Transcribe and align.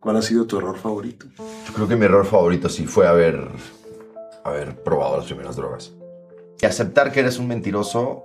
¿Cuál 0.00 0.16
ha 0.16 0.22
sido 0.22 0.46
tu 0.46 0.58
error 0.58 0.76
favorito? 0.76 1.26
Yo 1.38 1.74
creo 1.74 1.86
que 1.86 1.94
mi 1.94 2.06
error 2.06 2.24
favorito 2.24 2.68
sí 2.68 2.86
fue 2.86 3.06
haber, 3.06 3.48
haber 4.44 4.82
probado 4.82 5.18
las 5.18 5.26
primeras 5.26 5.56
drogas. 5.56 5.92
Y 6.60 6.66
aceptar 6.66 7.12
que 7.12 7.20
eres 7.20 7.38
un 7.38 7.46
mentiroso, 7.46 8.24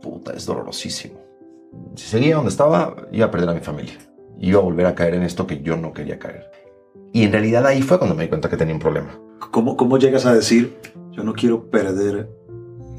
puta, 0.00 0.32
es 0.32 0.46
dolorosísimo. 0.46 1.20
Si 1.96 2.06
seguía 2.06 2.36
donde 2.36 2.50
estaba, 2.50 2.96
iba 3.12 3.26
a 3.26 3.30
perder 3.30 3.50
a 3.50 3.54
mi 3.54 3.60
familia. 3.60 3.98
Iba 4.38 4.60
a 4.60 4.62
volver 4.62 4.86
a 4.86 4.94
caer 4.94 5.14
en 5.14 5.22
esto 5.22 5.46
que 5.46 5.60
yo 5.60 5.76
no 5.76 5.92
quería 5.92 6.18
caer. 6.18 6.50
Y 7.12 7.24
en 7.24 7.32
realidad 7.32 7.66
ahí 7.66 7.82
fue 7.82 7.98
cuando 7.98 8.16
me 8.16 8.22
di 8.22 8.28
cuenta 8.28 8.48
que 8.48 8.56
tenía 8.56 8.74
un 8.74 8.80
problema. 8.80 9.18
¿Cómo, 9.50 9.76
cómo 9.76 9.98
llegas 9.98 10.26
a 10.26 10.34
decir, 10.34 10.78
yo 11.12 11.24
no 11.24 11.32
quiero 11.32 11.70
perder, 11.70 12.30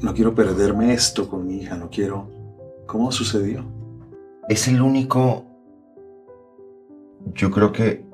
no 0.00 0.14
quiero 0.14 0.34
perderme 0.34 0.92
esto 0.92 1.28
con 1.28 1.46
mi 1.46 1.58
hija, 1.58 1.76
no 1.76 1.88
quiero... 1.90 2.28
¿Cómo 2.86 3.10
sucedió? 3.12 3.64
Es 4.48 4.68
el 4.68 4.82
único, 4.82 5.46
yo 7.34 7.50
creo 7.50 7.72
que, 7.72 8.04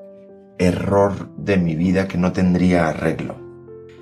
error 0.59 1.35
de 1.37 1.57
mi 1.57 1.75
vida 1.75 2.07
que 2.07 2.19
no 2.19 2.33
tendría 2.33 2.89
arreglo. 2.89 3.37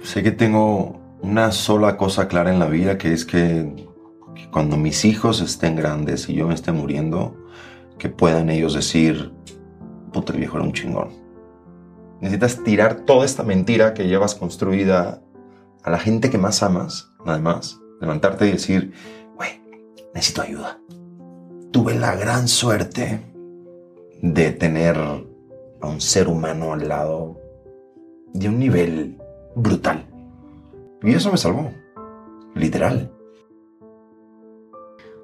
Sé 0.02 0.22
que 0.22 0.32
tengo 0.32 1.00
una 1.22 1.52
sola 1.52 1.96
cosa 1.96 2.28
clara 2.28 2.52
en 2.52 2.58
la 2.58 2.66
vida, 2.66 2.98
que 2.98 3.12
es 3.12 3.24
que, 3.24 3.86
cuando 4.50 4.76
mis 4.76 5.04
hijos 5.04 5.40
estén 5.40 5.76
grandes 5.76 6.28
y 6.28 6.34
yo 6.34 6.48
me 6.48 6.54
esté 6.54 6.72
muriendo, 6.72 7.36
que 7.98 8.08
puedan 8.08 8.50
ellos 8.50 8.74
decir, 8.74 9.32
puta, 10.12 10.32
viejo 10.32 10.56
era 10.56 10.66
un 10.66 10.72
chingón. 10.72 11.08
Necesitas 12.20 12.62
tirar 12.64 13.04
toda 13.06 13.24
esta 13.24 13.42
mentira 13.42 13.94
que 13.94 14.08
llevas 14.08 14.34
construida 14.34 15.22
a 15.86 15.90
la 15.90 15.98
gente 16.00 16.30
que 16.30 16.36
más 16.36 16.64
amas, 16.64 17.12
además, 17.24 17.80
levantarte 18.00 18.48
y 18.48 18.52
decir, 18.52 18.92
güey, 19.36 19.60
necesito 20.12 20.42
ayuda. 20.42 20.80
Tuve 21.70 21.94
la 21.94 22.16
gran 22.16 22.48
suerte 22.48 23.20
de 24.20 24.50
tener 24.50 24.96
a 24.96 25.86
un 25.86 26.00
ser 26.00 26.26
humano 26.26 26.72
al 26.72 26.88
lado 26.88 27.40
de 28.34 28.48
un 28.48 28.58
nivel 28.58 29.16
brutal. 29.54 30.04
Y 31.04 31.14
eso 31.14 31.30
me 31.30 31.38
salvó, 31.38 31.70
literal. 32.56 33.12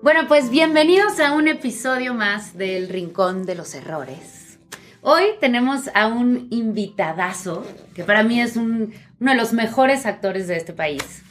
Bueno, 0.00 0.20
pues 0.28 0.48
bienvenidos 0.48 1.18
a 1.18 1.32
un 1.32 1.48
episodio 1.48 2.14
más 2.14 2.56
del 2.56 2.88
Rincón 2.88 3.46
de 3.46 3.56
los 3.56 3.74
Errores. 3.74 4.60
Hoy 5.00 5.24
tenemos 5.40 5.90
a 5.94 6.06
un 6.06 6.46
invitadazo 6.50 7.64
que 7.92 8.04
para 8.04 8.22
mí 8.22 8.40
es 8.40 8.56
un- 8.56 8.92
uno 9.22 9.30
de 9.30 9.36
los 9.36 9.52
mejores 9.52 10.04
actores 10.04 10.48
de 10.48 10.56
este 10.56 10.72
país. 10.72 11.22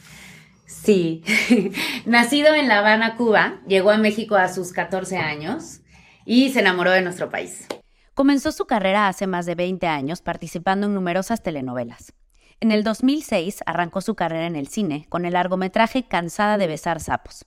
Sí, 0.64 1.22
nacido 2.06 2.54
en 2.54 2.66
La 2.66 2.78
Habana, 2.78 3.16
Cuba, 3.16 3.60
llegó 3.68 3.90
a 3.90 3.98
México 3.98 4.36
a 4.36 4.48
sus 4.48 4.72
14 4.72 5.18
años 5.18 5.80
y 6.24 6.48
se 6.48 6.60
enamoró 6.60 6.90
de 6.90 7.02
nuestro 7.02 7.28
país. 7.28 7.66
Comenzó 8.14 8.50
su 8.50 8.64
carrera 8.64 9.08
hace 9.08 9.26
más 9.26 9.44
de 9.44 9.56
20 9.56 9.86
años 9.86 10.22
participando 10.22 10.86
en 10.86 10.94
numerosas 10.94 11.42
telenovelas. 11.42 12.14
En 12.60 12.72
el 12.72 12.82
2006 12.82 13.58
arrancó 13.66 14.00
su 14.00 14.14
carrera 14.14 14.46
en 14.46 14.56
el 14.56 14.68
cine 14.68 15.04
con 15.10 15.26
el 15.26 15.34
largometraje 15.34 16.04
Cansada 16.04 16.56
de 16.56 16.68
besar 16.68 16.98
sapos. 16.98 17.44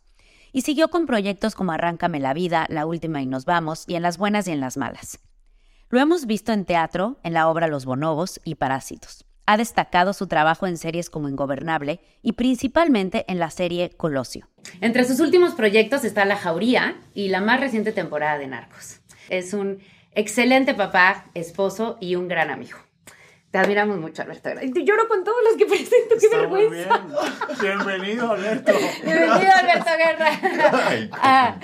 Y 0.52 0.62
siguió 0.62 0.90
con 0.90 1.08
proyectos 1.08 1.56
como 1.56 1.72
Arráncame 1.72 2.20
la 2.20 2.36
vida, 2.36 2.68
La 2.70 2.86
última 2.86 3.20
y 3.24 3.26
nos 3.26 3.46
vamos 3.46 3.86
y 3.88 3.96
en 3.96 4.04
las 4.04 4.20
buenas 4.20 4.48
y 4.48 4.52
en 4.52 4.60
las 4.60 4.78
malas. 4.78 5.18
Lo 5.90 6.00
hemos 6.00 6.28
visto 6.28 6.54
en 6.54 6.66
teatro, 6.66 7.18
en 7.24 7.34
la 7.34 7.50
obra 7.50 7.68
Los 7.68 7.86
bonobos 7.86 8.40
y 8.44 8.56
Parásitos. 8.56 9.26
Ha 9.48 9.58
destacado 9.58 10.14
su 10.14 10.28
trabajo 10.28 10.66
en 10.66 10.78
series 10.78 11.10
como 11.10 11.30
Ingobernable 11.30 12.00
y 12.24 12.34
principalmente 12.34 13.26
en 13.28 13.38
la 13.40 13.52
serie 13.52 13.92
Colosio. 13.96 14.48
Entre 14.82 15.04
sus 15.04 15.20
últimos 15.20 15.54
proyectos 15.54 16.04
está 16.04 16.26
La 16.26 16.36
Jauría 16.36 16.96
y 17.14 17.30
la 17.30 17.42
más 17.42 17.60
reciente 17.60 17.92
temporada 17.92 18.40
de 18.40 18.48
Narcos. 18.48 19.02
Es 19.30 19.54
un 19.54 19.80
excelente 20.14 20.74
papá, 20.74 21.26
esposo 21.36 21.98
y 22.02 22.16
un 22.16 22.28
gran 22.28 22.50
amigo. 22.50 22.80
Te 23.52 23.60
admiramos 23.60 24.00
mucho, 24.00 24.24
Alberto. 24.24 24.50
Ay, 24.60 24.72
te 24.72 24.84
Lloro 24.84 25.08
con 25.08 25.24
todos 25.24 25.38
los 25.48 25.56
que 25.58 25.66
presento, 25.68 26.16
qué 26.20 26.26
Está 26.26 26.48
muy 26.48 26.62
vergüenza. 26.64 26.98
bien. 27.62 27.80
Bienvenido, 27.86 28.32
Alberto. 28.32 28.74
Bienvenido, 29.04 29.52
Alberto 29.56 29.90
Guerra. 29.98 31.10
a, 31.22 31.60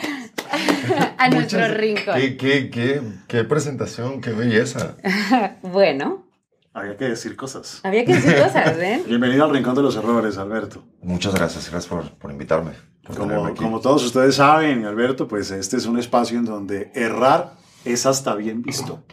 a 1.17 1.29
nuestro 1.29 1.59
Muchas- 1.59 1.77
rincón. 1.77 2.15
¿Qué, 2.15 2.37
qué, 2.37 2.69
qué, 2.69 3.01
qué 3.27 3.43
presentación, 3.43 4.21
qué 4.21 4.31
belleza. 4.31 4.95
Bueno, 5.63 6.25
Había 6.73 6.95
que 6.95 7.05
decir 7.09 7.35
cosas. 7.35 7.81
había 7.83 8.05
que 8.05 8.13
decir 8.15 8.35
cosas, 8.41 8.77
¿ven? 8.77 9.03
Bienvenido 9.07 9.43
al 9.43 9.51
Rincón 9.51 9.75
de 9.75 9.81
los 9.81 9.95
Errores, 9.97 10.37
Alberto. 10.37 10.83
Muchas 11.01 11.33
gracias, 11.33 11.69
gracias 11.69 11.87
por, 11.87 12.11
por 12.17 12.31
invitarme. 12.31 12.71
por 13.03 13.17
Como, 13.17 13.45
aquí. 13.45 13.57
como 13.61 13.81
todos 13.81 14.05
ustedes 14.05 14.35
saben, 14.35 14.85
Alberto, 14.85 15.27
pues 15.27 15.51
este 15.51 15.75
es 15.77 15.85
un 15.85 15.99
espacio 15.99 16.39
en 16.39 16.45
donde 16.45 16.91
errar 16.95 17.55
es 17.83 18.05
hasta 18.05 18.35
bien 18.35 18.61
visto. 18.61 19.03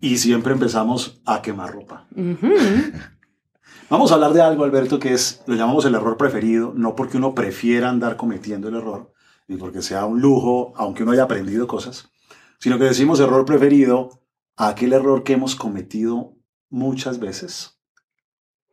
Y 0.00 0.18
siempre 0.18 0.52
empezamos 0.54 1.20
a 1.24 1.40
quemar 1.40 1.72
ropa. 1.72 2.08
Ujú. 2.16 2.52
Vamos 3.88 4.10
a 4.10 4.14
hablar 4.14 4.32
de 4.32 4.42
algo, 4.42 4.64
Alberto, 4.64 4.98
que 4.98 5.12
es, 5.14 5.42
lo 5.46 5.54
llamamos 5.54 5.84
el 5.84 5.94
error 5.94 6.16
preferido, 6.16 6.72
no 6.74 6.96
porque 6.96 7.16
uno 7.18 7.32
prefiera 7.36 7.88
andar 7.88 8.16
cometiendo 8.16 8.68
el 8.68 8.74
error, 8.74 9.12
ni 9.46 9.56
porque 9.56 9.82
sea 9.82 10.04
un 10.06 10.20
lujo, 10.20 10.72
aunque 10.76 11.04
uno 11.04 11.12
haya 11.12 11.22
aprendido 11.22 11.68
cosas, 11.68 12.10
sino 12.58 12.76
que 12.78 12.84
decimos 12.84 13.20
error 13.20 13.44
preferido 13.44 14.20
a 14.56 14.68
aquel 14.68 14.92
error 14.92 15.22
que 15.22 15.34
hemos 15.34 15.54
cometido 15.54 16.35
muchas 16.68 17.18
veces, 17.18 17.78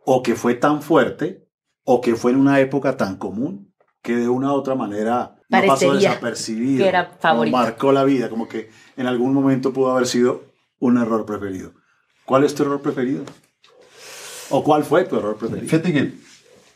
o 0.05 0.23
que 0.23 0.35
fue 0.35 0.55
tan 0.55 0.81
fuerte, 0.81 1.47
o 1.83 2.01
que 2.01 2.15
fue 2.15 2.31
en 2.31 2.37
una 2.37 2.59
época 2.59 2.97
tan 2.97 3.17
común, 3.17 3.73
que 4.01 4.15
de 4.15 4.27
una 4.27 4.51
u 4.51 4.55
otra 4.55 4.75
manera 4.75 5.35
no 5.49 5.61
pasó 5.65 5.93
desapercibido, 5.93 6.83
que 6.83 6.89
era 6.89 7.07
como 7.07 7.19
favorito. 7.19 7.57
marcó 7.57 7.91
la 7.91 8.03
vida, 8.03 8.29
como 8.29 8.47
que 8.47 8.69
en 8.97 9.07
algún 9.07 9.33
momento 9.33 9.71
pudo 9.71 9.91
haber 9.91 10.07
sido 10.07 10.43
un 10.79 10.97
error 10.97 11.25
preferido. 11.25 11.73
¿Cuál 12.25 12.43
es 12.43 12.53
tu 12.53 12.63
error 12.63 12.81
preferido? 12.81 13.23
¿O 14.49 14.63
cuál 14.63 14.83
fue 14.83 15.05
tu 15.05 15.17
error 15.17 15.37
preferido? 15.37 15.67
Fíjate 15.67 15.93
que, 15.93 16.13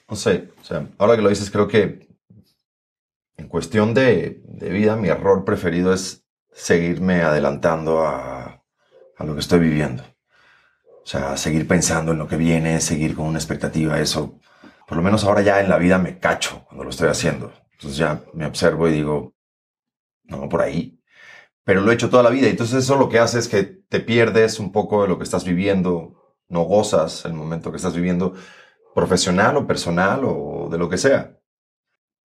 no 0.10 0.16
sé, 0.16 0.50
o 0.62 0.64
sea, 0.64 0.88
ahora 0.98 1.16
que 1.16 1.22
lo 1.22 1.30
dices, 1.30 1.52
creo 1.52 1.68
que 1.68 2.08
en 3.36 3.48
cuestión 3.48 3.94
de, 3.94 4.42
de 4.46 4.70
vida, 4.70 4.96
mi 4.96 5.10
error 5.10 5.46
preferido 5.46 5.94
es 5.94 6.26
seguirme 6.52 7.22
adelantando 7.22 8.06
a, 8.06 8.64
a 9.18 9.24
lo 9.24 9.34
que 9.34 9.42
estoy 9.42 9.60
viviendo. 9.60 10.04
O 11.08 11.10
sea, 11.10 11.38
seguir 11.38 11.66
pensando 11.70 12.12
en 12.12 12.18
lo 12.18 12.28
que 12.28 12.36
viene, 12.36 12.82
seguir 12.82 13.16
con 13.16 13.28
una 13.28 13.38
expectativa, 13.38 13.98
eso. 13.98 14.42
Por 14.86 14.98
lo 14.98 15.02
menos 15.02 15.24
ahora 15.24 15.42
ya 15.42 15.62
en 15.62 15.70
la 15.70 15.78
vida 15.78 15.98
me 15.98 16.20
cacho 16.20 16.66
cuando 16.66 16.84
lo 16.84 16.90
estoy 16.90 17.08
haciendo. 17.08 17.54
Entonces 17.72 17.98
ya 17.98 18.24
me 18.34 18.46
observo 18.46 18.90
y 18.90 18.92
digo, 18.92 19.34
no, 20.26 20.50
por 20.50 20.62
ahí. 20.62 21.02
Pero 21.64 21.80
lo 21.80 21.92
he 21.92 21.94
hecho 21.94 22.10
toda 22.10 22.24
la 22.24 22.30
vida. 22.30 22.48
y 22.48 22.50
Entonces 22.50 22.84
eso 22.84 22.98
lo 22.98 23.08
que 23.08 23.20
hace 23.20 23.40
es 23.40 23.48
que 23.48 23.64
te 23.64 24.02
pierdes 24.02 24.60
un 24.60 24.74
poco 24.74 25.02
de 25.02 25.08
lo 25.08 25.18
que 25.18 25.24
estás 25.24 25.46
viviendo, 25.46 26.36
no 26.50 26.64
gozas 26.64 27.24
el 27.24 27.32
momento 27.32 27.72
que 27.72 27.78
estás 27.78 27.96
viviendo, 27.96 28.34
profesional 28.94 29.56
o 29.56 29.66
personal 29.66 30.26
o 30.26 30.68
de 30.70 30.78
lo 30.78 30.90
que 30.90 30.98
sea. 30.98 31.40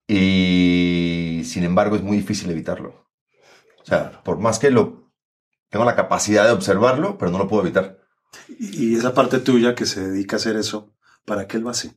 Y 0.09 1.43
sin 1.45 1.63
embargo 1.63 1.95
es 1.95 2.03
muy 2.03 2.17
difícil 2.17 2.51
evitarlo. 2.51 3.07
O 3.81 3.85
sea, 3.85 4.23
por 4.25 4.39
más 4.39 4.59
que 4.59 4.73
lo 4.73 5.13
tengo 5.69 5.85
la 5.85 5.95
capacidad 5.95 6.47
de 6.47 6.53
observarlo, 6.53 7.17
pero 7.17 7.31
no 7.31 7.39
lo 7.39 7.47
puedo 7.47 7.63
evitar. 7.63 8.02
Y 8.59 8.97
esa 8.97 9.15
parte 9.15 9.39
tuya 9.41 9.75
que 9.75 9.87
se 9.87 10.09
dedica 10.09 10.37
a 10.37 10.39
hacer 10.39 10.57
eso, 10.57 10.91
¿Para 11.25 11.47
qué 11.47 11.59
lo 11.59 11.69
hace? 11.71 11.95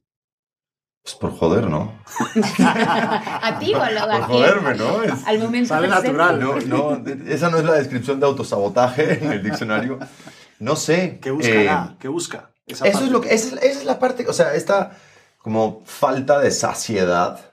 Pues 1.03 1.15
por 1.15 1.31
joder, 1.35 1.67
¿no? 1.67 1.99
a 2.63 3.57
ti 3.59 3.73
o 3.73 3.81
a 3.81 3.91
lo 3.91 4.01
Por 4.01 4.21
joderme, 4.23 4.75
¿no? 4.75 5.03
Es- 5.03 5.25
Al 5.25 5.39
momento 5.39 5.69
Sale 5.69 5.87
natural. 5.87 6.39
no, 6.39 6.59
no, 6.59 7.03
esa 7.27 7.49
no 7.49 7.57
es 7.57 7.63
la 7.65 7.73
descripción 7.73 8.19
de 8.19 8.25
autosabotaje 8.27 9.13
en 9.23 9.31
el 9.31 9.43
diccionario. 9.43 9.99
No 10.59 10.75
sé. 10.75 11.19
¿Qué 11.21 11.31
buscará? 11.31 11.89
eh, 11.91 11.97
¿Qué 11.99 12.07
busca? 12.07 12.51
Esa 12.67 12.85
eso 12.85 12.93
parte. 12.93 13.05
es 13.05 13.11
lo 13.11 13.21
que, 13.21 13.33
esa 13.33 13.47
es, 13.55 13.63
esa 13.63 13.79
es 13.79 13.85
la 13.85 13.99
parte, 13.99 14.27
o 14.27 14.33
sea, 14.33 14.53
esta 14.55 14.97
como 15.37 15.83
falta 15.85 16.39
de 16.39 16.49
saciedad 16.51 17.51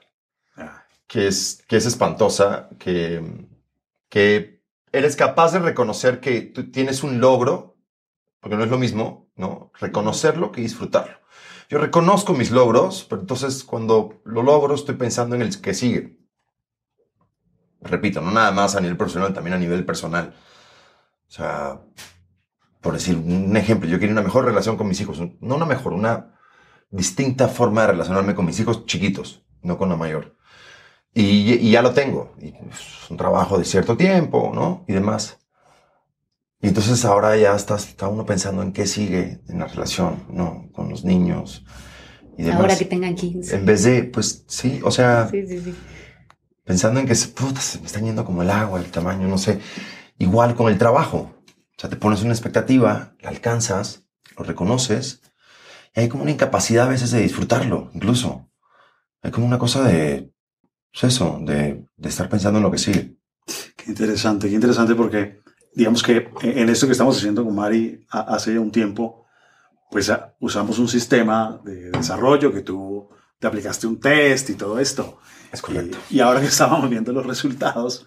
Ah, 0.57 0.83
que 1.07 1.27
es, 1.27 1.63
que 1.67 1.77
es 1.77 1.85
espantosa, 1.85 2.69
que, 2.79 3.47
que 4.09 4.61
eres 4.91 5.15
capaz 5.15 5.53
de 5.53 5.59
reconocer 5.59 6.19
que 6.19 6.41
tú 6.41 6.71
tienes 6.71 7.03
un 7.03 7.19
logro, 7.19 7.72
porque 8.43 8.57
no 8.57 8.65
es 8.65 8.69
lo 8.69 8.77
mismo, 8.77 9.29
¿no? 9.37 9.71
Reconocerlo 9.79 10.51
que 10.51 10.59
disfrutarlo. 10.59 11.15
Yo 11.69 11.77
reconozco 11.79 12.33
mis 12.33 12.51
logros, 12.51 13.07
pero 13.09 13.21
entonces 13.21 13.63
cuando 13.63 14.21
lo 14.25 14.43
logro 14.43 14.75
estoy 14.75 14.95
pensando 14.95 15.33
en 15.35 15.41
el 15.41 15.61
que 15.61 15.73
sigue. 15.73 16.19
Repito, 17.79 18.19
no 18.19 18.31
nada 18.31 18.51
más 18.51 18.75
a 18.75 18.81
nivel 18.81 18.97
profesional, 18.97 19.33
también 19.33 19.53
a 19.53 19.59
nivel 19.59 19.85
personal. 19.85 20.35
O 21.25 21.31
sea, 21.31 21.79
por 22.81 22.93
decir 22.93 23.15
un 23.15 23.55
ejemplo, 23.55 23.89
yo 23.89 23.97
quería 23.97 24.11
una 24.11 24.21
mejor 24.21 24.43
relación 24.43 24.75
con 24.75 24.89
mis 24.89 24.99
hijos, 24.99 25.21
no 25.39 25.55
una 25.55 25.65
mejor, 25.65 25.93
una 25.93 26.37
distinta 26.91 27.47
forma 27.47 27.81
de 27.81 27.87
relacionarme 27.87 28.35
con 28.35 28.45
mis 28.45 28.59
hijos 28.59 28.85
chiquitos, 28.85 29.45
no 29.61 29.77
con 29.77 29.87
la 29.87 29.95
mayor. 29.95 30.35
Y, 31.13 31.53
y 31.53 31.71
ya 31.71 31.81
lo 31.81 31.93
tengo. 31.93 32.35
Y 32.41 32.49
es 32.49 33.09
un 33.09 33.15
trabajo 33.15 33.57
de 33.57 33.63
cierto 33.63 33.95
tiempo, 33.95 34.51
¿no? 34.53 34.83
Y 34.85 34.91
demás. 34.91 35.39
Y 36.63 36.69
entonces 36.69 37.03
ahora 37.03 37.35
ya 37.37 37.55
está, 37.55 37.75
está 37.75 38.07
uno 38.07 38.25
pensando 38.25 38.63
en 38.63 38.71
qué 38.71 38.87
sigue 38.87 39.41
en 39.49 39.59
la 39.59 39.67
relación, 39.67 40.25
¿no? 40.29 40.69
Con 40.71 40.89
los 40.89 41.03
niños 41.03 41.65
y 42.37 42.43
demás. 42.43 42.61
Ahora 42.61 42.77
que 42.77 42.85
tengan 42.85 43.15
15. 43.15 43.55
En 43.57 43.65
vez 43.65 43.83
de, 43.83 44.03
pues 44.05 44.45
sí, 44.47 44.79
o 44.83 44.89
sea, 44.89 45.27
Sí, 45.29 45.45
sí, 45.45 45.59
sí. 45.59 45.75
pensando 46.63 47.01
en 47.01 47.05
que 47.05 47.15
se, 47.15 47.27
puta, 47.27 47.59
se 47.59 47.79
me 47.79 47.85
están 47.87 48.05
yendo 48.05 48.23
como 48.23 48.43
el 48.43 48.49
agua, 48.49 48.79
el 48.79 48.89
tamaño, 48.91 49.27
no 49.27 49.37
sé. 49.37 49.59
Igual 50.17 50.55
con 50.55 50.71
el 50.71 50.77
trabajo. 50.77 51.35
O 51.77 51.81
sea, 51.81 51.89
te 51.89 51.97
pones 51.97 52.21
una 52.23 52.31
expectativa, 52.33 53.13
la 53.19 53.29
alcanzas, 53.29 54.05
lo 54.37 54.45
reconoces, 54.45 55.21
y 55.95 55.99
hay 55.99 56.07
como 56.09 56.23
una 56.23 56.31
incapacidad 56.31 56.85
a 56.87 56.89
veces 56.89 57.11
de 57.11 57.21
disfrutarlo, 57.21 57.91
incluso. 57.93 58.49
Hay 59.21 59.31
como 59.31 59.45
una 59.45 59.59
cosa 59.59 59.83
de, 59.83 60.31
pues 60.93 61.13
eso, 61.13 61.39
de, 61.41 61.85
de 61.97 62.09
estar 62.09 62.29
pensando 62.29 62.59
en 62.59 62.63
lo 62.63 62.71
que 62.71 62.77
sigue. 62.77 63.17
Qué 63.75 63.91
interesante, 63.91 64.47
qué 64.47 64.55
interesante 64.55 64.95
porque 64.95 65.42
digamos 65.75 66.03
que 66.03 66.29
en 66.41 66.69
esto 66.69 66.85
que 66.85 66.91
estamos 66.93 67.17
haciendo 67.17 67.43
con 67.43 67.55
Mari 67.55 68.05
hace 68.09 68.57
un 68.59 68.71
tiempo, 68.71 69.25
pues 69.91 70.09
a- 70.09 70.35
usamos 70.39 70.79
un 70.79 70.87
sistema 70.87 71.59
de 71.63 71.91
desarrollo 71.91 72.51
que 72.51 72.61
tú 72.61 73.09
te 73.39 73.47
aplicaste 73.47 73.87
un 73.87 73.99
test 73.99 74.49
y 74.49 74.55
todo 74.55 74.79
esto. 74.79 75.19
Es 75.51 75.61
correcto. 75.61 75.97
Y, 76.09 76.17
y 76.17 76.19
ahora 76.21 76.39
que 76.41 76.47
estábamos 76.47 76.89
viendo 76.89 77.11
los 77.13 77.25
resultados, 77.25 78.05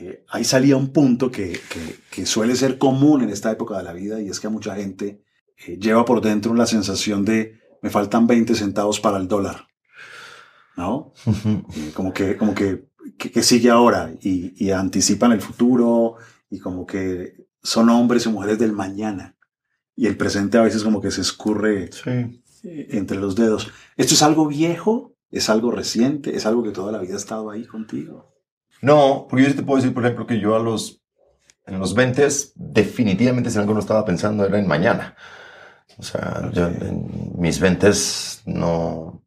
eh, 0.00 0.24
ahí 0.30 0.44
salía 0.44 0.76
un 0.76 0.92
punto 0.92 1.30
que, 1.30 1.52
que- 1.68 1.98
que 2.10 2.26
suele 2.26 2.56
ser 2.56 2.78
común 2.78 3.22
en 3.22 3.30
esta 3.30 3.50
época 3.50 3.76
de 3.76 3.82
la 3.84 3.92
vida 3.92 4.20
y 4.20 4.28
es 4.28 4.40
que 4.40 4.46
a 4.46 4.50
mucha 4.50 4.74
gente 4.74 5.22
eh, 5.66 5.76
lleva 5.78 6.04
por 6.04 6.20
dentro 6.20 6.54
la 6.54 6.66
sensación 6.66 7.24
de 7.24 7.60
me 7.82 7.90
faltan 7.90 8.26
20 8.26 8.54
centavos 8.54 9.00
para 9.00 9.18
el 9.18 9.28
dólar. 9.28 9.66
¿No? 10.76 11.12
Eh, 11.26 11.90
como 11.94 12.12
que, 12.14 12.36
como 12.38 12.54
que, 12.54 12.88
que, 13.18 13.30
que 13.30 13.42
sigue 13.42 13.68
ahora 13.68 14.10
y, 14.22 14.54
y 14.64 14.70
anticipan 14.70 15.32
el 15.32 15.42
futuro 15.42 16.14
y 16.52 16.58
como 16.58 16.84
que 16.84 17.46
son 17.62 17.88
hombres 17.88 18.26
y 18.26 18.28
mujeres 18.28 18.58
del 18.58 18.74
mañana. 18.74 19.36
Y 19.96 20.06
el 20.06 20.18
presente 20.18 20.58
a 20.58 20.62
veces 20.62 20.84
como 20.84 21.00
que 21.00 21.10
se 21.10 21.22
escurre 21.22 21.90
sí. 21.90 22.42
entre 22.90 23.16
los 23.16 23.36
dedos. 23.36 23.70
¿Esto 23.96 24.12
es 24.12 24.22
algo 24.22 24.46
viejo? 24.46 25.14
¿Es 25.30 25.48
algo 25.48 25.70
reciente? 25.70 26.36
¿Es 26.36 26.44
algo 26.44 26.62
que 26.62 26.70
toda 26.70 26.92
la 26.92 26.98
vida 26.98 27.14
ha 27.14 27.16
estado 27.16 27.50
ahí 27.50 27.64
contigo? 27.64 28.34
No, 28.82 29.26
porque 29.30 29.44
yo 29.44 29.50
sí 29.50 29.56
te 29.56 29.62
puedo 29.62 29.80
decir, 29.80 29.94
por 29.94 30.04
ejemplo, 30.04 30.26
que 30.26 30.40
yo 30.40 30.54
a 30.54 30.58
los, 30.58 31.02
en 31.64 31.78
los 31.78 31.94
20 31.94 32.28
definitivamente 32.54 33.50
si 33.50 33.58
algo 33.58 33.72
no 33.72 33.80
estaba 33.80 34.04
pensando 34.04 34.44
era 34.44 34.58
en 34.58 34.68
mañana. 34.68 35.16
O 35.96 36.02
sea, 36.02 36.50
yo 36.52 36.66
en 36.66 37.32
mis 37.38 37.60
20 37.60 37.92
no, 38.44 39.24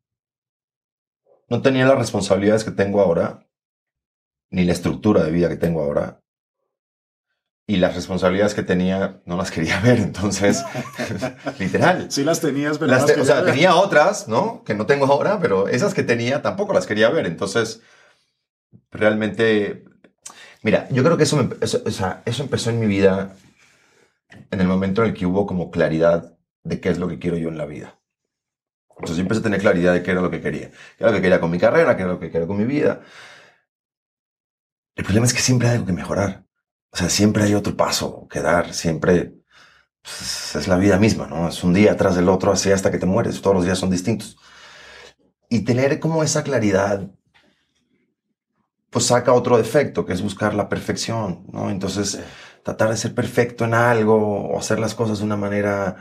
no 1.49 1.61
tenía 1.63 1.87
las 1.87 1.97
responsabilidades 1.97 2.63
que 2.63 2.71
tengo 2.71 3.01
ahora, 3.01 3.47
ni 4.51 4.63
la 4.63 4.73
estructura 4.73 5.23
de 5.23 5.31
vida 5.31 5.49
que 5.49 5.57
tengo 5.57 5.81
ahora. 5.81 6.21
Y 7.67 7.77
las 7.77 7.95
responsabilidades 7.95 8.53
que 8.53 8.61
tenía 8.61 9.21
no 9.25 9.37
las 9.37 9.49
quería 9.49 9.79
ver, 9.83 9.97
entonces, 9.99 10.63
literal. 11.59 12.11
Sí 12.11 12.23
las 12.23 12.39
tenías, 12.39 12.77
pero 12.77 12.91
Las 12.91 13.01
no 13.01 13.07
te- 13.07 13.19
o 13.19 13.25
sea, 13.25 13.41
ver. 13.41 13.53
tenía 13.53 13.75
otras, 13.75 14.27
¿no? 14.27 14.63
Que 14.63 14.75
no 14.75 14.85
tengo 14.85 15.05
ahora, 15.07 15.39
pero 15.39 15.67
esas 15.67 15.93
que 15.93 16.03
tenía 16.03 16.41
tampoco 16.41 16.73
las 16.73 16.85
quería 16.85 17.09
ver. 17.09 17.25
Entonces, 17.25 17.81
realmente, 18.91 19.85
mira, 20.63 20.87
yo 20.91 21.03
creo 21.03 21.17
que 21.17 21.23
eso, 21.23 21.37
me- 21.37 21.55
eso, 21.61 21.81
o 21.85 21.91
sea, 21.91 22.21
eso 22.25 22.43
empezó 22.43 22.69
en 22.69 22.79
mi 22.79 22.87
vida 22.87 23.35
en 24.51 24.61
el 24.61 24.67
momento 24.67 25.03
en 25.03 25.09
el 25.09 25.13
que 25.15 25.25
hubo 25.25 25.45
como 25.45 25.71
claridad 25.71 26.37
de 26.63 26.79
qué 26.79 26.89
es 26.89 26.97
lo 26.99 27.07
que 27.07 27.19
quiero 27.19 27.37
yo 27.37 27.49
en 27.49 27.57
la 27.57 27.65
vida. 27.65 27.99
Entonces 28.91 29.17
yo 29.17 29.21
empecé 29.23 29.41
a 29.41 29.43
tener 29.43 29.59
claridad 29.59 29.93
de 29.93 30.03
qué 30.03 30.11
era 30.11 30.21
lo 30.21 30.31
que 30.31 30.41
quería. 30.41 30.69
Qué 30.69 30.75
era 31.03 31.09
lo 31.09 31.15
que 31.15 31.21
quería 31.21 31.41
con 31.41 31.51
mi 31.51 31.59
carrera, 31.59 31.95
qué 31.95 32.03
era 32.03 32.13
lo 32.13 32.19
que 32.19 32.31
quería 32.31 32.47
con 32.47 32.57
mi 32.57 32.63
vida. 32.65 33.01
El 34.95 35.03
problema 35.03 35.25
es 35.27 35.33
que 35.33 35.41
siempre 35.41 35.67
hay 35.67 35.73
algo 35.75 35.85
que 35.85 35.93
mejorar. 35.93 36.44
O 36.95 36.97
sea, 36.97 37.09
siempre 37.09 37.43
hay 37.43 37.53
otro 37.53 37.75
paso 37.75 38.25
que 38.29 38.39
dar. 38.39 38.73
Siempre 38.73 39.33
pues, 40.01 40.55
es 40.55 40.67
la 40.69 40.77
vida 40.77 40.97
misma, 40.97 41.27
¿no? 41.27 41.49
Es 41.49 41.61
un 41.61 41.73
día 41.73 41.97
tras 41.97 42.15
del 42.15 42.29
otro, 42.29 42.53
así 42.53 42.71
hasta 42.71 42.89
que 42.89 42.97
te 42.97 43.05
mueres. 43.05 43.41
Todos 43.41 43.57
los 43.57 43.65
días 43.65 43.77
son 43.77 43.89
distintos. 43.89 44.37
Y 45.49 45.65
tener 45.65 45.99
como 45.99 46.23
esa 46.23 46.41
claridad, 46.41 47.11
pues 48.89 49.07
saca 49.07 49.33
otro 49.33 49.57
defecto, 49.57 50.05
que 50.05 50.13
es 50.13 50.21
buscar 50.21 50.53
la 50.53 50.69
perfección, 50.69 51.45
¿no? 51.51 51.69
Entonces, 51.69 52.17
tratar 52.63 52.91
de 52.91 52.97
ser 52.97 53.13
perfecto 53.13 53.65
en 53.65 53.73
algo 53.73 54.47
o 54.47 54.57
hacer 54.57 54.79
las 54.79 54.95
cosas 54.95 55.19
de 55.19 55.25
una 55.25 55.35
manera... 55.35 55.97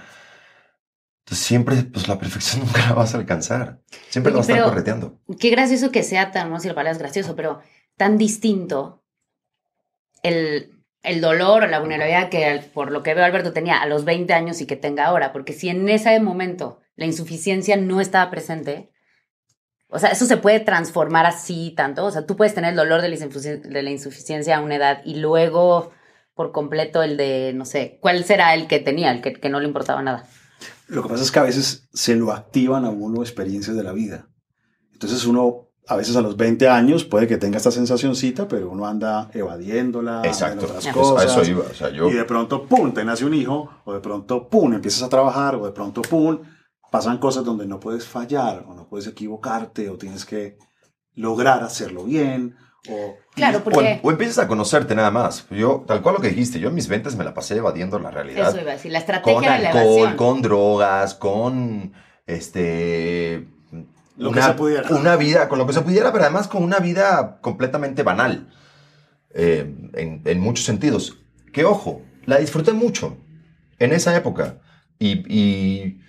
Entonces, 1.24 1.44
siempre, 1.44 1.74
pues 1.92 2.06
la 2.06 2.20
perfección 2.20 2.60
nunca 2.66 2.86
la 2.86 2.92
vas 2.92 3.16
a 3.16 3.18
alcanzar. 3.18 3.80
Siempre 4.10 4.30
la 4.30 4.38
vas 4.38 4.48
a 4.48 4.52
estar 4.52 4.68
correteando. 4.68 5.18
Qué 5.40 5.50
gracioso 5.50 5.90
que 5.90 6.04
sea 6.04 6.30
tan, 6.30 6.50
no 6.50 6.60
sé 6.60 6.68
si 6.68 6.74
palabra 6.74 6.92
es 6.92 6.98
gracioso, 6.98 7.34
pero 7.34 7.58
tan 7.96 8.16
distinto 8.16 9.02
el, 10.22 10.73
el 11.04 11.20
dolor 11.20 11.62
o 11.62 11.66
la 11.66 11.78
vulnerabilidad 11.80 12.28
que 12.30 12.62
por 12.72 12.90
lo 12.90 13.02
que 13.02 13.14
veo 13.14 13.24
Alberto 13.24 13.52
tenía 13.52 13.78
a 13.80 13.86
los 13.86 14.04
20 14.04 14.32
años 14.32 14.60
y 14.60 14.66
que 14.66 14.76
tenga 14.76 15.04
ahora, 15.06 15.32
porque 15.32 15.52
si 15.52 15.68
en 15.68 15.88
ese 15.88 16.18
momento 16.20 16.80
la 16.96 17.06
insuficiencia 17.06 17.76
no 17.76 18.00
estaba 18.00 18.30
presente, 18.30 18.90
o 19.88 19.98
sea, 19.98 20.10
eso 20.10 20.24
se 20.26 20.36
puede 20.38 20.60
transformar 20.60 21.26
así 21.26 21.72
tanto, 21.76 22.04
o 22.04 22.10
sea, 22.10 22.26
tú 22.26 22.36
puedes 22.36 22.54
tener 22.54 22.70
el 22.70 22.76
dolor 22.76 23.00
de 23.02 23.08
la, 23.10 23.16
insufici- 23.16 23.60
de 23.62 23.82
la 23.82 23.90
insuficiencia 23.90 24.56
a 24.56 24.60
una 24.60 24.76
edad 24.76 25.02
y 25.04 25.16
luego 25.16 25.92
por 26.34 26.50
completo 26.50 27.02
el 27.02 27.16
de, 27.16 27.52
no 27.54 27.64
sé, 27.64 27.98
¿cuál 28.00 28.24
será 28.24 28.54
el 28.54 28.66
que 28.66 28.80
tenía, 28.80 29.12
el 29.12 29.20
que, 29.22 29.34
que 29.34 29.48
no 29.48 29.60
le 29.60 29.66
importaba 29.68 30.02
nada? 30.02 30.26
Lo 30.88 31.02
que 31.02 31.08
pasa 31.08 31.22
es 31.22 31.30
que 31.30 31.38
a 31.38 31.44
veces 31.44 31.88
se 31.92 32.16
lo 32.16 32.32
activan 32.32 32.84
a 32.84 32.90
uno 32.90 33.22
experiencias 33.22 33.76
de 33.76 33.84
la 33.84 33.92
vida. 33.92 34.28
Entonces 34.92 35.24
uno, 35.26 35.68
a 35.86 35.96
veces 35.96 36.16
a 36.16 36.22
los 36.22 36.36
20 36.36 36.68
años, 36.68 37.04
puede 37.04 37.26
que 37.26 37.36
tenga 37.36 37.58
esta 37.58 37.70
sensacioncita, 37.70 38.48
pero 38.48 38.70
uno 38.70 38.86
anda 38.86 39.30
evadiéndola, 39.34 40.22
Exacto. 40.24 40.64
otras. 40.66 40.86
Eso- 40.86 40.98
cosas. 40.98 41.36
a 41.36 41.42
eso 41.42 41.50
iba. 41.50 41.64
O 41.70 41.74
sea, 41.74 41.90
yo... 41.90 42.08
Y 42.08 42.14
de 42.14 42.24
pronto, 42.24 42.64
pum, 42.66 42.92
te 42.94 43.04
nace 43.04 43.24
un 43.24 43.34
hijo, 43.34 43.68
o 43.84 43.92
de 43.92 44.00
pronto, 44.00 44.48
pum, 44.48 44.72
empiezas 44.72 45.02
a 45.02 45.08
trabajar, 45.08 45.56
o 45.56 45.66
de 45.66 45.72
pronto, 45.72 46.00
pum, 46.02 46.38
pasan 46.90 47.18
cosas 47.18 47.44
donde 47.44 47.66
no 47.66 47.80
puedes 47.80 48.06
fallar, 48.06 48.64
o 48.66 48.74
no 48.74 48.88
puedes 48.88 49.06
equivocarte, 49.06 49.90
o 49.90 49.98
tienes 49.98 50.24
que 50.24 50.56
lograr 51.14 51.62
hacerlo 51.62 52.04
bien, 52.04 52.56
o... 52.88 53.14
Claro, 53.34 53.58
O, 53.58 53.64
porque 53.64 54.00
o 54.02 54.10
empiezas 54.10 54.38
a 54.38 54.46
conocerte 54.48 54.94
nada 54.94 55.10
más. 55.10 55.46
Yo, 55.50 55.84
tal 55.86 56.00
cual 56.02 56.14
lo 56.16 56.20
que 56.20 56.28
dijiste, 56.28 56.60
yo 56.60 56.68
en 56.68 56.74
mis 56.74 56.86
ventas 56.88 57.16
me 57.16 57.24
la 57.24 57.34
pasé 57.34 57.56
evadiendo 57.56 57.98
la 57.98 58.10
realidad. 58.10 58.48
eso 58.50 58.60
iba 58.60 58.70
a 58.70 58.74
decir, 58.74 58.92
la 58.92 59.00
estrategia 59.00 59.34
con 59.34 59.42
de 59.42 59.48
la 59.48 59.68
alcohol, 59.70 59.98
evasión. 59.98 60.16
con 60.16 60.42
drogas, 60.42 61.14
con 61.14 61.92
este 62.26 63.48
Lo 64.16 64.30
que 64.30 64.38
una, 64.38 64.48
se 64.48 64.54
pudiera. 64.54 64.88
una 64.90 65.16
vida, 65.16 65.48
con 65.48 65.58
lo 65.58 65.66
que 65.66 65.72
se 65.72 65.80
pudiera, 65.80 66.12
pero 66.12 66.24
además 66.24 66.48
con 66.48 66.62
una 66.62 66.78
vida 66.78 67.38
completamente 67.40 68.02
banal 68.02 68.48
eh, 69.30 69.74
en, 69.94 70.22
en 70.24 70.40
muchos 70.40 70.64
sentidos. 70.64 71.18
Que 71.52 71.64
ojo, 71.64 72.02
la 72.26 72.38
disfruté 72.38 72.72
mucho 72.72 73.16
en 73.78 73.92
esa 73.92 74.16
época 74.16 74.60
y, 74.98 75.32
y 75.32 76.00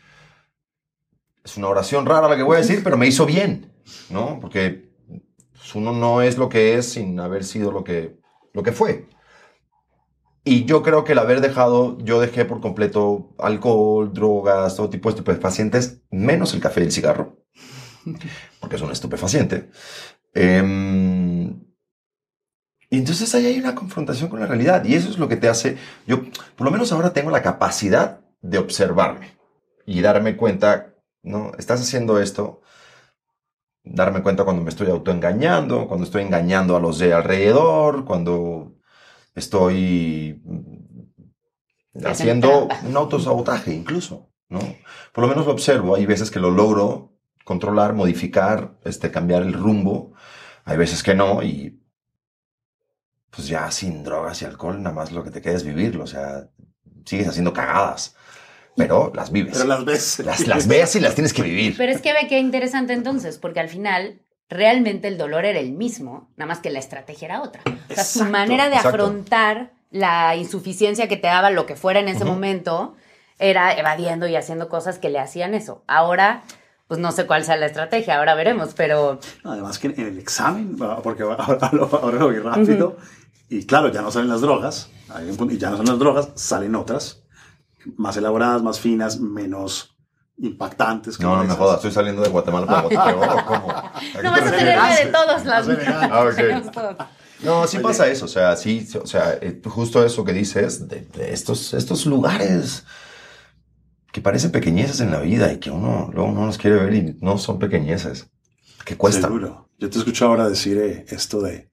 es 1.44 1.58
una 1.58 1.68
oración 1.68 2.06
rara 2.06 2.28
la 2.28 2.36
que 2.36 2.44
voy 2.44 2.56
a 2.56 2.62
decir, 2.62 2.82
pero 2.84 2.98
me 2.98 3.08
hizo 3.08 3.26
bien, 3.26 3.72
¿no? 4.10 4.40
Porque 4.40 4.90
pues, 5.54 5.76
uno 5.76 5.94
no 5.94 6.22
es 6.22 6.38
lo 6.38 6.50
que 6.50 6.76
es 6.76 6.90
sin 6.90 7.20
haber 7.20 7.44
sido 7.44 7.72
lo 7.72 7.84
que, 7.84 8.20
lo 8.54 8.64
que 8.64 8.72
fue. 8.72 9.08
Y 10.44 10.66
yo 10.66 10.84
creo 10.84 11.04
que 11.04 11.14
el 11.14 11.20
haber 11.20 11.42
dejado, 11.42 11.98
yo 12.00 12.20
dejé 12.20 12.46
por 12.46 12.62
completo 12.62 13.34
alcohol, 13.40 14.14
drogas, 14.14 14.76
todo 14.76 14.90
tipo 14.90 15.10
de 15.10 15.16
estupefacientes, 15.16 16.02
menos 16.12 16.54
el 16.54 16.62
café 16.62 16.82
y 16.82 16.84
el 16.84 16.92
cigarro, 16.92 17.40
porque 18.60 18.76
es 18.76 18.82
un 18.82 18.92
estupefaciente. 18.92 19.70
Em, 20.34 21.62
y 22.90 22.98
entonces 22.98 23.34
ahí 23.36 23.46
hay 23.46 23.60
una 23.60 23.76
confrontación 23.76 24.30
con 24.30 24.40
la 24.40 24.46
realidad 24.48 24.84
y 24.86 24.96
eso 24.96 25.10
es 25.10 25.18
lo 25.18 25.28
que 25.28 25.38
te 25.38 25.50
hace, 25.50 25.78
yo 26.06 26.24
por 26.56 26.66
lo 26.66 26.72
menos 26.72 26.92
ahora 26.92 27.14
tengo 27.14 27.32
la 27.32 27.42
capacidad 27.42 28.22
de 28.42 28.58
observarme 28.58 29.38
y 29.86 30.02
darme 30.02 30.38
cuenta 30.38 30.96
¿no? 31.26 31.52
Estás 31.58 31.82
haciendo 31.82 32.20
esto, 32.20 32.62
darme 33.84 34.22
cuenta 34.22 34.46
cuando 34.46 34.62
me 34.62 34.70
estoy 34.70 34.90
autoengañando, 34.90 35.88
cuando 35.88 36.06
estoy 36.06 36.22
engañando 36.22 36.76
a 36.76 36.80
los 36.80 37.00
de 37.00 37.14
alrededor, 37.14 38.06
cuando 38.06 38.76
estoy 39.34 40.42
haciendo 42.06 42.68
un 42.88 42.96
autosabotaje 42.96 43.74
incluso, 43.74 44.30
¿no? 44.50 44.60
Por 45.12 45.24
lo 45.24 45.28
menos 45.28 45.46
lo 45.46 45.52
observo, 45.52 45.96
hay 45.96 46.06
veces 46.06 46.30
que 46.32 46.40
lo 46.40 46.52
logro 46.52 47.15
controlar, 47.46 47.94
modificar, 47.94 48.74
este, 48.84 49.12
cambiar 49.12 49.44
el 49.44 49.54
rumbo, 49.54 50.14
hay 50.66 50.76
veces 50.76 51.04
que 51.04 51.16
no 51.16 51.42
y 51.44 51.80
pues 53.30 53.48
ya 53.48 53.72
sin 53.72 54.04
drogas 54.04 54.42
y 54.42 54.46
alcohol 54.46 54.82
nada 54.82 54.96
más 54.96 55.12
lo 55.12 55.24
que 55.24 55.32
te 55.32 55.42
queda 55.42 55.56
es 55.56 55.64
vivirlo, 55.64 56.04
o 56.04 56.08
sea, 56.08 56.50
sigues 57.06 57.28
haciendo 57.28 57.54
cagadas, 57.54 58.16
pero 58.76 59.12
las 59.16 59.32
vives. 59.32 59.54
Pero 59.54 59.68
las 59.68 59.86
ves. 59.86 60.20
Las, 60.20 60.48
las 60.48 60.68
ves 60.68 60.96
y 60.96 61.00
las 61.00 61.16
tienes 61.16 61.34
que 61.34 61.44
vivir. 61.44 61.76
Pero 61.78 61.92
es 61.92 62.02
que 62.02 62.14
ve 62.14 62.28
qué 62.28 62.40
interesante 62.40 62.94
entonces, 62.94 63.38
porque 63.38 63.60
al 63.60 63.70
final 63.70 64.22
realmente 64.50 65.08
el 65.08 65.18
dolor 65.18 65.46
era 65.46 65.60
el 65.60 65.72
mismo, 65.72 66.32
nada 66.38 66.48
más 66.48 66.60
que 66.60 66.72
la 66.72 66.80
estrategia 66.80 67.28
era 67.28 67.42
otra. 67.42 67.62
O 67.90 67.94
sea, 67.94 68.04
su 68.04 68.26
manera 68.26 68.70
de 68.70 68.76
exacto. 68.76 68.90
afrontar 68.90 69.74
la 69.92 70.36
insuficiencia 70.36 71.08
que 71.08 71.18
te 71.18 71.28
daba 71.28 71.52
lo 71.52 71.66
que 71.66 71.76
fuera 71.76 72.00
en 72.00 72.08
ese 72.08 72.26
momento 72.26 72.96
era 73.38 73.78
evadiendo 73.78 74.28
y 74.28 74.36
haciendo 74.36 74.68
cosas 74.70 74.98
que 74.98 75.10
le 75.10 75.20
hacían 75.20 75.54
eso. 75.54 75.84
Ahora, 75.88 76.44
pues 76.88 77.00
no 77.00 77.12
sé 77.12 77.26
cuál 77.26 77.44
sea 77.44 77.58
la 77.58 77.66
estrategia, 77.66 78.18
ahora 78.18 78.36
veremos, 78.36 78.74
pero 78.76 79.20
No, 79.44 79.52
Además 79.52 79.80
que 79.80 79.88
en 79.88 80.00
el 80.00 80.20
examen, 80.20 80.78
porque 81.04 81.24
ahora, 81.24 81.70
lo, 81.72 81.86
ahora 81.86 82.20
lo 82.20 82.30
vi 82.30 82.40
rápido, 82.40 82.98
y 83.50 83.66
claro, 83.66 83.92
ya 83.92 84.02
no 84.02 84.12
salen 84.12 84.30
las 84.30 84.42
drogas, 84.42 84.90
y 85.50 85.58
ya 85.58 85.70
no 85.72 85.78
son 85.78 85.86
las 85.88 86.00
drogas, 86.00 86.30
salen 86.36 86.76
otras, 86.76 87.24
más 87.98 88.18
elaboradas, 88.18 88.62
más 88.64 88.80
finas, 88.80 89.20
menos 89.20 89.96
impactantes. 90.38 91.20
No, 91.20 91.32
no 91.32 91.38
me 91.40 91.46
esas. 91.46 91.58
jodas, 91.58 91.76
estoy 91.78 91.92
saliendo 91.92 92.22
de 92.22 92.30
Guatemala 92.30 92.66
para 92.66 92.82
Guatemala. 92.82 93.42
¿o 93.42 93.46
¿Cómo? 93.46 93.72
¿A 93.72 93.94
qué 94.14 94.24
no 94.24 94.32
vas 94.32 94.42
a 94.42 94.52
tener 94.52 94.66
de. 94.66 94.76
Más 94.76 95.68
elegante. 95.68 96.08
Ah, 96.12 96.24
ok. 96.26 96.36
Tenemos 96.36 96.72
todos. 96.72 96.96
No, 97.42 97.68
sí 97.68 97.78
Oye. 97.78 97.84
pasa 97.84 98.08
eso, 98.08 98.26
o 98.26 98.28
sea, 98.30 98.56
sí, 98.56 98.88
o 99.02 99.06
sea, 99.06 99.38
eh, 99.42 99.62
justo 99.66 100.04
eso 100.06 100.24
que 100.24 100.34
dices, 100.34 100.88
de, 100.88 101.02
de 101.02 101.34
estos, 101.34 101.74
estos 101.74 102.06
lugares 102.06 102.84
que 104.16 104.22
parecen 104.22 104.50
pequeñeces 104.50 105.02
en 105.02 105.12
la 105.12 105.20
vida 105.20 105.52
y 105.52 105.58
que 105.60 105.70
uno 105.72 106.10
luego 106.14 106.32
no 106.32 106.46
los 106.46 106.58
quiere 106.58 106.78
ver 106.78 106.94
y 106.96 107.18
no 107.20 107.38
son 107.38 107.60
pequeñeces, 107.60 108.30
que 108.86 108.96
cuesta. 108.96 109.28
Seguro. 109.28 109.68
Yo 109.78 109.90
te 109.90 109.98
escucho 109.98 110.26
ahora 110.26 110.48
decir 110.48 110.78
eh, 110.78 111.06
esto 111.10 111.42
de 111.42 111.70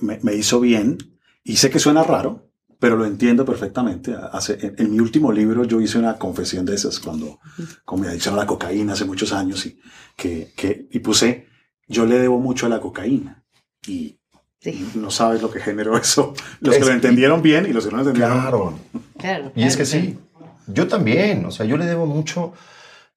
me, 0.00 0.18
me 0.22 0.34
hizo 0.34 0.60
bien 0.60 0.96
y 1.44 1.56
sé 1.56 1.68
que 1.68 1.78
suena 1.78 2.02
raro, 2.02 2.48
pero 2.78 2.96
lo 2.96 3.04
entiendo 3.04 3.44
perfectamente. 3.44 4.14
Hace, 4.32 4.54
en, 4.62 4.76
en 4.78 4.90
mi 4.92 5.00
último 5.00 5.30
libro 5.30 5.64
yo 5.64 5.78
hice 5.82 5.98
una 5.98 6.16
confesión 6.16 6.64
de 6.64 6.74
esas 6.74 6.98
cuando 7.00 7.38
con 7.84 8.00
mi 8.00 8.06
adicción 8.06 8.32
a 8.32 8.38
la 8.38 8.46
cocaína 8.46 8.94
hace 8.94 9.04
muchos 9.04 9.34
años 9.34 9.66
y 9.66 9.78
que, 10.16 10.54
que 10.56 10.88
y 10.90 11.00
puse 11.00 11.48
yo 11.86 12.06
le 12.06 12.18
debo 12.18 12.38
mucho 12.40 12.64
a 12.64 12.70
la 12.70 12.80
cocaína 12.80 13.44
y 13.86 14.14
Sí, 14.60 14.90
no 14.96 15.08
sabes 15.12 15.40
lo 15.40 15.52
que 15.52 15.60
generó 15.60 15.96
eso. 15.96 16.34
Los 16.60 16.74
Es- 16.74 16.80
que 16.80 16.88
lo 16.88 16.92
entendieron 16.92 17.42
bien 17.42 17.64
y 17.66 17.72
los 17.72 17.84
que 17.84 17.90
no 17.92 17.98
lo 17.98 18.02
entendieron. 18.02 18.40
Claro, 18.40 18.78
claro. 19.16 19.52
y 19.54 19.62
es 19.62 19.76
que 19.76 19.84
claro, 19.84 20.04
sí, 20.06 20.18
yo 20.68 20.88
también, 20.88 21.44
o 21.44 21.50
sea, 21.50 21.66
yo 21.66 21.76
le 21.76 21.86
debo 21.86 22.06
mucho 22.06 22.52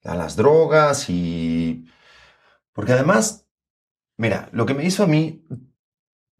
a 0.04 0.14
las 0.14 0.36
drogas 0.36 1.08
y... 1.08 1.86
Porque 2.72 2.92
además, 2.92 3.46
mira, 4.16 4.48
lo 4.52 4.66
que 4.66 4.74
me 4.74 4.84
hizo 4.84 5.04
a 5.04 5.06
mí 5.06 5.44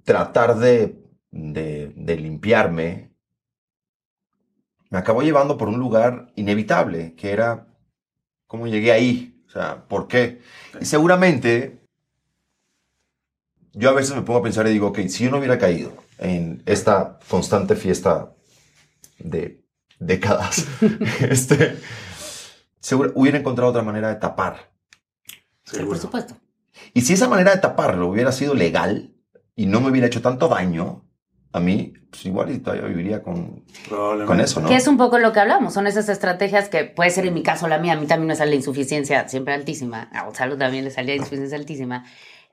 tratar 0.04 0.57
de, 0.57 0.99
de, 1.31 1.92
de 1.95 2.16
limpiarme 2.16 3.12
me 4.90 4.99
acabó 4.99 5.23
llevando 5.23 5.57
por 5.57 5.69
un 5.69 5.78
lugar 5.78 6.33
inevitable, 6.37 7.14
que 7.14 7.31
era 7.31 7.66
cómo 8.47 8.66
llegué 8.66 8.92
ahí, 8.92 9.42
o 9.47 9.50
sea, 9.50 9.88
¿por 9.88 10.07
qué? 10.07 10.40
Y 10.81 10.85
seguramente 10.85 11.83
yo 13.73 13.88
a 13.88 13.95
veces 13.95 14.14
me 14.14 14.23
pongo 14.23 14.40
a 14.40 14.42
pensar 14.42 14.66
y 14.66 14.71
digo, 14.71 14.88
ok, 14.88 14.99
si 15.09 15.25
yo 15.25 15.31
no 15.31 15.38
hubiera 15.38 15.59
caído 15.59 15.95
en 16.19 16.62
esta 16.66 17.19
constante 17.28 17.75
fiesta 17.75 18.35
de 19.19 19.62
décadas, 20.06 20.66
este, 21.21 21.76
seguro, 22.80 23.12
hubiera 23.14 23.38
encontrado 23.38 23.71
otra 23.71 23.82
manera 23.82 24.09
de 24.09 24.16
tapar. 24.16 24.73
Sí, 25.64 25.76
Seguro. 25.76 25.88
por 25.90 25.99
supuesto. 25.99 26.37
Y 26.94 27.02
si 27.02 27.12
esa 27.14 27.28
manera 27.28 27.52
de 27.54 27.61
taparlo 27.61 28.09
hubiera 28.09 28.32
sido 28.32 28.54
legal 28.54 29.14
y 29.54 29.66
no 29.66 29.80
me 29.80 29.90
hubiera 29.90 30.06
hecho 30.06 30.21
tanto 30.23 30.49
daño 30.49 31.04
a 31.52 31.61
mí, 31.61 31.92
pues 32.11 32.25
igual 32.26 32.50
y 32.50 32.59
todavía 32.59 32.87
viviría 32.87 33.23
con, 33.23 33.64
con 33.88 34.40
eso, 34.40 34.61
¿no? 34.61 34.68
Que 34.68 34.76
es 34.76 34.87
un 34.88 34.97
poco 34.97 35.18
lo 35.18 35.32
que 35.32 35.40
hablamos, 35.40 35.75
son 35.75 35.87
esas 35.87 36.09
estrategias 36.09 36.68
que 36.68 36.85
puede 36.85 37.11
ser 37.11 37.26
en 37.26 37.35
mi 37.35 37.42
caso 37.42 37.68
la 37.68 37.78
mía, 37.78 37.92
a 37.92 37.97
mí 37.97 38.06
también 38.06 38.28
me 38.28 38.37
sale 38.37 38.56
insuficiencia 38.56 39.28
siempre 39.28 39.52
altísima, 39.52 40.09
a 40.12 40.25
Gonzalo 40.25 40.56
también 40.56 40.85
le 40.85 40.90
salía 40.90 41.14
insuficiencia 41.14 41.59
altísima. 41.59 42.04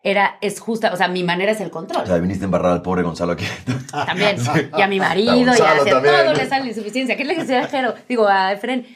Era, 0.02 0.38
es 0.40 0.62
justa, 0.62 0.94
o 0.94 0.98
sea, 0.98 1.10
mi 1.10 1.24
manera 1.24 1.52
es 1.52 1.60
el 1.60 1.72
control. 1.72 2.04
O 2.04 2.08
sea, 2.08 2.18
viniste 2.20 2.46
a 2.46 2.48
embarrar 2.48 2.72
al 2.72 2.82
pobre 2.82 3.04
Gonzalo 3.04 3.34
aquí. 3.34 3.46
También. 3.92 4.38
Y 4.78 4.82
a 4.82 4.88
mi 4.88 4.98
marido, 4.98 5.54
y 5.54 5.62
a, 5.62 5.72
hacia 5.72 6.02
todo 6.02 6.34
le 6.34 6.48
sale 6.48 6.70
insuficiencia. 6.70 7.18
¿Qué 7.18 7.26
le 7.26 7.36
decía 7.36 7.64
a 7.64 7.68
Jero? 7.68 7.96
Digo, 8.08 8.28
a 8.28 8.54
Efren. 8.54 8.88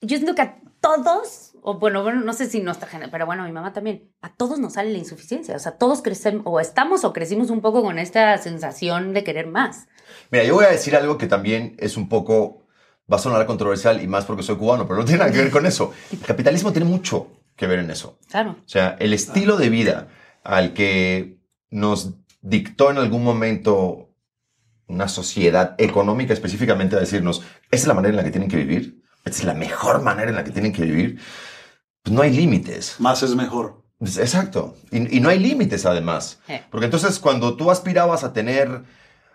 Yo 0.00 0.16
siento 0.16 0.34
que 0.34 0.42
a 0.42 0.56
todos, 0.80 1.52
o 1.62 1.78
bueno, 1.78 2.02
bueno, 2.02 2.20
no 2.20 2.32
sé 2.32 2.46
si 2.46 2.60
nuestra 2.60 2.88
generación, 2.88 3.12
pero 3.12 3.26
bueno, 3.26 3.44
mi 3.44 3.52
mamá 3.52 3.72
también, 3.72 4.12
a 4.20 4.34
todos 4.34 4.58
nos 4.58 4.74
sale 4.74 4.90
la 4.90 4.98
insuficiencia. 4.98 5.54
O 5.54 5.58
sea, 5.60 5.72
todos 5.72 6.02
crecemos, 6.02 6.42
o 6.44 6.58
estamos 6.58 7.04
o 7.04 7.12
crecimos 7.12 7.50
un 7.50 7.60
poco 7.60 7.82
con 7.82 7.98
esta 7.98 8.36
sensación 8.38 9.12
de 9.12 9.22
querer 9.22 9.46
más. 9.46 9.86
Mira, 10.30 10.44
yo 10.44 10.54
voy 10.54 10.64
a 10.64 10.70
decir 10.70 10.96
algo 10.96 11.18
que 11.18 11.26
también 11.26 11.76
es 11.78 11.96
un 11.96 12.08
poco, 12.08 12.66
va 13.10 13.16
a 13.16 13.20
sonar 13.20 13.46
controversial 13.46 14.02
y 14.02 14.08
más 14.08 14.24
porque 14.24 14.42
soy 14.42 14.56
cubano, 14.56 14.86
pero 14.86 14.98
no 14.98 15.04
tiene 15.04 15.20
nada 15.20 15.30
que 15.30 15.38
ver 15.38 15.50
con 15.50 15.66
eso. 15.66 15.92
El 16.10 16.20
capitalismo 16.20 16.72
tiene 16.72 16.88
mucho 16.88 17.28
que 17.54 17.66
ver 17.66 17.80
en 17.80 17.90
eso. 17.90 18.18
Claro. 18.28 18.56
O 18.64 18.68
sea, 18.68 18.96
el 18.98 19.12
estilo 19.12 19.56
de 19.56 19.68
vida 19.68 20.08
al 20.48 20.72
que 20.72 21.38
nos 21.68 22.14
dictó 22.40 22.90
en 22.90 22.96
algún 22.96 23.22
momento 23.22 24.08
una 24.86 25.06
sociedad 25.06 25.74
económica 25.76 26.32
específicamente 26.32 26.96
a 26.96 27.00
decirnos, 27.00 27.42
esta 27.70 27.76
es 27.76 27.86
la 27.86 27.92
manera 27.92 28.12
en 28.12 28.16
la 28.16 28.24
que 28.24 28.30
tienen 28.30 28.48
que 28.48 28.56
vivir, 28.56 29.02
esta 29.26 29.40
es 29.40 29.44
la 29.44 29.52
mejor 29.52 30.00
manera 30.02 30.30
en 30.30 30.36
la 30.36 30.44
que 30.44 30.50
tienen 30.50 30.72
que 30.72 30.82
vivir, 30.82 31.20
pues 32.02 32.14
no 32.14 32.22
hay 32.22 32.30
límites. 32.34 32.96
Más 32.98 33.22
es 33.22 33.34
mejor. 33.34 33.84
Pues, 33.98 34.16
Exacto. 34.16 34.74
Y, 34.90 35.18
y 35.18 35.20
no 35.20 35.28
hay 35.28 35.38
límites 35.38 35.84
además. 35.84 36.38
Porque 36.70 36.86
entonces 36.86 37.18
cuando 37.18 37.54
tú 37.54 37.70
aspirabas 37.70 38.24
a 38.24 38.32
tener 38.32 38.84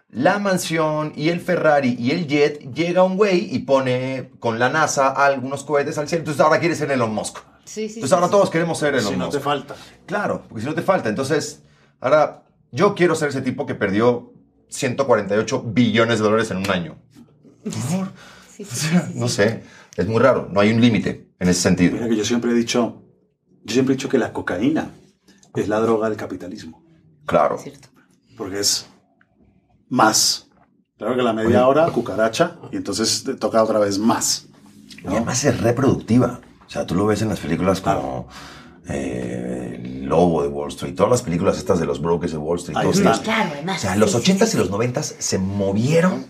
la 0.09 0.39
mansión 0.39 1.13
y 1.15 1.29
el 1.29 1.41
Ferrari 1.41 1.95
y 1.99 2.09
el 2.09 2.27
jet, 2.27 2.73
llega 2.73 3.03
un 3.03 3.17
güey 3.17 3.55
y 3.55 3.59
pone 3.59 4.31
con 4.39 4.57
la 4.57 4.69
NASA 4.69 5.09
algunos 5.09 5.63
cohetes 5.63 5.99
al 5.99 6.07
cielo. 6.07 6.21
Entonces 6.21 6.41
ahora 6.41 6.59
quieres 6.59 6.79
ser 6.79 6.89
Elon 6.89 7.13
Musk. 7.13 7.37
Sí, 7.65 7.87
sí. 7.89 7.95
Entonces 7.95 8.09
sí, 8.09 8.13
ahora 8.15 8.27
sí. 8.27 8.31
todos 8.31 8.49
queremos 8.49 8.77
ser 8.77 8.93
Elon 8.95 9.13
Si 9.13 9.17
no 9.17 9.25
Musk. 9.25 9.37
te 9.37 9.43
falta. 9.43 9.75
Claro, 10.05 10.43
porque 10.47 10.61
si 10.61 10.67
no 10.67 10.75
te 10.75 10.81
falta. 10.81 11.09
Entonces, 11.09 11.63
ahora 11.99 12.43
yo 12.71 12.93
quiero 12.95 13.15
ser 13.15 13.29
ese 13.29 13.41
tipo 13.41 13.65
que 13.65 13.75
perdió 13.75 14.33
148 14.69 15.63
billones 15.67 16.19
de 16.19 16.23
dólares 16.25 16.51
en 16.51 16.57
un 16.57 16.69
año. 16.69 16.97
Por 17.63 17.73
favor. 17.73 18.07
Sí, 18.51 18.63
O 18.63 18.75
sea, 18.75 19.01
sí, 19.07 19.13
sí, 19.13 19.19
no 19.19 19.27
sí. 19.27 19.35
sé. 19.35 19.63
Es 19.95 20.07
muy 20.07 20.19
raro. 20.19 20.47
No 20.51 20.59
hay 20.59 20.71
un 20.71 20.81
límite 20.81 21.29
en 21.39 21.49
ese 21.49 21.61
sentido. 21.61 21.93
Mira 21.95 22.09
que 22.09 22.15
yo 22.15 22.25
siempre 22.25 22.51
he 22.51 22.53
dicho, 22.55 23.01
yo 23.63 23.73
siempre 23.73 23.93
he 23.93 23.97
dicho 23.97 24.09
que 24.09 24.17
la 24.17 24.33
cocaína 24.33 24.91
es 25.55 25.67
la 25.67 25.79
droga 25.79 26.09
del 26.09 26.17
capitalismo. 26.17 26.83
Claro. 27.25 27.55
Es 27.55 27.63
cierto. 27.63 27.87
porque 28.37 28.59
es 28.59 28.87
más. 29.89 30.47
Claro 30.97 31.15
que 31.15 31.21
la 31.23 31.33
media 31.33 31.67
hora, 31.67 31.87
cucaracha, 31.91 32.57
y 32.71 32.77
entonces 32.77 33.23
te 33.23 33.35
toca 33.35 33.61
otra 33.63 33.79
vez 33.79 33.97
más. 33.99 34.47
Y 35.03 35.07
además 35.07 35.43
es 35.43 35.59
reproductiva. 35.61 36.39
O 36.73 36.75
sea, 36.75 36.87
tú 36.87 36.95
lo 36.95 37.05
ves 37.05 37.21
en 37.21 37.29
las 37.29 37.39
películas 37.39 37.81
como 37.81 38.27
eh, 38.89 39.79
El 39.79 40.05
Lobo 40.05 40.41
de 40.41 40.47
Wall 40.47 40.69
Street, 40.69 40.95
todas 40.95 41.11
las 41.11 41.21
películas 41.21 41.59
estas 41.59 41.79
de 41.79 41.85
los 41.85 42.01
brokers 42.01 42.31
de 42.31 42.39
Wall 42.39 42.57
Street. 42.57 42.79
Todos 42.81 42.97
está. 42.97 43.21
Claro, 43.21 43.51
además. 43.53 43.77
O 43.77 43.81
sea, 43.81 43.93
sí, 43.93 43.99
los 43.99 44.11
sí, 44.11 44.17
80s 44.17 44.45
sí, 44.47 44.57
y 44.57 44.59
los 44.59 44.71
90s 44.71 45.15
se 45.19 45.37
movieron. 45.37 46.25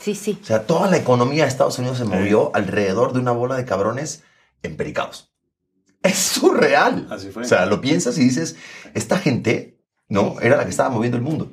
Sí, 0.00 0.16
sí. 0.16 0.40
O 0.42 0.44
sea, 0.44 0.66
toda 0.66 0.90
la 0.90 0.96
economía 0.96 1.44
de 1.44 1.50
Estados 1.50 1.78
Unidos 1.78 1.98
se 1.98 2.04
movió 2.04 2.50
alrededor 2.52 3.12
de 3.12 3.20
una 3.20 3.30
bola 3.30 3.54
de 3.54 3.64
cabrones 3.64 4.24
empericados. 4.64 5.32
Es 6.02 6.18
surreal. 6.18 7.06
Así 7.08 7.30
fue. 7.30 7.44
O 7.44 7.46
sea, 7.46 7.66
lo 7.66 7.80
piensas 7.80 8.18
y 8.18 8.22
dices, 8.22 8.56
esta 8.94 9.18
gente, 9.18 9.80
¿no? 10.08 10.40
Era 10.40 10.56
la 10.56 10.64
que 10.64 10.70
estaba 10.70 10.90
moviendo 10.90 11.16
el 11.16 11.22
mundo. 11.22 11.52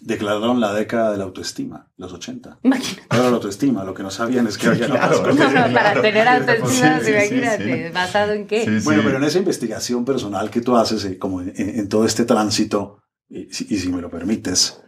Declararon 0.00 0.60
la 0.60 0.72
década 0.72 1.10
de 1.10 1.18
la 1.18 1.24
autoestima, 1.24 1.88
los 1.96 2.12
80. 2.12 2.60
Imagínate. 2.62 3.02
Era 3.10 3.22
la 3.30 3.36
autoestima, 3.36 3.84
lo 3.84 3.94
que 3.94 4.02
no 4.04 4.10
sabían 4.10 4.46
es 4.46 4.56
que 4.56 4.68
había 4.68 4.86
Claro. 4.90 5.22
cosas. 5.22 5.72
Para 5.72 6.00
tener 6.00 6.28
autoestima, 6.28 7.00
Sí, 7.00 7.04
sí, 7.06 7.10
imagínate. 7.10 7.86
sí. 7.88 7.92
¿Basado 7.92 8.32
en 8.32 8.46
qué? 8.46 8.80
Bueno, 8.84 9.02
pero 9.04 9.16
en 9.18 9.24
esa 9.24 9.38
investigación 9.38 10.04
personal 10.04 10.50
que 10.50 10.60
tú 10.60 10.76
haces, 10.76 11.04
eh, 11.04 11.18
como 11.18 11.40
en, 11.40 11.52
en 11.56 11.88
todo 11.88 12.04
este 12.04 12.24
tránsito, 12.24 13.02
y, 13.28 13.52
si- 13.52 13.66
y 13.68 13.78
si 13.78 13.88
me 13.88 14.00
lo 14.00 14.08
permites, 14.10 14.80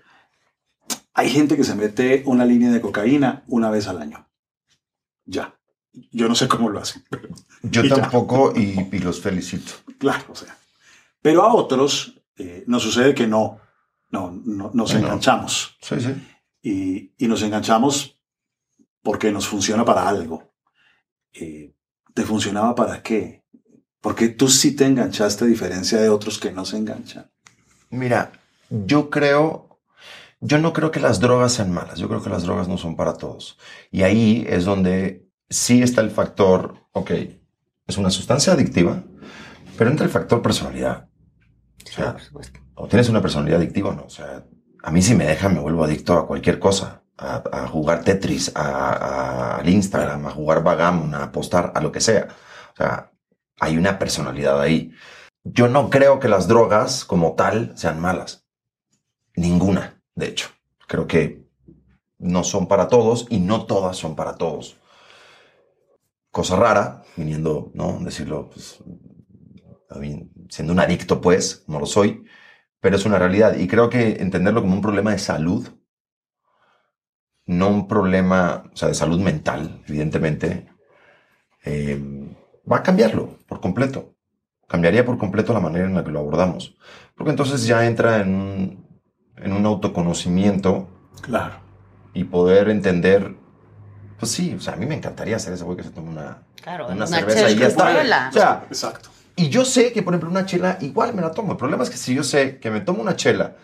hay 1.15 1.29
gente 1.31 1.57
que 1.57 1.65
se 1.65 1.75
mete 1.75 2.23
una 2.27 2.45
línea 2.45 2.71
de 2.71 2.81
cocaína 2.81 3.43
una 3.49 3.71
vez 3.71 3.89
al 3.89 4.01
año. 4.01 4.29
Ya. 5.25 5.55
Yo 6.13 6.29
no 6.29 6.35
sé 6.37 6.47
cómo 6.47 6.69
lo 6.71 6.79
hacen, 6.81 7.05
pero 7.11 7.29
Yo 7.63 7.85
Y 7.85 7.89
tampoco 7.89 8.53
y, 8.57 8.89
y 8.93 8.99
los 9.01 9.21
felicito. 9.21 9.73
claro, 9.99 10.25
o 10.31 10.35
sea. 10.37 10.57
Pero 11.21 11.43
a 11.43 11.53
otros 11.53 12.15
eh, 12.39 12.65
nos 12.69 12.83
sucede 12.83 13.15
que 13.15 13.27
no, 13.27 13.59
no, 14.11 14.31
no 14.45 14.71
nos 14.75 14.93
No. 14.95 14.99
enganchamos. 15.01 15.77
Sí, 15.81 16.01
sí. 16.01 16.15
y, 16.63 17.13
y 17.25 17.29
nos 17.29 17.43
enganchamos 17.43 18.19
porque 19.03 19.33
nos 19.33 19.47
funciona 19.49 19.85
para 19.85 20.09
algo. 20.09 20.53
Eh, 21.33 21.75
¿Te 22.15 22.23
funcionaba 22.25 22.75
para 22.75 23.03
qué? 23.03 23.45
Porque 24.01 24.29
tú 24.29 24.49
sí 24.49 24.75
te 24.75 24.85
enganchaste 24.87 25.45
a 25.45 25.49
diferencia 25.49 26.01
de 26.01 26.09
otros 26.09 26.39
que 26.39 26.53
no 26.53 26.65
se 26.65 26.77
enganchan. 26.77 27.31
Mira, 27.91 28.33
yo 28.69 29.11
creo, 29.11 29.81
yo 30.41 30.59
no 30.59 30.73
creo 30.73 30.91
que 30.91 31.01
las 31.01 31.21
drogas 31.21 31.53
sean 31.53 31.71
malas. 31.73 31.99
Yo 31.99 32.09
creo 32.09 32.23
que 32.23 32.31
las 32.31 32.43
drogas 32.43 32.67
no 32.69 32.79
son 32.79 32.97
para 32.97 33.15
todos. 33.15 33.59
Y 33.91 34.03
ahí 34.03 34.45
es 34.49 34.65
donde 34.65 35.29
sí 35.49 35.83
está 35.83 36.01
el 36.01 36.11
factor, 36.11 36.87
ok, 36.93 37.11
es 37.87 37.97
una 37.99 38.11
sustancia 38.11 38.53
adictiva, 38.53 39.03
pero 39.77 39.91
entra 39.91 40.05
el 40.07 40.13
factor 40.13 40.43
personalidad. 40.43 41.09
O 41.87 41.93
sea, 41.93 42.17
o 42.81 42.89
tienes 42.89 43.09
una 43.11 43.21
personalidad 43.21 43.59
adictiva 43.59 43.91
o 43.91 43.95
no. 43.95 44.05
O 44.05 44.11
sea, 44.11 44.45
a 44.83 44.91
mí 44.91 45.03
si 45.03 45.15
me 45.15 45.27
deja 45.27 45.49
me 45.49 45.61
vuelvo 45.61 45.85
adicto 45.85 46.15
a 46.15 46.27
cualquier 46.27 46.59
cosa. 46.59 47.03
A, 47.19 47.69
jugar 47.69 48.03
Tetris, 48.03 48.51
a, 48.55 49.57
al 49.57 49.69
Instagram, 49.69 50.25
a 50.25 50.31
jugar 50.31 50.63
Vagamon, 50.63 51.15
a 51.15 51.25
apostar, 51.25 51.71
a 51.75 51.81
lo 51.83 51.93
que 51.93 52.01
sea. 52.01 52.29
O 52.73 52.77
sea, 52.77 53.13
hay 53.61 53.77
una 53.77 53.99
personalidad 53.99 54.59
ahí. 54.59 54.93
Yo 55.45 55.69
no 55.69 55.91
creo 55.91 56.19
que 56.19 56.29
las 56.29 56.49
drogas 56.49 57.05
como 57.05 57.35
tal 57.35 57.75
sean 57.77 58.01
malas. 58.01 58.47
Ninguna, 59.37 60.01
de 60.15 60.29
hecho. 60.29 60.49
Creo 60.89 61.07
que 61.07 61.45
no 62.19 62.43
son 62.43 62.69
para 62.69 62.89
todos 62.89 63.27
y 63.29 63.39
no 63.39 63.67
todas 63.67 63.99
son 63.99 64.17
para 64.17 64.37
todos. 64.37 64.79
Cosa 66.31 66.57
rara, 66.57 67.03
viniendo, 67.17 67.71
¿no? 67.75 67.99
Decirlo, 68.01 68.49
pues, 68.49 68.83
siendo 70.49 70.73
un 70.73 70.81
adicto, 70.81 71.21
pues, 71.21 71.65
no 71.67 71.81
lo 71.81 71.87
soy, 71.87 72.25
pero 72.81 72.97
es 72.97 73.05
una 73.05 73.19
realidad. 73.19 73.57
Y 73.57 73.69
creo 73.69 73.91
que 73.91 74.17
entenderlo 74.21 74.63
como 74.63 74.75
un 74.75 74.83
problema 74.83 75.13
de 75.13 75.19
salud, 75.19 75.69
no 77.47 77.69
un 77.69 77.89
problema, 77.89 78.65
o 78.73 78.77
sea, 78.77 78.89
de 78.89 78.95
salud 78.95 79.21
mental, 79.21 79.83
evidentemente, 79.87 80.69
eh, 81.65 82.01
va 82.71 82.79
a 82.79 82.83
cambiarlo 82.83 83.39
por 83.47 83.61
completo. 83.61 84.15
Cambiaría 84.67 85.05
por 85.05 85.19
completo 85.19 85.53
la 85.53 85.61
manera 85.61 85.87
en 85.87 85.95
la 85.95 86.05
que 86.05 86.13
lo 86.13 86.21
abordamos. 86.21 86.77
Porque 87.17 87.31
entonces 87.31 87.67
ya 87.67 87.85
entra 87.87 88.21
en 88.21 88.35
un, 88.35 89.03
en 89.37 89.53
un 89.53 89.67
autoconocimiento. 89.67 90.89
Claro. 91.23 91.55
Y 92.15 92.25
poder 92.25 92.69
entender. 92.69 93.35
Pues 94.19 94.31
sí, 94.33 94.55
o 94.55 94.61
sea, 94.61 94.75
a 94.75 94.77
mí 94.77 94.87
me 94.87 94.95
encantaría 94.95 95.37
hacer 95.37 95.53
ese 95.55 95.65
güey 95.65 95.77
que 95.77 95.83
se 95.83 95.91
tome 95.91 96.11
una, 96.11 96.45
una, 96.89 97.07
cerveza 97.07 97.51
y 97.51 97.57
ya 97.57 97.67
está. 97.67 98.29
O 98.29 98.33
sea, 98.33 98.65
Exacto. 98.69 99.11
Y 99.41 99.49
yo 99.49 99.65
sé 99.65 99.95
que, 99.95 100.03
por 100.03 100.13
ejemplo, 100.13 100.29
una 100.29 100.45
chela 100.45 100.77
igual 100.83 101.15
me 101.15 101.23
la 101.23 101.31
tomo. 101.31 101.53
El 101.53 101.57
problema 101.57 101.83
es 101.83 101.89
que 101.89 101.97
si 101.97 102.15
yo 102.15 102.23
sé 102.23 102.59
que 102.59 102.71
me 102.71 102.83
tomo 102.83 103.01
una 103.01 103.17
chela 103.17 103.57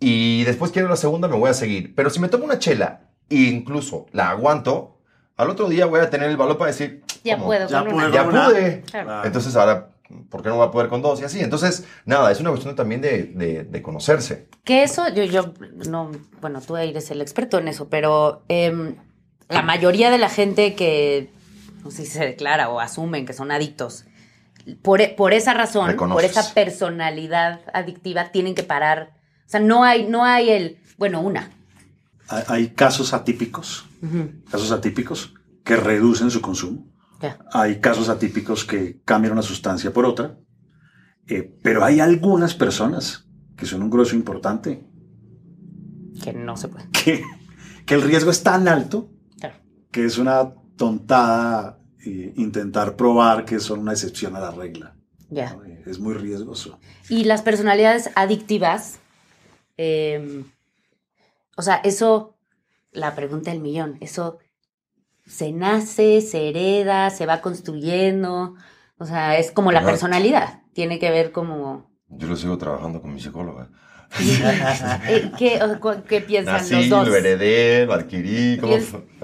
y 0.00 0.42
después 0.42 0.72
quiero 0.72 0.88
la 0.88 0.96
segunda, 0.96 1.28
me 1.28 1.36
voy 1.36 1.48
a 1.48 1.54
seguir. 1.54 1.94
Pero 1.94 2.10
si 2.10 2.18
me 2.18 2.26
tomo 2.26 2.44
una 2.44 2.58
chela 2.58 3.02
e 3.30 3.36
incluso 3.36 4.06
la 4.10 4.30
aguanto, 4.30 4.98
al 5.36 5.48
otro 5.48 5.68
día 5.68 5.86
voy 5.86 6.00
a 6.00 6.10
tener 6.10 6.28
el 6.28 6.36
valor 6.36 6.58
para 6.58 6.72
decir, 6.72 7.04
ya 7.22 7.38
puedo, 7.38 7.68
ya, 7.68 7.84
con 7.84 8.10
ya 8.10 8.28
pude. 8.28 8.82
Entonces 9.22 9.54
ahora, 9.54 9.90
¿por 10.28 10.42
qué 10.42 10.48
no 10.48 10.56
voy 10.56 10.66
a 10.66 10.72
poder 10.72 10.88
con 10.88 11.02
dos? 11.02 11.20
Y 11.20 11.24
así. 11.24 11.38
Entonces, 11.38 11.84
nada, 12.04 12.32
es 12.32 12.40
una 12.40 12.50
cuestión 12.50 12.74
también 12.74 13.00
de, 13.00 13.62
de, 13.62 13.82
conocerse. 13.82 14.48
Que 14.64 14.82
eso, 14.82 15.06
yo, 15.10 15.22
yo, 15.22 15.54
no, 15.88 16.10
bueno, 16.40 16.60
tú 16.60 16.76
eres 16.76 17.12
el 17.12 17.20
experto 17.20 17.58
en 17.58 17.68
eso, 17.68 17.88
pero 17.88 18.42
em, 18.48 18.96
la 19.48 19.62
mayoría 19.62 20.10
de 20.10 20.18
la 20.18 20.28
gente 20.28 20.74
que, 20.74 21.30
no 21.84 21.92
sé 21.92 22.04
si 22.04 22.10
se 22.10 22.24
declara 22.24 22.70
o 22.70 22.80
asumen 22.80 23.24
que 23.24 23.34
son 23.34 23.52
adictos, 23.52 24.04
por, 24.82 25.00
por 25.16 25.32
esa 25.32 25.54
razón, 25.54 25.96
por 25.96 26.24
esa 26.24 26.54
personalidad 26.54 27.60
adictiva, 27.72 28.30
tienen 28.30 28.54
que 28.54 28.62
parar. 28.62 29.14
O 29.46 29.50
sea, 29.50 29.60
no 29.60 29.84
hay, 29.84 30.06
no 30.06 30.24
hay 30.24 30.50
el, 30.50 30.78
bueno, 30.96 31.20
una. 31.20 31.50
Hay, 32.28 32.68
casos 32.68 33.14
atípicos, 33.14 33.86
casos 34.50 34.70
atípicos 34.70 35.34
que 35.64 35.76
reducen 35.76 36.30
su 36.30 36.40
consumo. 36.40 36.86
Hay 37.52 37.80
casos 37.80 38.08
atípicos 38.08 38.64
que 38.64 39.00
cambian 39.04 39.32
una 39.32 39.42
sustancia 39.42 39.92
por 39.92 40.04
otra. 40.04 40.38
Eh, 41.26 41.58
pero 41.62 41.84
hay 41.84 42.00
algunas 42.00 42.54
personas 42.54 43.26
que 43.56 43.66
son 43.66 43.82
un 43.82 43.90
grueso 43.90 44.14
importante. 44.14 44.86
Que 46.22 46.32
no 46.32 46.56
se 46.56 46.68
puede. 46.68 46.88
Que, 46.90 47.22
que 47.86 47.94
el 47.94 48.02
riesgo 48.02 48.30
es 48.30 48.42
tan 48.42 48.68
alto 48.68 49.10
que 49.90 50.04
es 50.04 50.18
una 50.18 50.52
tontada 50.76 51.77
intentar 52.04 52.96
probar 52.96 53.44
que 53.44 53.60
son 53.60 53.80
una 53.80 53.92
excepción 53.92 54.36
a 54.36 54.40
la 54.40 54.50
regla. 54.50 54.94
Ya. 55.30 55.56
Es 55.86 55.98
muy 55.98 56.14
riesgoso. 56.14 56.78
Y 57.08 57.24
las 57.24 57.42
personalidades 57.42 58.10
adictivas, 58.14 58.98
em, 59.76 60.44
o 61.56 61.62
sea, 61.62 61.76
eso, 61.76 62.36
la 62.92 63.14
pregunta 63.14 63.50
del 63.50 63.60
millón, 63.60 63.98
eso 64.00 64.38
se 65.26 65.52
nace, 65.52 66.20
se 66.22 66.48
hereda, 66.48 67.10
se 67.10 67.26
va 67.26 67.40
construyendo, 67.40 68.54
o 68.96 69.04
sea, 69.04 69.38
es 69.38 69.52
como 69.52 69.72
la 69.72 69.84
personalidad, 69.84 70.62
tiene 70.72 70.98
que 70.98 71.10
ver 71.10 71.32
como... 71.32 71.90
Yo 72.08 72.26
lo 72.26 72.36
sigo 72.36 72.56
trabajando 72.56 73.02
con 73.02 73.12
mi 73.12 73.20
psicóloga. 73.20 73.70
Eh, 75.06 75.30
¿Qué, 75.38 75.60
¿Qué, 76.08 76.20
piensan 76.22 76.66
los 76.70 76.88
dos? 76.88 77.08
lo 77.08 77.14
heredé, 77.14 77.84
lo 77.84 77.92
adquirí. 77.92 78.58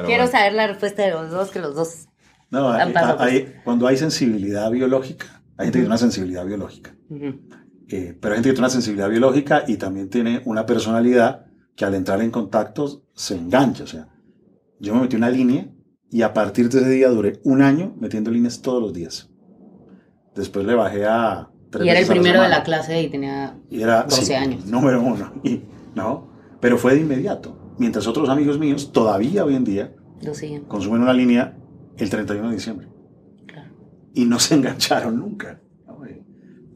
Quiero 0.05 0.27
saber 0.27 0.53
la 0.53 0.67
respuesta 0.67 1.03
de 1.03 1.11
los 1.13 1.31
dos, 1.31 1.51
que 1.51 1.59
los 1.59 1.75
dos 1.75 2.09
no, 2.55 2.77
cuando 3.65 3.87
hay 3.87 3.97
sensibilidad 3.97 4.71
biológica, 4.71 5.43
hay 5.57 5.67
gente 5.67 5.79
que 5.79 5.83
tiene 5.83 5.87
una 5.87 5.99
sensibilidad 5.99 6.47
biológica. 6.47 6.95
Eh, 7.89 8.17
pero 8.21 8.35
hay 8.35 8.39
gente 8.39 8.49
que 8.49 8.55
tiene 8.55 8.61
una 8.61 8.71
sensibilidad 8.71 9.11
biológica 9.11 9.65
y 9.67 9.77
también 9.77 10.09
tiene 10.09 10.43
una 10.45 10.65
personalidad 10.67 11.47
que 11.77 11.85
al 11.85 11.95
entrar 11.95 12.23
en 12.23 12.31
contacto 12.31 13.05
se 13.13 13.37
engancha. 13.37 13.85
O 13.85 13.87
sea, 13.87 14.09
yo 14.81 14.95
me 14.95 15.03
metí 15.03 15.17
una 15.17 15.31
línea 15.31 15.69
y 16.11 16.23
a 16.23 16.33
partir 16.33 16.69
de 16.69 16.79
ese 16.79 16.89
día 16.89 17.09
duré 17.09 17.41
un 17.45 17.63
año 17.63 17.95
metiendo 17.99 18.31
líneas 18.31 18.63
todos 18.63 18.81
los 18.81 18.93
días. 18.93 19.31
Después 20.35 20.67
le 20.67 20.75
bajé 20.75 21.07
a... 21.07 21.51
y 21.83 21.89
era 21.89 22.01
el 22.01 22.07
primero 22.07 22.43
de 22.43 22.49
la 22.49 22.63
clase 22.63 23.03
y 23.03 23.11
tenía 23.11 23.59
y 23.71 23.83
era, 23.83 24.05
12 24.05 24.37
años. 24.37 24.67
Número 24.67 25.03
uno. 25.03 25.33
Y, 25.45 25.63
¿no? 25.95 26.29
Pero 26.61 26.79
fue 26.79 26.95
de 26.95 27.01
inmediato. 27.01 27.75
Mientras 27.79 28.07
otros 28.07 28.29
amigos 28.29 28.59
míos 28.59 28.93
todavía 28.93 29.45
hoy 29.45 29.57
en 29.57 29.65
día 29.65 29.93
consumen 30.69 31.03
una 31.03 31.13
línea 31.13 31.57
el 31.97 32.11
31 32.11 32.49
de 32.49 32.55
diciembre. 32.55 32.89
Y 34.15 34.25
no 34.25 34.39
se 34.39 34.55
engancharon 34.57 35.19
nunca. 35.19 35.61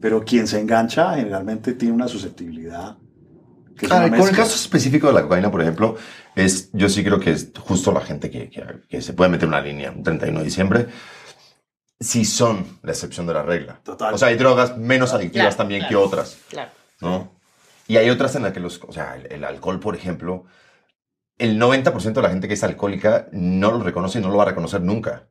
Pero 0.01 0.23
quien 0.23 0.47
se 0.47 0.59
engancha 0.59 1.15
generalmente 1.15 1.73
tiene 1.73 1.93
una 1.93 2.07
susceptibilidad. 2.07 2.97
con 3.77 4.03
el 4.03 4.35
caso 4.35 4.55
específico 4.55 5.07
de 5.07 5.13
la 5.13 5.23
cocaína, 5.23 5.51
por 5.51 5.61
ejemplo, 5.61 5.97
es, 6.35 6.69
yo 6.71 6.87
sí 6.87 7.03
creo 7.03 7.19
que 7.19 7.31
es 7.31 7.51
justo 7.59 7.91
la 7.91 8.01
gente 8.01 8.29
que, 8.29 8.49
que, 8.87 9.01
se 9.01 9.13
puede 9.13 9.29
meter 9.29 9.47
una 9.47 9.59
línea 9.59 9.91
un 9.91 10.03
31 10.03 10.39
de 10.39 10.45
diciembre, 10.45 10.87
si 11.99 12.23
son 12.23 12.79
la 12.81 12.91
excepción 12.91 13.27
de 13.27 13.33
la 13.33 13.43
regla. 13.43 13.81
Total. 13.83 14.13
O 14.13 14.17
sea, 14.17 14.29
hay 14.29 14.37
drogas 14.37 14.77
menos 14.77 15.13
adictivas 15.13 15.57
también 15.57 15.85
que 15.87 15.97
otras. 15.97 16.37
Claro. 16.49 16.71
¿no? 17.01 17.31
Y 17.87 17.97
hay 17.97 18.09
otras 18.09 18.35
en 18.35 18.43
las 18.43 18.53
que 18.53 18.61
los, 18.61 18.79
o 18.87 18.93
sea, 18.93 19.17
el 19.29 19.43
alcohol, 19.43 19.81
por 19.81 19.95
ejemplo, 19.95 20.45
el 21.39 21.59
90% 21.59 22.13
de 22.13 22.21
la 22.21 22.29
gente 22.29 22.47
que 22.47 22.53
es 22.53 22.63
alcohólica 22.63 23.27
no 23.31 23.71
lo 23.71 23.79
reconoce 23.79 24.19
y 24.19 24.21
no 24.21 24.29
lo 24.29 24.37
va 24.37 24.43
a 24.43 24.47
reconocer 24.47 24.81
nunca. 24.81 25.27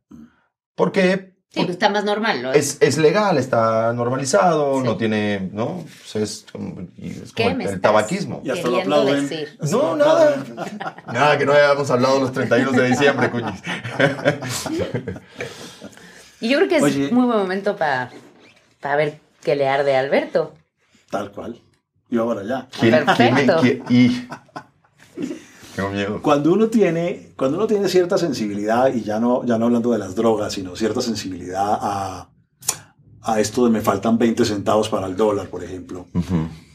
¿Por 0.75 0.91
qué? 0.91 1.39
Sí, 1.51 1.61
pues 1.61 1.71
está 1.71 1.89
más 1.89 2.05
normal, 2.05 2.43
¿no? 2.43 2.53
Es, 2.53 2.77
es 2.81 2.99
legal, 2.99 3.39
está 3.39 3.93
normalizado, 3.95 4.83
no 4.83 4.99
tiene, 4.99 5.49
¿no? 5.53 5.85
Pues 5.99 6.17
es, 6.17 6.47
como, 6.53 6.81
el, 6.99 7.81
tabaquismo. 7.81 8.43
Y 8.45 8.51
hasta 8.51 8.69
lo 8.69 8.81
aplauden. 8.81 9.31
No, 9.71 9.97
nada. 9.97 10.45
nada, 11.07 11.39
que 11.39 11.47
no 11.47 11.53
hayamos 11.53 11.91
hablado 11.91 12.21
los 12.21 12.33
31 12.33 12.73
de 12.73 12.89
diciembre, 12.89 13.31
cuñis. 13.31 13.63
y 16.41 16.51
yo 16.51 16.59
creo 16.59 16.69
que 16.69 16.77
es 16.77 17.13
muy 17.13 17.25
buen 17.25 17.39
momento 17.39 17.77
para 17.77 18.11
ver 18.97 19.19
qué 19.43 19.57
le 19.57 19.69
arde 19.69 19.97
a 19.97 20.01
Alberto. 20.01 20.55
Tal 21.11 21.33
cual. 21.33 21.59
Yo 22.11 22.23
ahora 22.23 22.43
ya. 22.45 22.69
Perfecto. 22.79 23.63
y, 23.89 24.29
tengo 25.79 25.91
miedo. 25.91 26.21
Cuando 26.23 26.53
uno 26.53 26.67
tiene, 26.67 27.33
cuando 27.37 27.57
uno 27.57 27.67
tiene 27.69 27.89
cierta 27.89 28.19
sensibilidad, 28.19 28.93
y 28.93 29.03
ya 29.03 29.21
no, 29.21 29.45
ya 29.45 29.59
no 29.59 29.67
hablando 29.67 29.93
de 29.93 29.99
las 29.99 30.17
drogas, 30.17 30.53
sino 30.53 30.75
cierta 30.75 31.01
sensibilidad 31.01 31.79
a, 31.81 32.31
a 33.23 33.41
esto 33.41 33.65
de 33.65 33.71
me 33.71 33.81
faltan 33.81 34.19
20 34.19 34.45
centavos 34.45 34.89
para 34.89 35.07
el 35.07 35.17
dólar, 35.17 35.49
por 35.49 35.63
ejemplo, 35.63 36.07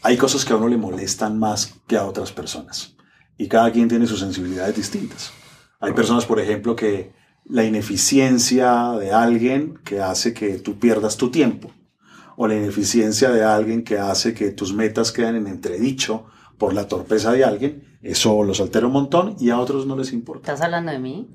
hay 0.02 0.16
cosas 0.16 0.46
que 0.46 0.54
a 0.54 0.56
uno 0.56 0.70
le 0.70 0.78
molestan 0.78 1.38
más 1.38 1.74
que 1.86 1.98
a 1.98 2.06
otras 2.06 2.32
personas. 2.32 2.96
Y 3.38 3.48
cada 3.48 3.72
quien 3.72 3.90
tiene 3.90 4.08
sus 4.08 4.20
sensibilidades 4.20 4.76
distintas. 4.76 5.34
Hay 5.82 5.92
personas, 5.92 6.26
por 6.26 6.40
ejemplo, 6.40 6.76
que 6.76 7.12
la 7.46 7.66
ineficiencia 7.66 8.92
de 8.92 9.12
alguien 9.12 9.80
que 9.84 10.00
hace 10.00 10.34
que 10.34 10.60
tú 10.60 10.80
pierdas 10.80 11.18
tu 11.18 11.30
tiempo, 11.30 11.72
o 12.38 12.48
la 12.48 12.56
ineficiencia 12.56 13.32
de 13.32 13.44
alguien 13.44 13.84
que 13.84 14.00
hace 14.00 14.34
que 14.34 14.52
tus 14.52 14.74
metas 14.74 15.12
queden 15.12 15.36
en 15.36 15.48
entredicho 15.48 16.26
por 16.58 16.74
la 16.74 16.88
torpeza 16.88 17.34
de 17.34 17.44
alguien, 17.44 17.93
eso 18.04 18.44
los 18.44 18.60
altera 18.62 18.88
un 18.88 18.94
montón 18.94 19.36
y 19.40 19.50
a 19.50 19.60
otros 19.60 19.86
no 19.86 19.96
les 19.96 20.14
importa. 20.14 20.52
¿Estás 20.52 20.66
hablando 20.66 20.92
de 20.92 21.00
mí? 21.00 21.28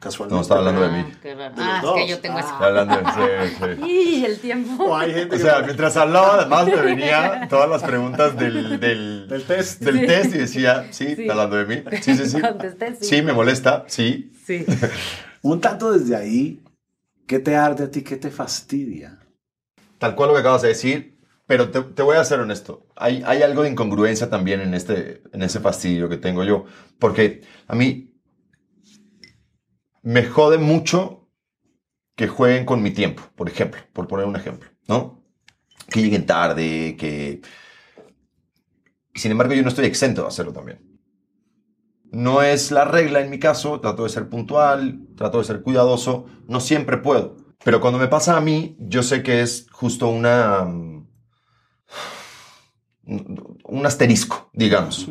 Casualmente. 0.00 0.34
No, 0.34 0.42
está 0.42 0.56
hablando 0.56 0.80
de 0.80 0.88
mí. 0.90 1.12
Ah, 1.38 1.52
ah 1.56 1.82
es 1.84 2.02
que 2.02 2.08
yo 2.08 2.20
tengo 2.20 2.38
ah. 2.38 2.58
hablando 2.60 2.96
de 2.96 3.04
sí, 3.04 3.56
sí. 3.58 3.82
Y 3.88 4.24
el 4.24 4.38
tiempo. 4.38 4.84
O, 4.84 4.96
hay 4.96 5.12
gente 5.12 5.36
o 5.36 5.38
sea, 5.38 5.60
mientras 5.62 5.96
hablaba, 5.96 6.34
además 6.34 6.66
me 6.66 6.76
venían 6.76 7.48
todas 7.48 7.68
las 7.68 7.82
preguntas 7.82 8.36
del, 8.36 8.78
del, 8.78 9.28
del 9.28 9.42
test. 9.44 9.82
Del 9.82 10.06
test 10.06 10.34
y 10.34 10.38
decía, 10.38 10.86
sí, 10.92 11.06
está 11.06 11.32
hablando 11.32 11.56
de 11.56 11.64
mí. 11.66 11.82
Sí, 12.00 12.16
sí, 12.16 12.26
sí. 12.26 12.40
Contesté, 12.40 12.94
sí. 12.94 13.04
Sí, 13.04 13.22
me 13.22 13.32
molesta, 13.32 13.84
sí. 13.88 14.32
Sí. 14.46 14.64
un 15.42 15.60
tanto 15.60 15.92
desde 15.92 16.14
ahí, 16.14 16.60
¿Qué 17.28 17.38
te 17.38 17.54
arde 17.56 17.84
a 17.84 17.90
ti? 17.90 18.02
¿Qué 18.02 18.16
te 18.16 18.30
fastidia? 18.30 19.18
Tal 19.98 20.14
cual 20.14 20.30
lo 20.30 20.34
que 20.34 20.40
acabas 20.40 20.62
de 20.62 20.68
decir, 20.68 21.17
pero 21.48 21.70
te, 21.70 21.80
te 21.80 22.02
voy 22.02 22.16
a 22.18 22.24
ser 22.24 22.40
honesto. 22.40 22.86
Hay, 22.94 23.22
hay 23.24 23.40
algo 23.42 23.62
de 23.62 23.70
incongruencia 23.70 24.28
también 24.28 24.60
en, 24.60 24.74
este, 24.74 25.22
en 25.32 25.42
ese 25.42 25.60
fastidio 25.60 26.06
que 26.06 26.18
tengo 26.18 26.44
yo. 26.44 26.66
Porque 26.98 27.40
a 27.66 27.74
mí 27.74 28.14
me 30.02 30.24
jode 30.24 30.58
mucho 30.58 31.30
que 32.14 32.28
jueguen 32.28 32.66
con 32.66 32.82
mi 32.82 32.90
tiempo, 32.90 33.22
por 33.34 33.48
ejemplo, 33.48 33.80
por 33.94 34.06
poner 34.06 34.26
un 34.26 34.36
ejemplo, 34.36 34.68
¿no? 34.88 35.24
Que 35.88 36.02
lleguen 36.02 36.26
tarde, 36.26 36.96
que... 36.98 37.40
Sin 39.14 39.30
embargo, 39.30 39.54
yo 39.54 39.62
no 39.62 39.70
estoy 39.70 39.86
exento 39.86 40.22
de 40.22 40.28
hacerlo 40.28 40.52
también. 40.52 41.00
No 42.12 42.42
es 42.42 42.70
la 42.72 42.84
regla 42.84 43.20
en 43.20 43.30
mi 43.30 43.38
caso, 43.38 43.80
trato 43.80 44.02
de 44.02 44.10
ser 44.10 44.28
puntual, 44.28 45.00
trato 45.16 45.38
de 45.38 45.44
ser 45.44 45.62
cuidadoso, 45.62 46.26
no 46.46 46.60
siempre 46.60 46.98
puedo. 46.98 47.36
Pero 47.64 47.80
cuando 47.80 47.98
me 47.98 48.08
pasa 48.08 48.36
a 48.36 48.42
mí, 48.42 48.76
yo 48.78 49.02
sé 49.02 49.22
que 49.22 49.40
es 49.40 49.66
justo 49.70 50.08
una... 50.08 50.66
un 53.08 53.86
asterisco, 53.86 54.50
digamos. 54.52 55.10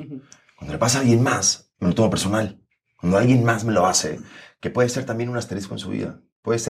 Cuando 0.55 0.73
le 0.73 0.79
pasa 0.79 0.99
a 0.99 1.01
alguien 1.01 1.21
más, 1.21 1.71
me 1.79 1.87
lo 1.89 1.95
tomo 1.95 2.09
personal. 2.09 2.61
Cuando 2.99 3.17
alguien 3.17 3.43
más 3.43 3.63
me 3.63 3.73
lo 3.73 3.85
hace, 3.85 4.19
que 4.59 4.69
puede 4.69 4.89
ser 4.89 5.05
también 5.05 5.29
un 5.29 5.37
asterisco 5.37 5.73
en 5.73 5.79
su 5.79 5.89
vida. 5.89 6.21
Puede 6.41 6.59
ser 6.59 6.69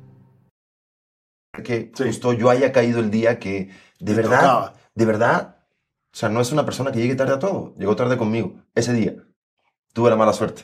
Que 1.63 1.91
Sí. 1.95 2.03
justo 2.05 2.33
yo 2.33 2.49
haya 2.49 2.71
caído 2.71 2.99
el 2.99 3.11
día 3.11 3.39
que 3.39 3.69
de 3.99 4.13
Te 4.13 4.13
verdad, 4.13 4.39
tocaba. 4.41 4.73
de 4.95 5.05
verdad, 5.05 5.57
o 6.13 6.15
sea, 6.17 6.29
no 6.29 6.41
es 6.41 6.51
una 6.51 6.65
persona 6.65 6.91
que 6.91 6.99
llegue 6.99 7.15
tarde 7.15 7.33
a 7.33 7.39
todo, 7.39 7.75
llegó 7.77 7.95
tarde 7.95 8.17
conmigo 8.17 8.55
ese 8.75 8.93
día. 8.93 9.15
Tuve 9.93 10.09
la 10.09 10.15
mala 10.15 10.33
suerte. 10.33 10.63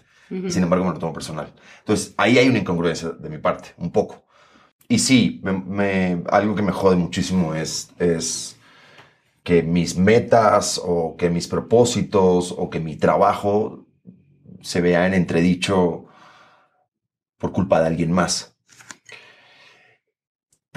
Sin 0.50 0.64
embargo, 0.64 0.86
me 0.86 0.92
lo 0.94 1.00
tomo 1.00 1.14
personal. 1.14 1.54
Entonces, 1.80 2.14
ahí 2.18 2.38
hay 2.38 2.50
una 2.50 2.60
incongruencia 2.60 3.10
de 3.12 3.30
mi 3.30 3.38
parte, 3.38 3.70
un 3.78 3.92
poco. 3.92 4.26
Y 4.90 5.00
sí, 5.00 5.42
me- 5.44 5.54
me- 5.54 6.24
algo 6.30 6.56
que 6.56 6.62
me 6.64 6.72
jode 6.74 6.96
muchísimo 6.98 7.56
es, 7.56 7.92
es 8.00 8.58
que 9.44 9.64
mis 9.64 9.98
metas 9.98 10.82
o 10.84 11.16
que 11.18 11.30
mis 11.30 11.48
propósitos 11.48 12.54
o 12.58 12.70
que 12.70 12.80
mi 12.82 12.98
trabajo 12.98 13.86
se 14.62 14.82
vea 14.82 15.08
en 15.08 15.14
entredicho 15.14 16.06
por 17.38 17.52
culpa 17.52 17.80
de 17.82 17.88
alguien 17.88 18.12
más. 18.12 18.57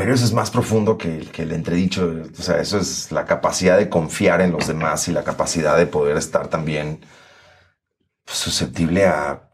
Pero 0.00 0.14
eso 0.14 0.24
es 0.24 0.32
más 0.32 0.50
profundo 0.50 0.96
que 0.96 1.14
el, 1.14 1.30
que 1.30 1.42
el 1.42 1.52
entredicho. 1.52 2.10
O 2.32 2.42
sea, 2.42 2.58
eso 2.58 2.78
es 2.78 3.12
la 3.12 3.26
capacidad 3.26 3.76
de 3.76 3.90
confiar 3.90 4.40
en 4.40 4.50
los 4.50 4.66
demás 4.66 5.06
y 5.08 5.12
la 5.12 5.24
capacidad 5.24 5.76
de 5.76 5.86
poder 5.86 6.16
estar 6.16 6.48
también 6.48 7.00
pues, 8.24 8.38
susceptible 8.38 9.04
a... 9.04 9.50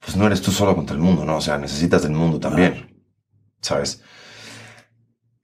Pues 0.00 0.16
no 0.16 0.26
eres 0.26 0.42
tú 0.42 0.50
solo 0.50 0.76
contra 0.76 0.94
el 0.94 1.00
mundo, 1.00 1.24
¿no? 1.24 1.38
O 1.38 1.40
sea, 1.40 1.56
necesitas 1.56 2.02
del 2.02 2.12
mundo 2.12 2.38
también, 2.38 3.02
¿sabes? 3.62 4.02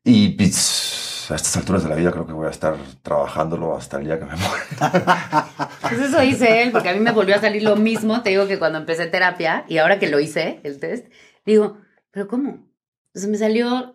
Y 0.05 0.29
pues, 0.37 1.29
a 1.31 1.37
estas 1.37 1.57
alturas 1.57 1.83
de 1.83 1.89
la 1.89 1.95
vida 1.95 2.13
creo 2.13 2.27
que 2.27 2.35
voy 2.35 2.47
a 2.47 2.51
estar 2.51 2.77
trabajándolo 3.03 3.75
hasta 3.75 3.97
el 3.97 4.05
día 4.05 4.19
que 4.19 4.27
me 4.27 4.37
muera. 4.37 5.49
Pues 5.81 5.99
eso 5.99 6.23
hice 6.23 6.63
él, 6.63 6.73
porque 6.73 6.91
a 6.91 6.93
mí 6.93 7.01
me 7.01 7.13
volvió 7.13 7.37
a 7.37 7.41
salir 7.41 7.63
lo 7.63 7.77
mismo. 7.77 8.23
Te 8.23 8.31
digo 8.31 8.47
que 8.47 8.59
cuando 8.59 8.79
empecé 8.79 9.07
terapia 9.07 9.65
y 9.67 9.79
ahora 9.79 9.99
que 9.99 10.09
lo 10.09 10.21
hice, 10.21 10.61
el 10.63 10.79
test, 10.79 11.07
digo, 11.47 11.79
¿pero 12.11 12.29
cómo? 12.29 12.75
Entonces 13.15 13.31
me 13.31 13.39
salió, 13.39 13.94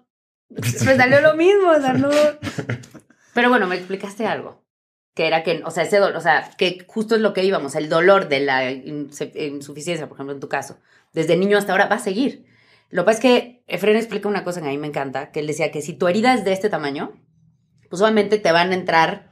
me 0.86 0.96
salió 0.96 1.22
lo 1.22 1.36
mismo, 1.36 1.70
o 1.70 1.80
sea. 1.80 1.96
Pero 3.34 3.50
bueno, 3.50 3.68
me 3.68 3.76
explicaste 3.76 4.26
algo. 4.26 4.64
Que 5.14 5.28
era 5.28 5.44
que, 5.44 5.62
o 5.66 5.72
sea, 5.72 5.84
ese 5.84 5.98
dolor, 5.98 6.16
o 6.16 6.22
sea, 6.22 6.52
que 6.58 6.86
justo 6.88 7.16
es 7.16 7.22
lo 7.22 7.34
que 7.34 7.44
íbamos, 7.44 7.76
el 7.76 7.90
dolor 7.90 8.30
de 8.30 8.40
la 8.40 8.72
insuficiencia, 8.72 10.08
por 10.08 10.16
ejemplo, 10.16 10.34
en 10.34 10.40
tu 10.40 10.48
caso, 10.48 10.80
desde 11.14 11.36
niño 11.36 11.58
hasta 11.58 11.74
ahora 11.74 11.88
va 11.88 11.98
a 11.98 12.00
seguir. 12.00 12.46
Lo 12.90 13.04
que 13.04 13.06
pasa 13.06 13.18
es 13.18 13.22
que 13.22 13.64
Efren 13.68 13.98
explica 13.98 14.30
una 14.30 14.44
cosa 14.44 14.62
que 14.62 14.68
a 14.68 14.72
mí 14.72 14.78
me 14.78 14.88
encanta, 14.88 15.32
que 15.32 15.42
él 15.42 15.48
decía 15.48 15.72
que 15.72 15.82
si 15.82 15.94
tu 15.94 16.08
herida 16.08 16.34
es 16.34 16.46
de 16.46 16.54
este 16.54 16.70
tamaño, 16.70 17.14
pues 17.90 18.02
obviamente 18.02 18.38
te 18.38 18.52
van 18.52 18.72
a 18.72 18.76
entrar 18.76 19.30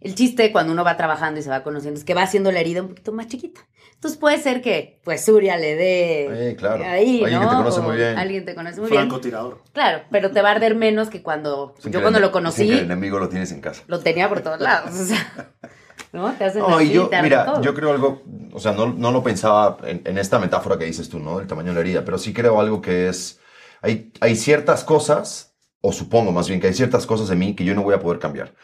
el 0.00 0.14
chiste 0.14 0.50
cuando 0.50 0.72
uno 0.72 0.82
va 0.82 0.96
trabajando 0.96 1.38
y 1.38 1.42
se 1.42 1.50
va 1.50 1.62
conociendo 1.62 1.98
es 1.98 2.04
que 2.04 2.14
va 2.14 2.22
haciendo 2.22 2.50
la 2.50 2.60
herida 2.60 2.82
un 2.82 2.88
poquito 2.88 3.12
más 3.12 3.28
chiquita. 3.28 3.60
Entonces 4.00 4.18
puede 4.18 4.38
ser 4.38 4.62
que, 4.62 4.98
pues, 5.04 5.26
Surya 5.26 5.58
le 5.58 5.76
dé 5.76 6.48
Sí, 6.52 6.56
claro. 6.56 6.82
ahí, 6.86 7.22
Alguien 7.22 7.42
¿no? 7.42 7.48
que 7.50 7.54
te 7.54 7.56
conoce 7.62 7.80
O 7.80 7.82
muy 7.82 7.96
bien. 7.98 8.16
Alguien 8.18 8.44
te 8.46 8.54
conoce 8.54 8.80
muy 8.80 8.88
bien. 8.88 9.02
Francotirador. 9.02 9.62
Claro, 9.74 10.04
pero 10.10 10.30
te 10.30 10.40
va 10.40 10.48
a 10.48 10.52
arder 10.52 10.74
menos 10.74 11.10
que 11.10 11.22
cuando 11.22 11.74
Dicen 11.76 11.92
yo 11.92 11.98
que 11.98 12.02
cuando 12.02 12.18
el- 12.18 12.22
lo 12.24 12.32
conocí 12.32 12.66
que 12.66 12.72
el 12.78 12.84
enemigo 12.84 13.18
lo 13.18 13.28
tienes 13.28 13.52
en 13.52 13.60
casa. 13.60 13.82
lo 13.88 14.00
tenía 14.00 14.26
por 14.30 14.40
todos 14.40 14.58
lados, 14.58 14.98
o 14.98 15.04
sea, 15.04 15.52
¿no? 16.14 16.32
Te 16.32 16.44
hacen 16.44 16.62
No, 16.62 16.78
así, 16.78 16.86
y 16.90 16.92
yo, 16.94 17.08
te 17.08 17.20
mira, 17.20 17.44
todo. 17.44 17.60
yo 17.62 17.74
creo 17.74 17.90
algo, 17.90 18.22
o 18.54 18.58
sea, 18.58 18.72
no, 18.72 18.86
no 18.86 19.12
lo 19.12 19.22
pensaba 19.22 19.76
en, 19.84 20.00
en 20.06 20.16
esta 20.16 20.38
metáfora 20.38 20.78
que 20.78 20.86
dices 20.86 21.10
tú, 21.10 21.18
¿no? 21.18 21.36
Del 21.36 21.46
tamaño 21.46 21.68
de 21.68 21.74
la 21.74 21.80
herida, 21.80 22.02
pero 22.02 22.16
sí 22.16 22.32
creo 22.32 22.58
algo 22.58 22.80
que 22.80 23.08
es, 23.08 23.38
hay, 23.82 24.14
hay 24.22 24.34
ciertas 24.34 24.82
cosas, 24.82 25.54
o 25.82 25.92
supongo 25.92 26.32
más 26.32 26.48
bien 26.48 26.58
que 26.58 26.68
hay 26.68 26.74
ciertas 26.74 27.04
cosas 27.04 27.28
de 27.28 27.36
mí 27.36 27.54
que 27.54 27.64
yo 27.66 27.74
no 27.74 27.82
voy 27.82 27.92
a 27.94 28.00
poder 28.00 28.18
cambiar, 28.18 28.54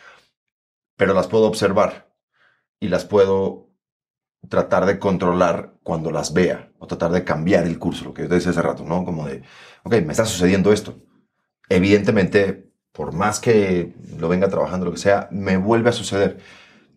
pero 0.97 1.13
las 1.13 1.27
puedo 1.27 1.45
observar 1.45 2.09
y 2.81 2.89
las 2.89 3.05
puedo 3.05 3.66
tratar 4.49 4.87
de 4.87 4.99
controlar 4.99 5.75
cuando 5.83 6.11
las 6.11 6.33
vea, 6.33 6.71
o 6.79 6.87
tratar 6.87 7.11
de 7.13 7.25
cambiar 7.25 7.65
el 7.65 7.79
curso, 7.79 8.05
lo 8.05 8.15
que 8.15 8.23
yo 8.23 8.29
te 8.29 8.37
decía 8.37 8.51
hace 8.51 8.63
rato, 8.63 8.85
¿no? 8.85 9.05
Como 9.05 9.27
de, 9.27 9.43
ok, 9.85 9.95
me 10.05 10.13
está 10.13 10.25
sucediendo 10.25 10.73
esto. 10.73 10.97
Evidentemente, 11.69 12.71
por 12.93 13.13
más 13.13 13.41
que 13.41 13.95
lo 14.19 14.29
venga 14.29 14.49
trabajando, 14.49 14.87
lo 14.87 14.93
que 14.93 14.99
sea, 14.99 15.29
me 15.31 15.57
vuelve 15.57 15.91
a 15.91 15.93
suceder. 15.93 16.39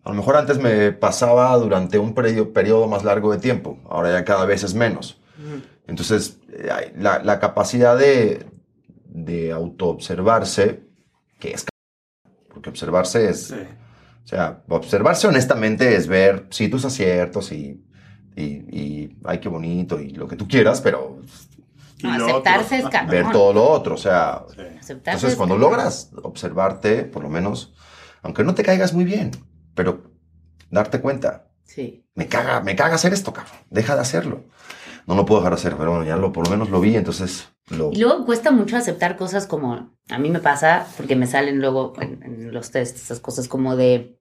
A 0.02 0.10
lo 0.10 0.14
mejor 0.14 0.36
antes 0.36 0.58
me 0.58 0.92
pasaba 0.92 1.56
durante 1.56 1.98
un 1.98 2.14
periodo, 2.14 2.52
periodo 2.52 2.86
más 2.86 3.04
largo 3.04 3.32
de 3.32 3.38
tiempo, 3.38 3.78
ahora 3.88 4.12
ya 4.12 4.24
cada 4.24 4.44
vez 4.46 4.62
es 4.62 4.74
menos. 4.74 5.20
Entonces, 5.86 6.38
eh, 6.52 6.92
la, 6.96 7.22
la 7.22 7.40
capacidad 7.40 7.98
de, 7.98 8.46
de 9.04 9.52
autoobservarse, 9.52 10.84
que 11.38 11.52
es... 11.52 11.66
Porque 12.48 12.70
observarse 12.70 13.28
es... 13.28 13.48
Sí. 13.48 13.56
O 14.30 14.36
sea, 14.36 14.62
observarse 14.68 15.26
honestamente 15.26 15.96
es 15.96 16.06
ver, 16.06 16.46
sí, 16.50 16.68
tus 16.68 16.84
aciertos 16.84 17.50
y, 17.50 17.84
y, 18.36 18.42
y, 18.44 19.18
ay, 19.24 19.38
qué 19.40 19.48
bonito 19.48 19.98
y 20.00 20.10
lo 20.10 20.28
que 20.28 20.36
tú 20.36 20.46
quieras, 20.46 20.80
pero 20.80 21.20
No, 22.04 22.12
aceptarse 22.28 22.76
otro. 22.76 22.86
es 22.86 22.92
cabrón. 22.92 23.10
ver 23.10 23.32
todo 23.32 23.52
lo 23.52 23.68
otro, 23.68 23.94
o 23.94 23.98
sea... 23.98 24.44
Sí. 24.54 24.60
Aceptarse 24.60 24.92
Entonces, 24.92 25.30
es 25.32 25.36
cuando 25.36 25.56
cabrón. 25.56 25.70
logras 25.72 26.12
observarte, 26.22 27.02
por 27.02 27.24
lo 27.24 27.28
menos, 27.28 27.74
aunque 28.22 28.44
no 28.44 28.54
te 28.54 28.62
caigas 28.62 28.92
muy 28.94 29.04
bien, 29.04 29.32
pero 29.74 30.12
darte 30.70 31.00
cuenta, 31.00 31.48
Sí. 31.64 32.04
me 32.14 32.28
caga, 32.28 32.60
me 32.60 32.76
caga 32.76 32.94
hacer 32.94 33.12
esto, 33.12 33.32
cabrón, 33.32 33.56
deja 33.68 33.96
de 33.96 34.02
hacerlo. 34.02 34.44
No 35.08 35.16
lo 35.16 35.26
puedo 35.26 35.40
dejar 35.40 35.54
de 35.54 35.60
hacer, 35.60 35.76
pero 35.76 35.90
bueno, 35.90 36.06
ya 36.06 36.16
lo, 36.16 36.32
por 36.32 36.44
lo 36.44 36.50
menos 36.52 36.70
lo 36.70 36.80
vi, 36.80 36.94
entonces 36.94 37.48
lo... 37.68 37.90
Y 37.90 37.96
luego 37.96 38.24
cuesta 38.24 38.52
mucho 38.52 38.76
aceptar 38.76 39.16
cosas 39.16 39.48
como, 39.48 39.90
a 40.08 40.18
mí 40.20 40.30
me 40.30 40.38
pasa, 40.38 40.86
porque 40.96 41.16
me 41.16 41.26
salen 41.26 41.58
luego 41.60 41.94
en, 42.00 42.22
en 42.22 42.52
los 42.52 42.70
test 42.70 42.96
esas 42.96 43.18
cosas 43.18 43.48
como 43.48 43.74
de, 43.74 44.19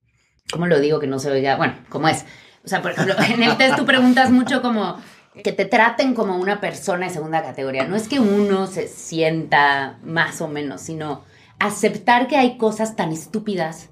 ¿cómo 0.51 0.67
lo 0.67 0.79
digo 0.79 0.99
que 0.99 1.07
no 1.07 1.19
se 1.19 1.31
oiga? 1.31 1.55
Bueno, 1.55 1.75
¿cómo 1.89 2.07
es? 2.07 2.25
O 2.63 2.67
sea, 2.67 2.81
por 2.81 2.91
ejemplo, 2.91 3.15
en 3.33 3.43
el 3.43 3.57
test 3.57 3.75
tú 3.75 3.85
preguntas 3.85 4.31
mucho 4.31 4.61
como 4.61 4.97
que 5.43 5.51
te 5.53 5.65
traten 5.65 6.13
como 6.13 6.37
una 6.37 6.59
persona 6.59 7.07
de 7.07 7.13
segunda 7.13 7.41
categoría. 7.41 7.85
No 7.85 7.95
es 7.95 8.07
que 8.07 8.19
uno 8.19 8.67
se 8.67 8.87
sienta 8.87 9.97
más 10.03 10.41
o 10.41 10.47
menos, 10.47 10.81
sino 10.81 11.23
aceptar 11.59 12.27
que 12.27 12.37
hay 12.37 12.57
cosas 12.57 12.95
tan 12.95 13.11
estúpidas 13.11 13.89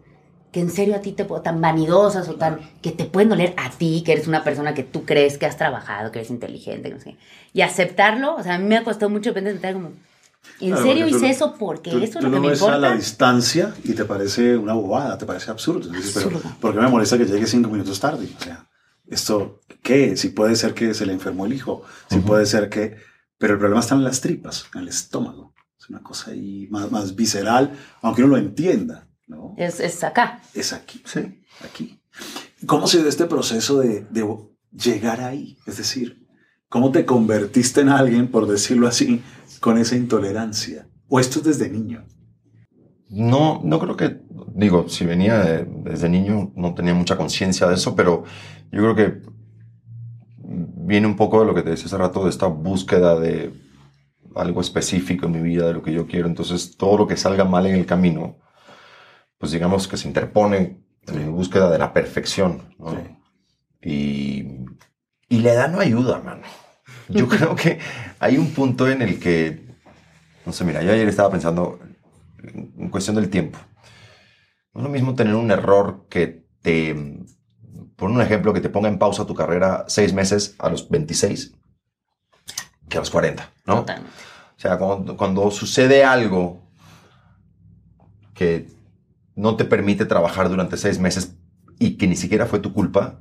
que 0.51 0.61
en 0.61 0.71
serio 0.71 0.95
a 0.95 1.01
ti 1.01 1.11
te 1.11 1.25
puedo, 1.25 1.41
tan 1.41 1.61
vanidosas 1.61 2.29
o 2.29 2.35
tan, 2.35 2.59
que 2.81 2.91
te 2.91 3.05
pueden 3.05 3.29
doler 3.29 3.53
a 3.57 3.69
ti, 3.69 4.01
que 4.05 4.13
eres 4.13 4.27
una 4.27 4.43
persona 4.43 4.73
que 4.73 4.83
tú 4.83 5.03
crees 5.03 5.37
que 5.37 5.45
has 5.45 5.57
trabajado, 5.57 6.11
que 6.11 6.19
eres 6.19 6.31
inteligente, 6.31 6.89
que 6.89 6.95
no 6.95 7.01
sé. 7.01 7.11
qué. 7.11 7.17
Y 7.53 7.61
aceptarlo, 7.61 8.35
o 8.35 8.43
sea, 8.43 8.55
a 8.55 8.57
mí 8.57 8.65
me 8.65 8.77
ha 8.77 8.83
costado 8.83 9.09
mucho 9.09 9.33
pensar 9.33 9.73
como, 9.73 9.91
¿en 10.59 10.69
Claro, 10.71 10.83
serio 10.83 11.05
tú 11.07 11.15
hice 11.15 11.25
lo- 11.27 11.31
eso 11.31 11.55
porque 11.57 11.91
Tú, 11.91 11.97
eso 11.97 12.05
es 12.05 12.11
tú 12.11 12.21
lo 12.21 12.29
que 12.29 12.35
lo 12.35 12.41
me 12.41 12.49
ves 12.49 12.61
a 12.61 12.69
la 12.71 12.75
importa? 12.77 12.95
distancia 12.95 13.73
y 13.83 13.93
te 13.93 14.05
parece 14.05 14.57
una 14.57 14.73
bobada, 14.73 15.17
te 15.17 15.25
parece 15.25 15.51
absurdo. 15.51 15.89
Pero, 15.91 15.97
Absurdo. 16.03 16.41
¿Por 16.59 16.73
qué 16.73 16.79
me 16.79 16.87
molesta 16.87 17.17
que 17.17 17.25
llegue 17.25 17.47
cinco 17.47 17.69
minutos 17.69 17.99
tarde? 17.99 18.27
O 18.39 18.43
sea, 18.43 18.69
esto, 19.07 19.61
¿qué? 19.81 20.17
Si 20.17 20.29
puede 20.29 20.55
ser 20.55 20.73
que 20.73 20.93
se 20.93 21.05
le 21.05 21.13
enfermó 21.13 21.45
el 21.45 21.53
hijo, 21.53 21.83
si 22.09 22.19
puede 22.19 22.45
ser 22.45 22.69
que... 22.69 22.95
Pero 23.37 23.53
el 23.53 23.59
problema 23.59 23.81
está 23.81 23.93
en 23.95 24.03
las 24.03 24.19
tripas, 24.21 24.65
en 24.73 24.81
el 24.81 24.87
estómago. 24.87 25.53
Es 25.79 25.89
una 25.89 26.01
cosa 26.01 26.31
ahí 26.31 26.67
más, 26.71 26.91
más 26.91 27.15
visceral, 27.15 27.71
aunque 28.01 28.23
uno 28.23 28.35
lo 28.35 28.37
entienda, 28.41 29.07
¿no? 29.27 29.53
Es, 29.57 29.79
es 29.79 30.03
acá. 30.03 30.41
Es 30.55 30.73
aquí, 30.73 31.03
sí, 31.05 31.43
aquí. 31.63 31.99
¿Cómo 32.65 32.87
se 32.87 32.97
dio 32.97 33.07
este 33.07 33.25
proceso 33.25 33.79
de, 33.79 34.01
de 34.09 34.25
llegar 34.71 35.21
ahí? 35.21 35.57
Es 35.67 35.77
decir, 35.77 36.16
¿cómo 36.69 36.91
te 36.91 37.05
convertiste 37.05 37.81
en 37.81 37.89
alguien, 37.89 38.27
por 38.29 38.47
decirlo 38.47 38.87
así, 38.87 39.21
con 39.59 39.77
esa 39.77 39.95
intolerancia? 39.95 40.87
¿O 41.09 41.19
esto 41.19 41.39
es 41.39 41.45
desde 41.45 41.69
niño? 41.69 42.05
No, 43.09 43.61
no 43.63 43.79
creo 43.79 43.95
que, 43.95 44.19
digo, 44.53 44.89
si 44.89 45.05
venía 45.05 45.39
de- 45.39 45.65
desde 45.65 46.09
niño 46.09 46.51
no 46.55 46.73
tenía 46.75 46.93
mucha 46.93 47.15
conciencia 47.17 47.67
de 47.67 47.75
eso, 47.75 47.95
pero 47.95 48.23
yo 48.71 48.81
creo 48.81 48.95
que 48.95 49.21
viene 50.39 51.07
un 51.07 51.15
poco 51.15 51.39
de 51.39 51.45
lo 51.45 51.53
que 51.55 51.63
te 51.63 51.71
decía 51.71 51.85
hace 51.87 51.97
rato, 51.97 52.23
de 52.23 52.29
esta 52.29 52.47
búsqueda 52.47 53.19
de 53.19 53.53
algo 54.35 54.61
específico 54.61 55.25
en 55.25 55.33
mi 55.33 55.41
vida, 55.41 55.67
de 55.67 55.73
lo 55.73 55.83
que 55.83 55.93
yo 55.93 56.07
quiero. 56.07 56.27
Entonces, 56.27 56.77
todo 56.77 56.97
lo 56.97 57.07
que 57.07 57.17
salga 57.17 57.45
mal 57.45 57.65
en 57.65 57.75
el 57.75 57.85
camino, 57.85 58.37
pues 59.37 59.51
digamos 59.51 59.87
que 59.87 59.97
se 59.97 60.07
interpone 60.07 60.81
en 61.07 61.25
mi 61.25 61.31
búsqueda 61.31 61.69
de 61.69 61.77
la 61.79 61.93
perfección. 61.93 62.61
¿no? 62.79 62.91
Sí. 62.91 62.97
Y, 63.81 64.43
y 65.29 65.39
la 65.39 65.53
edad 65.53 65.69
no 65.69 65.79
ayuda, 65.79 66.19
mano. 66.19 66.43
Yo 67.09 67.27
creo 67.27 67.55
que 67.55 67.79
hay 68.19 68.37
un 68.37 68.51
punto 68.51 68.87
en 68.89 69.01
el 69.01 69.19
que, 69.19 69.65
no 70.45 70.53
sé, 70.53 70.63
mira, 70.65 70.81
yo 70.83 70.91
ayer 70.91 71.07
estaba 71.07 71.31
pensando 71.31 71.79
en 72.43 72.89
cuestión 72.89 73.15
del 73.15 73.29
tiempo. 73.29 73.59
No 74.73 74.81
es 74.81 74.83
lo 74.83 74.89
mismo 74.89 75.15
tener 75.15 75.35
un 75.35 75.51
error 75.51 76.05
que 76.09 76.45
te, 76.61 76.95
por 77.95 78.09
un 78.09 78.21
ejemplo, 78.21 78.53
que 78.53 78.61
te 78.61 78.69
ponga 78.69 78.89
en 78.89 78.99
pausa 78.99 79.25
tu 79.25 79.35
carrera 79.35 79.85
seis 79.87 80.13
meses 80.13 80.55
a 80.59 80.69
los 80.69 80.89
26 80.89 81.53
que 82.89 82.97
a 82.97 83.01
los 83.01 83.09
40, 83.09 83.51
¿no? 83.65 83.79
Totalmente. 83.79 84.11
O 84.55 84.59
sea, 84.59 84.77
cuando, 84.77 85.17
cuando 85.17 85.51
sucede 85.51 86.03
algo 86.03 86.61
que 88.33 88.67
no 89.35 89.55
te 89.55 89.65
permite 89.65 90.05
trabajar 90.05 90.49
durante 90.49 90.77
seis 90.77 90.99
meses 90.99 91.35
y 91.79 91.97
que 91.97 92.07
ni 92.07 92.15
siquiera 92.15 92.45
fue 92.45 92.59
tu 92.59 92.73
culpa, 92.73 93.19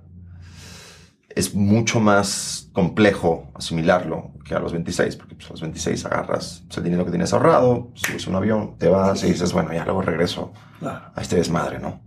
es 1.37 1.55
mucho 1.55 2.01
más 2.01 2.70
complejo 2.72 3.51
asimilarlo 3.55 4.33
que 4.44 4.55
a 4.55 4.59
los 4.59 4.72
26, 4.72 5.16
porque 5.16 5.35
pues, 5.37 5.46
a 5.49 5.51
los 5.53 5.61
26 5.61 6.05
agarras 6.07 6.64
pues, 6.66 6.79
el 6.79 6.85
dinero 6.85 7.05
que 7.05 7.11
tienes 7.11 7.33
ahorrado, 7.33 7.90
subes 7.94 8.27
un 8.27 8.35
avión, 8.35 8.77
te 8.79 8.88
vas 8.88 9.22
y 9.22 9.29
dices, 9.29 9.53
bueno, 9.53 9.72
ya 9.72 9.85
luego 9.85 10.03
regreso 10.03 10.53
Claro. 10.81 11.12
a 11.14 11.20
este 11.20 11.37
desmadre, 11.37 11.79
¿no? 11.79 12.01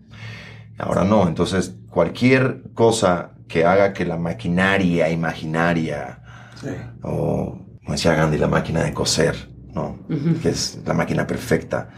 Ahora 0.78 1.04
no, 1.04 1.28
entonces 1.28 1.76
cualquier 1.89 2.63
cosa 2.74 3.32
que 3.48 3.65
haga 3.65 3.94
que 3.94 4.06
la 4.06 4.18
maquinaria 4.18 5.10
imaginaria 5.10 6.22
Sí. 6.56 6.70
o 7.04 7.65
como 7.80 7.92
decía 7.94 8.13
Gandhi, 8.15 8.38
la 8.38 8.48
máquina 8.48 8.84
de 8.84 8.94
coser, 8.94 9.50
¿no? 9.74 10.00
Que 10.42 10.50
es 10.50 10.80
la 10.86 10.94
máquina 10.94 11.26
perfecta, 11.28 11.89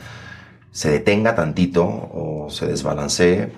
se 0.71 0.89
detenga 0.91 1.33
tantito 1.35 1.83
o 1.85 2.47
se 2.49 2.67
desbalancee, 2.67 3.51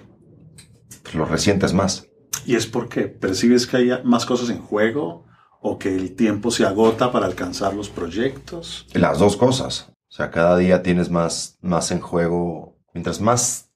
pues 1.04 1.16
lo 1.16 1.26
resientes 1.26 1.74
más. 1.74 2.08
¿Y 2.46 2.56
es 2.56 2.66
porque 2.68 3.08
percibes 3.08 3.68
que 3.68 3.78
hay 3.78 3.90
más 4.04 4.26
cosas 4.26 4.50
en 4.50 4.60
juego 4.60 5.26
o 5.62 5.78
que 5.80 5.96
el 5.96 6.16
tiempo 6.16 6.52
se 6.52 6.66
agota 6.66 7.12
para 7.12 7.26
alcanzar 7.26 7.74
los 7.74 7.90
proyectos? 7.90 8.86
Las 8.94 9.20
dos 9.20 9.38
cosas. 9.38 9.90
O 10.10 10.16
sea, 10.16 10.30
cada 10.30 10.58
día 10.58 10.84
tienes 10.84 11.10
más, 11.10 11.58
más 11.62 11.92
en 11.92 12.00
juego. 12.00 12.78
Mientras 12.94 13.20
más 13.22 13.72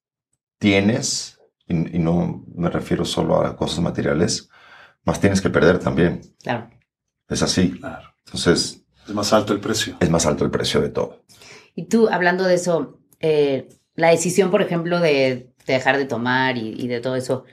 tienes, 0.59 1.39
y, 1.67 1.95
y 1.95 1.99
no 1.99 2.43
me 2.55 2.69
refiero 2.69 3.05
solo 3.05 3.41
a 3.41 3.55
cosas 3.55 3.79
materiales, 3.79 4.49
más 5.03 5.19
tienes 5.19 5.41
que 5.41 5.49
perder 5.49 5.79
también. 5.79 6.21
Claro. 6.43 6.69
Es 7.29 7.41
así. 7.41 7.71
Claro. 7.79 8.09
Entonces, 8.25 8.83
Es 9.07 9.13
más 9.13 9.31
alto 9.33 9.53
el 9.53 9.59
precio. 9.59 9.95
es 9.99 10.09
más 10.09 10.25
alto 10.25 10.43
el 10.45 10.51
precio 10.51 10.81
de 10.81 10.89
todo. 10.89 11.23
Y 11.75 11.85
tú, 11.85 12.09
hablando 12.09 12.43
de 12.43 12.55
eso, 12.55 12.99
eh, 13.19 13.69
la 13.95 14.09
decisión, 14.09 14.51
por 14.51 14.61
ejemplo, 14.61 14.99
de, 14.99 15.53
de 15.65 15.73
dejar 15.73 15.97
de 15.97 16.05
tomar 16.05 16.57
y, 16.57 16.73
y 16.77 16.87
de 16.87 16.99
todo 16.99 17.15
eso, 17.15 17.45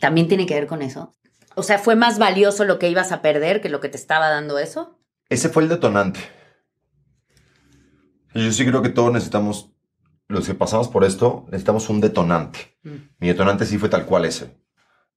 ¿también 0.00 0.28
tiene 0.28 0.46
que 0.46 0.54
ver 0.54 0.66
con 0.66 0.82
eso? 0.82 1.14
O 1.54 1.62
sea, 1.62 1.78
¿fue 1.78 1.96
más 1.96 2.18
valioso 2.18 2.64
lo 2.64 2.78
que 2.78 2.88
ibas 2.88 3.12
a 3.12 3.22
perder 3.22 3.60
que 3.60 3.68
lo 3.68 3.80
que 3.80 3.88
te 3.88 3.96
estaba 3.96 4.28
dando 4.28 4.58
eso? 4.58 4.98
Ese 5.28 5.48
fue 5.48 5.62
el 5.64 5.68
detonante. 5.68 6.20
Yo 8.34 8.52
sí 8.52 8.64
creo 8.64 8.82
que 8.82 8.88
todos 8.90 9.12
necesitamos, 9.12 9.72
los 10.28 10.46
que 10.46 10.54
pasamos 10.54 10.88
por 10.88 11.04
esto, 11.04 11.44
necesitamos 11.46 11.88
un 11.88 12.00
detonante. 12.00 12.76
Mm. 12.82 12.94
Mi 13.18 13.28
detonante 13.28 13.66
sí 13.66 13.78
fue 13.78 13.88
tal 13.88 14.06
cual 14.06 14.24
ese. 14.24 14.56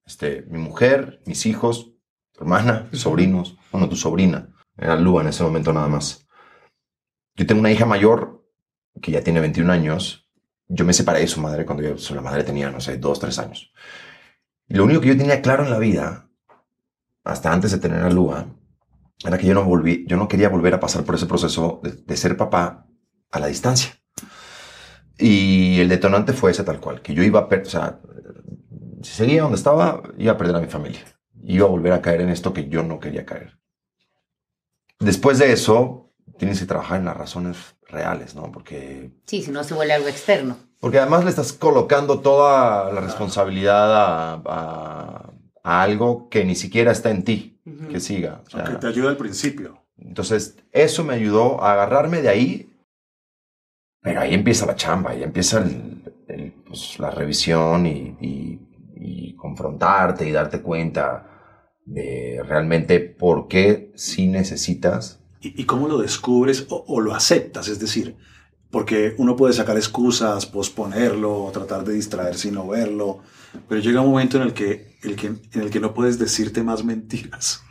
Este, 0.05 0.41
mi 0.49 0.57
mujer, 0.57 1.21
mis 1.25 1.45
hijos, 1.45 1.91
tu 2.33 2.41
hermana, 2.43 2.87
mis 2.91 3.01
sobrinos, 3.01 3.55
bueno, 3.71 3.87
tu 3.87 3.95
sobrina. 3.95 4.49
Era 4.77 4.95
Lua 4.95 5.21
en 5.21 5.27
ese 5.27 5.43
momento 5.43 5.71
nada 5.71 5.87
más. 5.87 6.25
Yo 7.35 7.45
tengo 7.45 7.59
una 7.61 7.71
hija 7.71 7.85
mayor 7.85 8.43
que 9.01 9.11
ya 9.11 9.23
tiene 9.23 9.39
21 9.39 9.69
años. 9.71 10.27
Yo 10.67 10.83
me 10.85 10.93
separé 10.93 11.19
de 11.19 11.27
su 11.27 11.39
madre 11.39 11.65
cuando 11.65 11.83
yo, 11.83 11.97
su- 11.97 12.15
la 12.15 12.21
madre 12.21 12.43
tenía, 12.43 12.71
no 12.71 12.81
sé, 12.81 12.97
2, 12.97 13.19
3 13.19 13.37
años. 13.39 13.71
Lo 14.73 14.85
único 14.85 15.01
que 15.01 15.09
yo 15.09 15.17
tenía 15.17 15.39
claro 15.43 15.63
en 15.63 15.69
la 15.69 15.77
vida, 15.77 16.31
hasta 17.23 17.53
antes 17.53 17.69
de 17.69 17.77
tener 17.77 18.01
a 18.01 18.09
Lua, 18.09 18.47
era 19.23 19.37
que 19.37 19.45
yo 19.45 19.53
no 19.53 19.63
volví, 19.63 20.03
yo 20.07 20.17
no 20.17 20.27
quería 20.27 20.49
volver 20.49 20.73
a 20.73 20.79
pasar 20.79 21.03
por 21.03 21.13
ese 21.13 21.27
proceso 21.27 21.79
de, 21.83 21.91
de 21.91 22.17
ser 22.17 22.35
papá 22.35 22.87
a 23.29 23.39
la 23.39 23.45
distancia. 23.45 23.93
Y 25.15 25.79
el 25.79 25.89
detonante 25.89 26.33
fue 26.33 26.49
ese 26.49 26.63
tal 26.63 26.79
cual, 26.79 27.03
que 27.03 27.13
yo 27.13 27.21
iba 27.21 27.41
a 27.41 27.47
perder, 27.47 27.67
o 27.67 27.69
sea, 27.69 28.01
si 29.03 29.11
seguía 29.11 29.43
donde 29.43 29.57
estaba, 29.57 30.01
iba 30.17 30.31
a 30.31 30.37
perder 30.37 30.55
a 30.55 30.61
mi 30.61 30.67
familia. 30.67 31.01
Iba 31.43 31.67
a 31.67 31.69
volver 31.69 31.93
a 31.93 32.01
caer 32.01 32.21
en 32.21 32.29
esto 32.29 32.51
que 32.51 32.67
yo 32.67 32.81
no 32.81 32.99
quería 32.99 33.27
caer. 33.27 33.59
Después 34.99 35.37
de 35.37 35.51
eso, 35.51 36.15
tienes 36.39 36.59
que 36.59 36.65
trabajar 36.65 36.97
en 36.97 37.05
las 37.05 37.17
razones 37.17 37.75
reales, 37.87 38.33
¿no? 38.33 38.51
Porque 38.51 39.11
Sí, 39.27 39.43
si 39.43 39.51
no 39.51 39.63
se 39.63 39.75
vuelve 39.75 39.93
algo 39.93 40.07
externo. 40.07 40.57
Porque 40.83 40.99
además 40.99 41.23
le 41.23 41.29
estás 41.29 41.53
colocando 41.53 42.19
toda 42.19 42.91
la 42.91 42.99
responsabilidad 42.99 43.95
a, 43.95 44.33
a- 44.45 45.33
a 45.63 45.81
algo 45.81 46.27
que 46.27 46.43
ni 46.43 46.55
siquiera 46.55 46.91
está 46.91 47.09
en 47.09 47.23
ti, 47.23 47.57
Ujú. 47.65 47.87
que 47.87 48.01
siga. 48.01 48.41
O 48.45 48.49
sea, 48.49 48.65
Aunque 48.65 48.79
te 48.81 48.87
ayuda 48.87 49.09
al 49.11 49.15
principio. 49.15 49.79
entonces, 49.97 50.57
eso 50.73 51.05
me 51.05 51.13
ayudó 51.13 51.63
a 51.63 51.71
agarrarme 51.71 52.21
de 52.21 52.27
ahí. 52.27 52.69
Pero 54.01 54.19
ahí 54.19 54.33
empieza 54.33 54.65
la 54.65 54.75
chamba, 54.75 55.11
ahí 55.11 55.23
empieza 55.23 55.59
el- 55.59 56.03
el, 56.27 56.51
pues, 56.67 56.99
la 56.99 57.11
revisión 57.11 57.85
y, 57.85 58.17
y- 58.19 58.59
y 58.97 59.35
confrontarte 59.37 60.27
y 60.27 60.33
darte 60.33 60.61
cuenta 60.61 61.29
de 61.85 62.41
realmente 62.45 62.99
por 62.99 63.47
qué 63.47 63.93
sí 63.95 64.27
necesitas. 64.27 65.21
¿Y, 65.39 65.61
y 65.61 65.65
cómo 65.65 65.87
lo 65.87 65.99
descubres 65.99 66.67
o, 66.69 66.83
o 66.85 66.99
lo 66.99 67.15
aceptas? 67.15 67.69
Es 67.69 67.79
decir, 67.79 68.17
porque 68.73 69.13
uno 69.19 69.35
puede 69.35 69.53
sacar 69.53 69.77
excusas, 69.77 70.47
posponerlo, 70.47 71.51
tratar 71.53 71.83
de 71.85 71.93
distraerse 71.93 72.47
y 72.47 72.51
no 72.51 72.67
verlo, 72.67 73.19
pero 73.69 73.79
llega 73.79 74.01
un 74.01 74.09
momento 74.09 74.37
en 74.37 74.43
el 74.43 74.53
que, 74.53 74.97
el 75.03 75.15
que, 75.15 75.27
en 75.27 75.61
el 75.61 75.69
que 75.69 75.79
no 75.79 75.93
puedes 75.93 76.17
decirte 76.17 76.63
más 76.63 76.83
mentiras. 76.83 77.61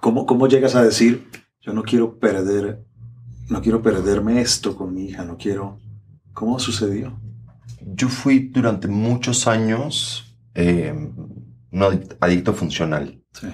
¿Cómo, 0.00 0.26
¿Cómo 0.26 0.48
llegas 0.48 0.74
a 0.74 0.82
decir, 0.82 1.30
yo 1.60 1.72
no 1.72 1.84
quiero 1.84 2.18
perder, 2.18 2.84
no 3.48 3.62
quiero 3.62 3.80
perderme 3.80 4.40
esto 4.40 4.76
con 4.76 4.92
mi 4.92 5.06
hija, 5.06 5.24
no 5.24 5.36
quiero... 5.38 5.78
¿Cómo 6.34 6.58
sucedió? 6.58 7.18
Yo 7.80 8.08
fui 8.08 8.40
durante 8.40 8.88
muchos 8.88 9.46
años 9.46 10.36
eh, 10.54 10.92
un 10.92 11.80
adic- 11.80 12.16
adicto 12.20 12.52
funcional. 12.54 13.22
Sí. 13.32 13.46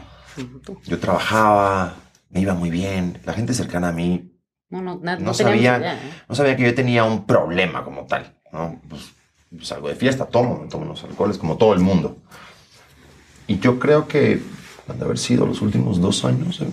Yo 0.87 0.99
trabajaba, 0.99 1.95
me 2.31 2.41
iba 2.41 2.55
muy 2.55 2.71
bien, 2.71 3.21
la 3.27 3.35
gente 3.35 3.53
cercana 3.53 3.89
a 3.89 3.93
mí 3.93 4.34
No, 4.71 4.83
no, 4.83 4.97
No 4.97 5.17
no, 5.19 5.35
sabía. 5.35 5.79
idea, 5.79 5.95
¿eh? 5.95 5.99
no 6.29 6.35
sabía 6.35 6.57
que 6.57 6.65
yo 6.65 6.75
tenía 6.75 7.05
un 7.05 7.27
problema 7.27 7.85
como 7.85 8.07
tal. 8.07 8.35
¿no? 8.53 8.81
Pues, 8.89 9.15
salgo 9.63 9.89
de 9.89 9.95
fiesta, 9.95 10.27
tomo, 10.27 10.59
me 10.59 10.69
tomo 10.69 10.85
los 10.85 11.05
alcoholes 11.05 11.39
como 11.39 11.57
todo 11.57 11.75
el 11.75 11.81
mundo. 11.81 12.19
Y 13.47 13.59
yo 13.59 13.79
creo 13.79 14.09
que 14.09 14.41
han 14.89 14.99
de 14.99 15.05
haber 15.05 15.19
sido 15.19 15.47
los 15.47 15.61
últimos 15.63 16.01
dos 16.01 16.25
años 16.25 16.61
eh, 16.61 16.67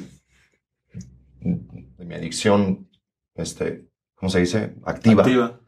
de 1.41 2.06
mi 2.06 2.15
adicción, 2.15 2.89
este, 3.36 3.88
¿cómo 4.15 4.30
se 4.30 4.39
dice? 4.39 4.75
Activa. 4.86 5.23
Activa. 5.23 5.60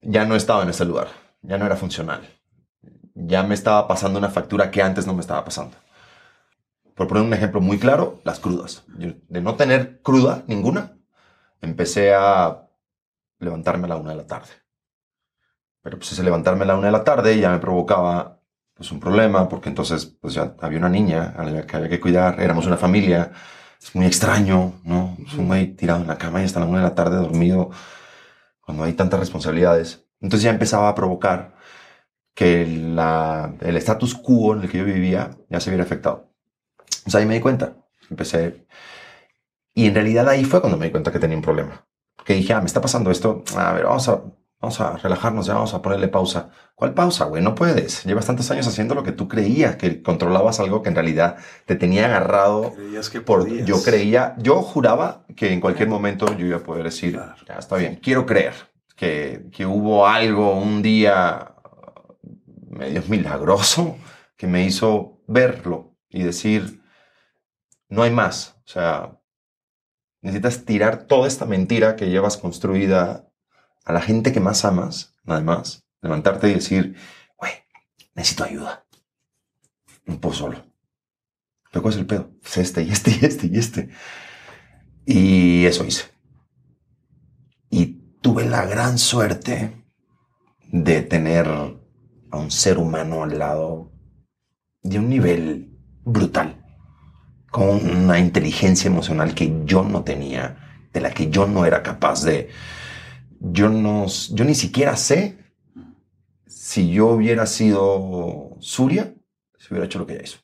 Ya 0.00 0.24
no 0.24 0.36
estaba 0.36 0.62
en 0.62 0.70
ese 0.70 0.84
lugar, 0.84 1.08
ya 1.42 1.58
no 1.58 1.66
era 1.66 1.76
funcional. 1.76 2.28
Ya 3.14 3.42
me 3.42 3.54
estaba 3.54 3.88
pasando 3.88 4.18
una 4.18 4.28
factura 4.30 4.70
que 4.70 4.82
antes 4.82 5.06
no 5.06 5.14
me 5.14 5.20
estaba 5.20 5.44
pasando. 5.44 5.76
Por 6.96 7.08
poner 7.08 7.22
un 7.22 7.34
ejemplo 7.34 7.60
muy 7.60 7.78
claro, 7.78 8.20
las 8.24 8.40
crudas. 8.40 8.84
De 8.88 9.40
no 9.42 9.54
tener 9.54 10.00
cruda 10.00 10.44
ninguna, 10.46 10.96
empecé 11.60 12.14
a 12.14 12.68
levantarme 13.38 13.84
a 13.84 13.88
la 13.88 13.96
una 13.96 14.10
de 14.10 14.16
la 14.16 14.26
tarde. 14.26 14.48
Pero 15.82 15.98
pues 15.98 16.10
ese 16.12 16.22
levantarme 16.22 16.64
a 16.64 16.68
la 16.68 16.76
una 16.76 16.86
de 16.86 16.92
la 16.92 17.04
tarde 17.04 17.38
ya 17.38 17.50
me 17.50 17.58
provocaba 17.58 18.40
pues 18.74 18.90
un 18.92 18.98
problema, 18.98 19.46
porque 19.46 19.68
entonces 19.68 20.06
pues 20.06 20.34
ya 20.34 20.54
había 20.60 20.78
una 20.78 20.88
niña 20.88 21.34
a 21.36 21.44
la 21.44 21.66
que 21.66 21.76
había 21.76 21.90
que 21.90 22.00
cuidar, 22.00 22.40
éramos 22.40 22.66
una 22.66 22.78
familia, 22.78 23.30
es 23.80 23.94
muy 23.94 24.06
extraño, 24.06 24.80
¿no? 24.84 25.16
Es 25.26 25.34
un 25.34 25.48
güey 25.48 25.74
tirado 25.74 26.00
en 26.00 26.08
la 26.08 26.18
cama 26.18 26.40
y 26.40 26.44
hasta 26.44 26.60
la 26.60 26.66
una 26.66 26.78
de 26.78 26.84
la 26.84 26.94
tarde 26.94 27.16
dormido, 27.16 27.70
cuando 28.62 28.84
hay 28.84 28.94
tantas 28.94 29.20
responsabilidades. 29.20 30.06
Entonces 30.20 30.44
ya 30.44 30.50
empezaba 30.50 30.88
a 30.88 30.94
provocar 30.94 31.56
que 32.34 32.66
la, 32.66 33.54
el 33.60 33.76
status 33.78 34.14
quo 34.14 34.54
en 34.54 34.62
el 34.62 34.70
que 34.70 34.78
yo 34.78 34.84
vivía 34.84 35.30
ya 35.48 35.60
se 35.60 35.70
viera 35.70 35.84
afectado. 35.84 36.25
Entonces 37.06 37.14
ahí 37.20 37.26
me 37.26 37.34
di 37.34 37.40
cuenta, 37.40 37.76
empecé, 38.10 38.66
y 39.74 39.86
en 39.86 39.94
realidad 39.94 40.28
ahí 40.28 40.44
fue 40.44 40.60
cuando 40.60 40.76
me 40.78 40.86
di 40.86 40.90
cuenta 40.90 41.12
que 41.12 41.18
tenía 41.18 41.36
un 41.36 41.42
problema. 41.42 41.86
Que 42.24 42.34
dije, 42.34 42.52
ah, 42.52 42.60
me 42.60 42.66
está 42.66 42.80
pasando 42.80 43.10
esto, 43.10 43.44
a 43.56 43.72
ver, 43.74 43.84
vamos 43.84 44.08
a, 44.08 44.22
vamos 44.60 44.80
a 44.80 44.96
relajarnos, 44.96 45.46
ya 45.46 45.54
vamos 45.54 45.72
a 45.74 45.82
ponerle 45.82 46.08
pausa. 46.08 46.50
¿Cuál 46.74 46.94
pausa, 46.94 47.26
güey? 47.26 47.42
No 47.42 47.54
puedes. 47.54 48.04
Llevas 48.04 48.26
tantos 48.26 48.50
años 48.50 48.66
haciendo 48.66 48.94
lo 48.94 49.04
que 49.04 49.12
tú 49.12 49.28
creías, 49.28 49.76
que 49.76 50.02
controlabas 50.02 50.58
algo 50.58 50.82
que 50.82 50.88
en 50.88 50.94
realidad 50.96 51.36
te 51.66 51.76
tenía 51.76 52.06
agarrado. 52.06 52.72
Creías 52.74 53.08
que 53.10 53.20
Por, 53.20 53.40
podías. 53.46 53.66
yo 53.66 53.80
creía, 53.82 54.34
yo 54.38 54.62
juraba 54.62 55.24
que 55.36 55.52
en 55.52 55.60
cualquier 55.60 55.88
momento 55.88 56.36
yo 56.36 56.46
iba 56.46 56.56
a 56.56 56.62
poder 56.64 56.84
decir, 56.84 57.12
Claro. 57.12 57.34
ya 57.46 57.54
está 57.54 57.76
bien, 57.76 58.00
quiero 58.02 58.26
creer 58.26 58.54
que, 58.96 59.46
que 59.52 59.64
hubo 59.66 60.06
algo 60.08 60.54
un 60.56 60.82
día 60.82 61.52
medio 62.70 63.02
milagroso 63.08 63.96
que 64.36 64.46
me 64.46 64.64
hizo 64.64 65.20
verlo 65.26 65.94
y 66.10 66.22
decir, 66.22 66.80
no 67.88 68.02
hay 68.02 68.10
más. 68.10 68.56
O 68.64 68.68
sea, 68.68 69.20
necesitas 70.20 70.64
tirar 70.64 71.04
toda 71.04 71.28
esta 71.28 71.46
mentira 71.46 71.96
que 71.96 72.10
llevas 72.10 72.36
construida 72.36 73.28
a 73.84 73.92
la 73.92 74.00
gente 74.00 74.32
que 74.32 74.40
más 74.40 74.64
amas, 74.64 75.14
además, 75.26 75.86
levantarte 76.02 76.48
y 76.48 76.54
decir, 76.54 76.96
güey, 77.36 77.52
necesito 78.14 78.44
ayuda. 78.44 78.86
No 80.04 80.20
puedo 80.20 80.34
solo. 80.34 80.64
¿Pero 81.72 81.88
es 81.88 81.96
el 81.96 82.06
pedo? 82.06 82.30
Este 82.56 82.82
y 82.82 82.90
este 82.90 83.10
y 83.10 83.24
este 83.24 83.46
y 83.46 83.58
este. 83.58 83.90
Y 85.04 85.66
eso 85.66 85.84
hice. 85.84 86.04
Y 87.70 87.86
tuve 88.20 88.46
la 88.46 88.64
gran 88.64 88.98
suerte 88.98 89.84
de 90.72 91.02
tener 91.02 91.46
a 91.48 92.36
un 92.36 92.50
ser 92.50 92.78
humano 92.78 93.22
al 93.22 93.38
lado 93.38 93.92
de 94.82 94.98
un 94.98 95.08
nivel 95.08 95.76
brutal, 96.04 96.55
con 97.56 97.88
una 97.88 98.18
inteligencia 98.18 98.88
emocional 98.88 99.34
que 99.34 99.62
yo 99.64 99.82
no 99.82 100.04
tenía, 100.04 100.58
de 100.92 101.00
la 101.00 101.10
que 101.10 101.30
yo 101.30 101.46
no 101.46 101.64
era 101.64 101.82
capaz 101.82 102.22
de... 102.22 102.50
Yo 103.40 103.70
no, 103.70 104.08
yo 104.08 104.44
ni 104.44 104.54
siquiera 104.54 104.94
sé 104.94 105.38
si 106.46 106.90
yo 106.90 107.06
hubiera 107.06 107.46
sido 107.46 108.58
Surya, 108.60 109.14
si 109.56 109.68
hubiera 109.70 109.86
hecho 109.86 109.98
lo 109.98 110.06
que 110.06 110.12
ella 110.12 110.24
hizo. 110.24 110.36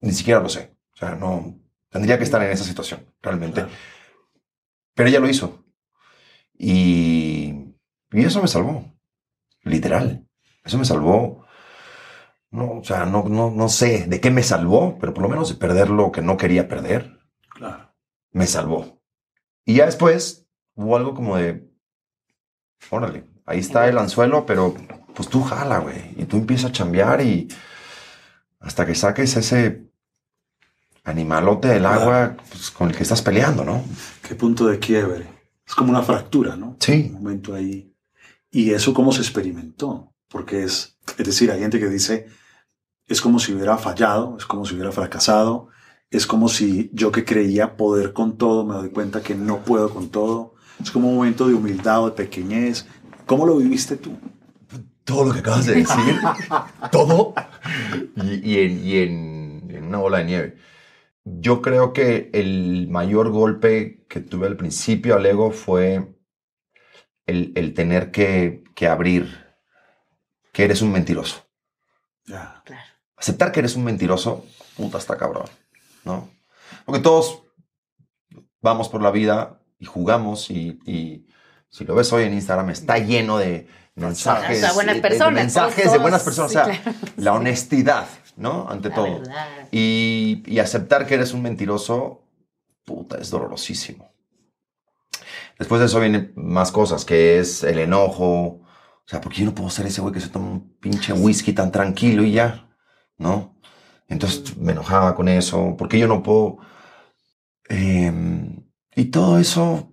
Ni 0.00 0.12
siquiera 0.12 0.40
lo 0.40 0.48
sé. 0.48 0.74
O 0.94 0.96
sea, 0.96 1.14
no 1.14 1.60
tendría 1.90 2.16
que 2.16 2.24
estar 2.24 2.42
en 2.42 2.52
esa 2.52 2.64
situación, 2.64 3.04
realmente. 3.20 3.60
Claro. 3.60 3.76
Pero 4.94 5.10
ella 5.10 5.20
lo 5.20 5.28
hizo. 5.28 5.62
Y, 6.56 7.74
y 8.12 8.24
eso 8.24 8.40
me 8.40 8.48
salvó. 8.48 8.94
Literal. 9.64 10.26
Eso 10.64 10.78
me 10.78 10.86
salvó. 10.86 11.44
No, 12.50 12.78
o 12.80 12.84
sea, 12.84 13.06
no, 13.06 13.24
no, 13.28 13.50
no 13.50 13.68
sé 13.68 14.06
de 14.08 14.20
qué 14.20 14.30
me 14.30 14.42
salvó, 14.42 14.98
pero 14.98 15.14
por 15.14 15.22
lo 15.22 15.28
menos 15.28 15.48
de 15.48 15.54
perder 15.54 15.88
lo 15.90 16.10
que 16.10 16.20
no 16.22 16.36
quería 16.36 16.66
perder, 16.68 17.18
Claro. 17.48 17.92
me 18.32 18.46
salvó. 18.46 19.00
Y 19.64 19.74
ya 19.76 19.86
después 19.86 20.46
hubo 20.74 20.96
algo 20.96 21.14
como 21.14 21.36
de, 21.36 21.70
órale, 22.90 23.24
ahí 23.46 23.60
está 23.60 23.88
el 23.88 23.98
anzuelo, 23.98 24.46
pero 24.46 24.74
pues 25.14 25.28
tú 25.28 25.42
jala, 25.42 25.78
güey. 25.78 26.14
Y 26.16 26.24
tú 26.24 26.38
empiezas 26.38 26.70
a 26.70 26.72
chambear 26.72 27.20
y 27.20 27.46
hasta 28.58 28.84
que 28.84 28.94
saques 28.94 29.36
ese 29.36 29.84
animalote 31.04 31.68
del 31.68 31.86
agua 31.86 32.36
pues, 32.50 32.70
con 32.70 32.90
el 32.90 32.96
que 32.96 33.02
estás 33.02 33.22
peleando, 33.22 33.64
¿no? 33.64 33.84
Qué 34.26 34.34
punto 34.34 34.66
de 34.66 34.78
quiebre. 34.78 35.26
Es 35.66 35.74
como 35.74 35.90
una 35.90 36.02
fractura, 36.02 36.56
¿no? 36.56 36.76
Sí. 36.80 37.06
Un 37.08 37.22
momento 37.22 37.54
ahí. 37.54 37.94
Y 38.50 38.72
eso 38.72 38.92
cómo 38.92 39.12
se 39.12 39.20
experimentó. 39.20 40.12
Porque 40.28 40.64
es, 40.64 40.98
es 41.18 41.26
decir, 41.26 41.50
hay 41.50 41.60
gente 41.60 41.80
que 41.80 41.88
dice, 41.88 42.28
es 43.10 43.20
como 43.22 43.40
si 43.40 43.54
hubiera 43.54 43.78
fallado, 43.78 44.36
es 44.38 44.46
como 44.46 44.64
si 44.66 44.74
hubiera 44.74 44.92
fracasado, 44.92 45.68
es 46.10 46.26
como 46.26 46.48
si 46.48 46.90
yo 46.94 47.12
que 47.12 47.24
creía 47.26 47.76
poder 47.76 48.14
con 48.14 48.38
todo, 48.38 48.66
me 48.66 48.74
doy 48.74 48.90
cuenta 48.90 49.22
que 49.22 49.34
no 49.36 49.58
puedo 49.64 49.90
con 49.92 50.10
todo. 50.10 50.54
Es 50.82 50.90
como 50.90 51.10
un 51.10 51.16
momento 51.16 51.48
de 51.48 51.54
humildad 51.54 52.02
o 52.04 52.06
de 52.10 52.16
pequeñez. 52.16 52.86
¿Cómo 53.26 53.46
lo 53.46 53.58
viviste 53.58 53.96
tú? 53.96 54.16
todo 55.04 55.24
lo 55.24 55.32
que 55.32 55.40
acabas 55.40 55.66
de 55.66 55.74
decir, 55.76 56.16
todo, 56.92 57.34
y, 58.16 58.50
y 58.52 58.58
en, 58.60 58.84
y 58.86 58.96
en- 58.98 59.70
en 59.70 59.84
una 59.86 59.98
bola 59.98 60.18
de 60.18 60.24
nieve. 60.24 60.56
Yo 61.24 61.62
creo 61.62 61.92
que 61.92 62.30
el 62.34 62.88
mayor 62.90 63.30
golpe 63.30 64.04
que 64.08 64.20
tuve 64.20 64.46
al 64.48 64.56
principio 64.56 65.16
al 65.16 65.26
ego 65.26 65.50
fue 65.52 66.14
el, 67.26 67.52
el 67.56 67.74
tener 67.74 68.10
que, 68.10 68.64
que 68.74 68.86
abrir 68.88 69.28
que 70.52 70.64
eres 70.64 70.82
un 70.82 70.92
mentiroso. 70.92 71.36
Ya. 72.26 72.62
Claro. 72.64 72.99
Aceptar 73.20 73.52
que 73.52 73.60
eres 73.60 73.76
un 73.76 73.84
mentiroso, 73.84 74.46
puta, 74.76 74.98
está 74.98 75.16
cabrón, 75.16 75.46
¿no? 76.04 76.28
Porque 76.86 77.00
todos 77.02 77.42
vamos 78.62 78.88
por 78.88 79.02
la 79.02 79.10
vida 79.10 79.60
y 79.78 79.84
jugamos 79.84 80.50
y, 80.50 80.78
y 80.86 81.26
si 81.68 81.84
lo 81.84 81.94
ves 81.94 82.12
hoy 82.12 82.24
en 82.24 82.32
Instagram 82.34 82.70
está 82.70 82.98
lleno 82.98 83.38
de 83.38 83.68
mensajes, 83.94 84.58
O 84.58 84.60
sea, 84.60 84.72
buenas 84.72 85.02
de- 85.02 85.30
mensajes 85.32 85.92
de 85.92 85.98
buenas 85.98 86.22
personas, 86.22 86.50
sí, 86.52 86.58
o 86.58 86.64
sea, 86.64 86.80
claro. 86.82 86.98
la 87.16 87.34
honestidad, 87.34 88.06
¿no? 88.36 88.66
Ante 88.68 88.88
La 88.88 88.94
todo. 88.94 89.22
Y, 89.70 90.42
y 90.46 90.58
aceptar 90.58 91.06
que 91.06 91.14
eres 91.14 91.32
un 91.34 91.42
mentiroso, 91.42 92.24
puta, 92.84 93.18
es 93.18 93.30
dolorosísimo. 93.30 94.10
Después 95.58 95.80
de 95.80 95.86
eso 95.86 96.00
vienen 96.00 96.32
más 96.36 96.72
cosas, 96.72 97.04
que 97.04 97.38
es 97.38 97.62
el 97.64 97.78
enojo. 97.80 98.62
O 98.62 99.06
sea, 99.10 99.20
porque 99.20 99.40
yo 99.40 99.44
no 99.44 99.54
puedo 99.54 99.68
ser 99.70 99.86
ese 99.86 100.00
güey 100.00 100.14
que 100.14 100.20
se 100.20 100.28
toma 100.30 100.46
un 100.52 100.76
pinche 100.80 101.12
whisky 101.12 101.52
tan 101.52 101.70
tranquilo 101.70 102.22
y 102.24 102.32
ya, 102.32 102.69
¿no? 103.20 103.54
Entonces 104.08 104.56
me 104.56 104.72
enojaba 104.72 105.14
con 105.14 105.28
eso, 105.28 105.76
porque 105.78 105.98
yo 105.98 106.08
no 106.08 106.22
puedo... 106.22 106.58
Em, 107.68 108.64
y 108.96 109.06
todo 109.06 109.38
eso 109.38 109.90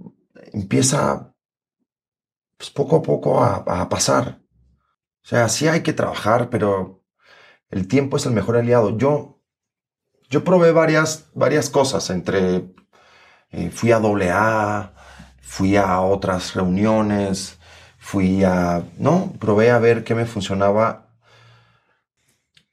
empieza 0.54 1.34
pues, 2.58 2.72
poco 2.72 2.98
a 2.98 3.04
poco 3.04 3.44
a, 3.44 3.90
pasar. 3.90 4.42
O 5.24 5.28
sea, 5.28 5.50
sí 5.50 5.68
hay 5.68 5.84
que 5.84 5.94
trabajar, 5.94 6.50
pero 6.50 7.04
el 7.70 7.88
tiempo 7.88 8.18
es 8.18 8.26
el 8.26 8.34
mejor 8.34 8.58
aliado. 8.58 8.98
Yo, 8.98 9.42
yo 10.30 10.44
probé 10.44 10.72
varias, 10.72 11.30
varias 11.34 11.70
cosas 11.70 12.10
entre... 12.10 12.74
eh, 13.52 13.70
fui 13.72 13.92
a 13.92 14.00
doble 14.00 14.32
A, 14.32 14.94
fui 15.42 15.76
a 15.78 16.02
otras 16.02 16.56
reuniones, 16.56 17.60
fui 17.98 18.44
a... 18.44 18.84
No, 18.98 19.34
probé 19.40 19.72
a 19.72 19.80
ver 19.80 20.04
qué 20.04 20.16
me 20.16 20.26
funcionaba. 20.26 21.07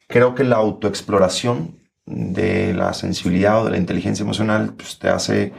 Creo 0.08 0.34
que 0.34 0.44
la 0.44 0.56
autoexploración 0.56 1.80
de 2.06 2.74
la 2.74 2.92
sensibilidad 2.92 3.62
o 3.62 3.64
de 3.64 3.70
la 3.72 3.78
inteligencia 3.78 4.22
emocional 4.22 4.74
pues, 4.74 4.98
te 4.98 5.08
hace 5.08 5.52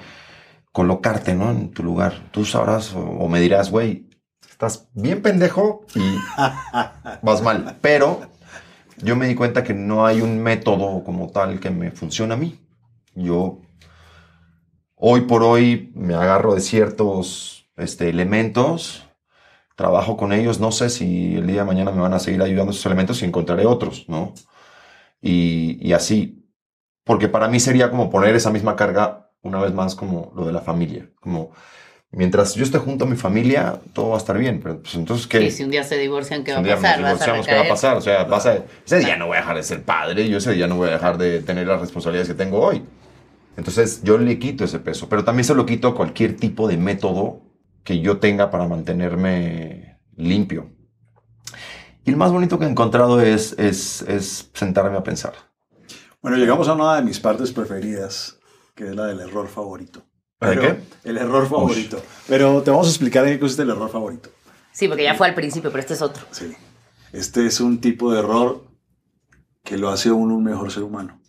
colocarte 0.72 1.34
¿no? 1.34 1.50
en 1.52 1.72
tu 1.72 1.84
lugar. 1.84 2.30
Tú 2.32 2.46
sabrás 2.46 2.94
o, 2.94 3.00
o 3.00 3.28
me 3.30 3.40
dirás, 3.40 3.72
güey, 3.72 4.10
estás 4.50 4.88
bien 4.94 5.22
pendejo 5.22 5.86
y 5.96 6.02
vas 7.22 7.42
mal. 7.42 7.78
Pero 7.82 8.22
yo 8.98 9.16
me 9.16 9.28
di 9.28 9.36
cuenta 9.36 9.64
que 9.64 9.74
no 9.74 10.06
hay 10.06 10.22
un 10.22 10.42
método 10.42 11.04
como 11.04 11.30
tal 11.30 11.60
que 11.60 11.70
me 11.70 11.92
funcione 11.92 12.34
a 12.34 12.38
mí. 12.38 12.60
Yo 13.14 13.62
hoy 14.96 15.22
por 15.22 15.44
hoy 15.44 15.92
me 15.96 16.16
agarro 16.16 16.56
de 16.56 16.62
ciertos 16.62 17.70
este, 17.78 18.10
elementos, 18.10 19.05
trabajo 19.76 20.18
con 20.18 20.34
ellos, 20.34 20.60
no 20.60 20.72
sé 20.72 20.90
si 20.90 21.36
el 21.36 21.48
día 21.48 21.62
de 21.62 21.66
mañana 21.68 21.92
me 21.92 22.02
van 22.02 22.14
a 22.14 22.20
seguir 22.20 22.42
ayudando 22.42 22.72
esos 22.72 22.86
elementos 22.86 23.22
y 23.22 23.26
encontraré 23.26 23.66
otros, 23.66 24.06
¿no? 24.08 24.34
Y, 25.22 25.78
y 25.88 25.94
así, 25.94 26.46
porque 27.04 27.28
para 27.28 27.48
mí 27.48 27.60
sería 27.60 27.90
como 27.90 28.10
poner 28.10 28.36
esa 28.36 28.52
misma 28.52 28.76
carga 28.76 29.32
una 29.42 29.60
vez 29.62 29.74
más 29.74 29.96
como 29.96 30.32
lo 30.36 30.46
de 30.46 30.54
la 30.54 30.62
familia, 30.62 31.10
como 31.22 31.52
mientras 32.12 32.56
yo 32.56 32.64
esté 32.64 32.78
junto 32.80 33.06
a 33.06 33.08
mi 33.08 33.16
familia, 33.18 33.80
todo 33.94 34.10
va 34.10 34.16
a 34.16 34.20
estar 34.20 34.38
bien, 34.38 34.60
pero 34.62 34.82
pues 34.82 34.96
entonces, 34.96 35.28
¿qué? 35.28 35.44
Y 35.44 35.52
si 35.52 35.64
un 35.64 35.72
día 35.72 35.84
se 35.84 35.98
divorcian, 35.98 36.44
¿qué 36.44 36.52
Si 36.52 36.54
va 36.54 36.58
a 36.58 36.62
un 36.62 36.66
día 36.66 36.76
pasar? 36.76 37.00
nos 37.02 37.20
¿Vas 37.20 37.22
a 37.22 37.26
divorciamos, 37.34 37.48
¿qué 37.48 37.56
va 37.56 37.62
a 37.62 37.68
pasar? 37.70 37.98
O 37.98 38.02
sea, 38.02 38.24
vas 38.26 38.46
a- 38.46 38.64
ese 38.86 39.00
día 39.00 39.18
no 39.18 39.28
voy 39.28 39.38
a 39.38 39.42
dejar 39.42 39.58
de 39.58 39.64
ser 39.64 39.84
padre, 39.84 40.30
yo 40.30 40.38
ese 40.38 40.54
día 40.54 40.68
no 40.68 40.78
voy 40.78 40.90
a 40.90 40.94
dejar 40.94 41.18
de 41.18 41.42
tener 41.42 41.68
las 41.68 41.82
responsabilidades 41.82 42.30
que 42.30 42.36
tengo 42.36 42.60
hoy. 42.60 42.84
Entonces 43.58 44.02
yo 44.04 44.18
le 44.18 44.40
quito 44.40 44.64
ese 44.66 44.80
peso, 44.80 45.08
pero 45.10 45.24
también 45.24 45.46
se 45.46 45.56
lo 45.56 45.66
quito 45.66 45.90
a 45.90 45.96
cualquier 45.96 46.36
tipo 46.38 46.68
de 46.68 46.78
método 46.78 47.42
que 47.86 48.02
yo 48.02 48.18
tenga 48.18 48.52
para 48.52 48.68
mantenerme 48.68 50.00
limpio. 50.18 50.72
Y 52.04 52.10
el 52.10 52.18
más 52.18 52.32
bonito 52.34 52.60
que 52.60 52.66
he 52.66 52.70
encontrado 52.70 53.22
es, 53.22 53.54
es, 53.58 54.02
es 54.02 54.50
sentarme 54.54 54.98
a 54.98 55.04
pensar. 55.04 55.34
Bueno, 56.22 56.36
llegamos 56.38 56.68
a 56.68 56.74
una 56.74 56.96
de 56.96 57.04
mis 57.04 57.20
partes 57.20 57.52
preferidas, 57.52 58.38
que 58.76 58.88
es 58.90 58.96
la 58.96 59.06
del 59.06 59.22
error 59.22 59.48
favorito. 59.48 60.04
¿La 60.42 60.50
de 60.50 60.56
Pero- 60.58 60.68
qué? 60.76 60.84
El 61.10 61.18
error 61.18 61.48
favorito. 61.48 62.02
Pero 62.28 62.62
te 62.64 62.72
vamos 62.72 62.88
a 62.88 62.90
explicar 62.90 63.26
en 63.26 63.34
qué 63.34 63.40
consiste 63.40 63.62
el 63.64 63.70
error 63.70 63.90
favorito. 63.90 64.30
Sí, 64.74 64.88
porque 64.88 65.04
ya 65.04 65.14
fue 65.16 65.28
al 65.28 65.36
principio, 65.36 65.70
pero 65.72 65.80
este 65.82 65.94
es 65.94 66.02
otro. 66.02 66.26
Sí. 66.32 66.54
Este 67.14 67.46
es 67.46 67.62
un 67.62 67.80
tipo 67.80 68.12
de 68.12 68.20
error 68.20 68.66
que 69.64 69.78
lo 69.78 69.90
hace 69.90 70.10
a 70.10 70.14
uno 70.14 70.36
un 70.36 70.44
mejor 70.44 70.72
ser 70.72 70.84
humano, 70.84 71.22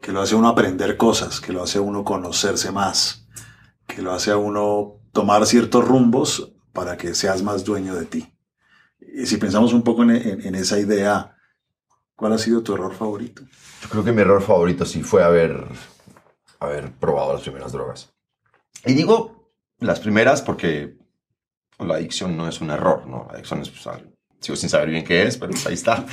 que 0.00 0.12
lo 0.12 0.20
hace 0.22 0.34
a 0.34 0.38
uno 0.38 0.48
aprender 0.48 0.96
cosas, 0.96 1.40
que 1.40 1.52
lo 1.52 1.62
hace 1.62 1.78
a 1.78 1.80
uno 1.80 2.04
conocerse 2.04 2.70
más, 2.70 3.26
que 3.86 4.02
lo 4.02 4.12
hace 4.12 4.30
a 4.30 4.36
uno 4.36 4.99
tomar 5.12 5.46
ciertos 5.46 5.86
rumbos 5.86 6.52
para 6.72 6.96
que 6.96 7.14
seas 7.14 7.42
más 7.42 7.64
dueño 7.64 7.94
de 7.94 8.06
ti. 8.06 8.32
Y 9.00 9.26
si 9.26 9.36
pensamos 9.38 9.72
un 9.72 9.82
poco 9.82 10.02
en, 10.04 10.10
en- 10.10 10.46
en 10.46 10.54
esa 10.54 10.78
idea, 10.78 11.36
¿cuál 12.14 12.32
ha 12.34 12.38
sido 12.38 12.62
tu 12.62 12.74
error 12.74 12.94
favorito? 12.94 13.42
Yo 13.82 13.88
creo 13.88 14.04
que 14.04 14.12
mi 14.12 14.20
error 14.22 14.42
favorito 14.42 14.84
sí 14.84 15.02
fue 15.02 15.22
haber, 15.24 15.66
haber 16.60 16.92
probado 16.92 17.32
las 17.32 17.42
primeras 17.42 17.72
drogas. 17.72 18.12
Y 18.86 18.94
digo 18.94 19.52
las 19.78 20.00
primeras 20.00 20.42
porque 20.42 20.96
la 21.78 21.94
adicción 21.94 22.36
no 22.36 22.46
es 22.48 22.60
un 22.60 22.70
error, 22.70 23.06
¿no? 23.06 23.26
La 23.28 23.34
adicción 23.34 23.62
es, 23.62 23.70
pues, 23.70 23.86
algo- 23.86 24.12
sigo 24.40 24.56
sin 24.56 24.68
saber 24.68 24.90
bien 24.90 25.04
qué 25.04 25.22
es, 25.24 25.36
pero 25.38 25.50
pues 25.52 25.66
ahí 25.66 25.74
está, 25.74 26.04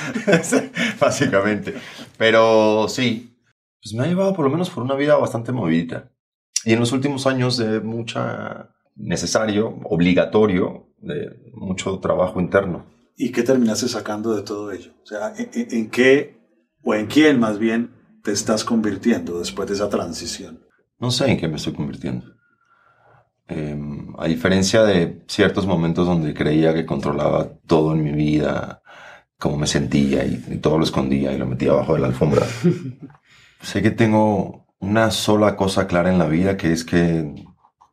básicamente. 0.99 1.75
Pero 2.17 2.87
sí, 2.89 3.37
pues 3.81 3.93
me 3.93 4.03
ha 4.03 4.07
llevado 4.07 4.33
por 4.33 4.45
lo 4.45 4.51
menos 4.51 4.69
por 4.69 4.83
una 4.83 4.95
vida 4.95 5.15
bastante 5.17 5.51
movidita. 5.51 6.11
Y 6.65 6.73
en 6.73 6.79
los 6.79 6.91
últimos 6.91 7.27
años 7.27 7.57
de 7.57 7.79
mucha 7.79 8.69
necesario, 8.97 9.79
obligatorio, 9.85 10.87
de 10.99 11.51
mucho 11.53 11.99
trabajo 11.99 12.41
interno. 12.41 12.85
¿Y 13.15 13.31
qué 13.31 13.43
terminaste 13.43 13.87
sacando 13.87 14.35
de 14.35 14.43
todo 14.43 14.71
ello? 14.71 14.91
O 15.03 15.05
sea, 15.05 15.33
¿en, 15.37 15.89
qué, 15.89 16.37
o 16.83 16.93
en 16.93 17.07
quién 17.07 17.39
más 17.39 17.57
bien, 17.59 17.91
te 18.23 18.31
estás 18.31 18.63
convirtiendo 18.63 19.39
después 19.39 19.67
de 19.67 19.75
esa 19.75 19.89
transición? 19.89 20.59
No 20.99 21.11
sé 21.11 21.31
en 21.31 21.37
qué 21.37 21.47
me 21.47 21.55
estoy 21.55 21.73
convirtiendo. 21.73 22.25
Eh, 23.47 23.79
a 24.17 24.27
diferencia 24.27 24.83
de 24.83 25.23
ciertos 25.27 25.65
momentos 25.65 26.05
donde 26.05 26.33
creía 26.33 26.73
que 26.73 26.85
controlaba 26.85 27.49
todo 27.65 27.93
en 27.93 28.03
mi 28.03 28.11
vida, 28.11 28.81
cómo 29.39 29.57
me 29.57 29.67
sentía 29.67 30.25
y, 30.25 30.43
y 30.49 30.57
todo 30.57 30.77
lo 30.77 30.83
escondía 30.83 31.31
y 31.31 31.37
lo 31.37 31.45
metía 31.45 31.71
abajo 31.71 31.93
de 31.93 32.01
la 32.01 32.07
alfombra, 32.07 32.45
sé 33.61 33.81
que 33.81 33.91
tengo 33.91 34.67
una 34.79 35.11
sola 35.11 35.55
cosa 35.55 35.87
clara 35.87 36.11
en 36.11 36.19
la 36.19 36.27
vida 36.27 36.57
que 36.57 36.71
es 36.71 36.83
que, 36.83 37.33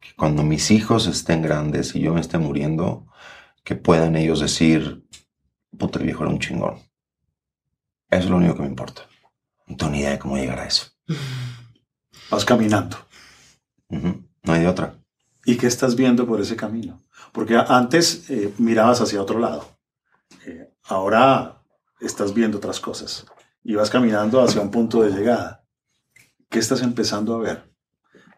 que 0.04 0.14
cuando 0.16 0.42
mis 0.42 0.70
hijos 0.70 1.06
estén 1.06 1.40
grandes 1.40 1.94
y 1.94 2.00
yo 2.00 2.12
me 2.12 2.20
esté 2.20 2.36
muriendo, 2.36 3.06
que 3.64 3.74
puedan 3.74 4.16
ellos 4.16 4.40
decir, 4.40 5.02
puta, 5.78 5.98
el 5.98 6.04
viejo 6.04 6.24
era 6.24 6.32
un 6.32 6.38
chingón. 6.38 6.74
Eso 8.10 8.24
es 8.24 8.30
lo 8.30 8.36
único 8.36 8.54
que 8.54 8.62
me 8.62 8.68
importa. 8.68 9.02
No 9.66 9.76
tengo 9.76 9.92
ni 9.92 10.00
idea 10.00 10.10
de 10.10 10.18
cómo 10.18 10.36
llegar 10.36 10.58
a 10.58 10.66
eso. 10.66 10.86
Vas 12.30 12.44
caminando. 12.44 12.98
No 13.88 14.52
hay 14.52 14.60
de 14.60 14.68
otra. 14.68 14.94
¿Y 15.46 15.56
qué 15.56 15.66
estás 15.66 15.96
viendo 15.96 16.26
por 16.26 16.40
ese 16.40 16.56
camino? 16.56 17.02
Porque 17.32 17.56
antes 17.56 18.28
eh, 18.30 18.52
mirabas 18.58 19.00
hacia 19.00 19.22
otro 19.22 19.38
lado. 19.38 19.78
Eh, 20.46 20.70
ahora 20.84 21.62
estás 22.00 22.34
viendo 22.34 22.58
otras 22.58 22.80
cosas. 22.80 23.26
Y 23.62 23.74
vas 23.74 23.90
caminando 23.90 24.42
hacia 24.42 24.60
un 24.60 24.70
punto 24.70 25.02
de 25.02 25.10
llegada. 25.10 25.64
¿Qué 26.50 26.58
estás 26.58 26.82
empezando 26.82 27.34
a 27.34 27.38
ver? 27.38 27.72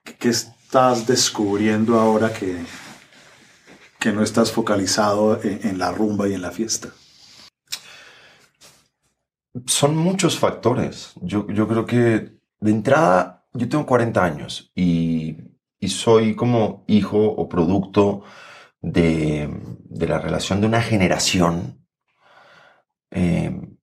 ¿Qué, 0.05 0.17
qué 0.17 0.33
estás 0.77 1.07
descubriendo 1.07 1.99
ahora 1.99 2.35
que, 2.35 2.55
que 3.99 4.13
no 4.13 4.23
estás 4.23 4.53
focalizado 4.53 5.43
en, 5.43 5.67
en 5.67 5.79
la 5.79 5.91
rumba 5.91 6.29
y 6.29 6.35
en 6.35 6.43
la 6.43 6.51
fiesta? 6.51 6.91
Son 9.65 9.97
muchos 9.97 10.39
factores. 10.39 11.15
Yo, 11.23 11.47
yo 11.49 11.67
creo 11.67 11.87
que 11.87 12.37
de 12.61 12.71
entrada, 12.71 13.47
yo 13.55 13.71
tengo 13.71 13.87
40 13.87 14.23
años 14.23 14.71
y, 14.75 15.39
y 15.81 15.89
soy 15.89 16.37
como 16.37 16.85
hijo 16.89 17.25
o 17.25 17.49
producto 17.49 18.25
de, 18.83 19.49
de 19.83 20.07
la 20.07 20.19
relación 20.19 20.61
de 20.61 20.67
una 20.67 20.83
generación 20.83 21.87
eh, 23.11 23.79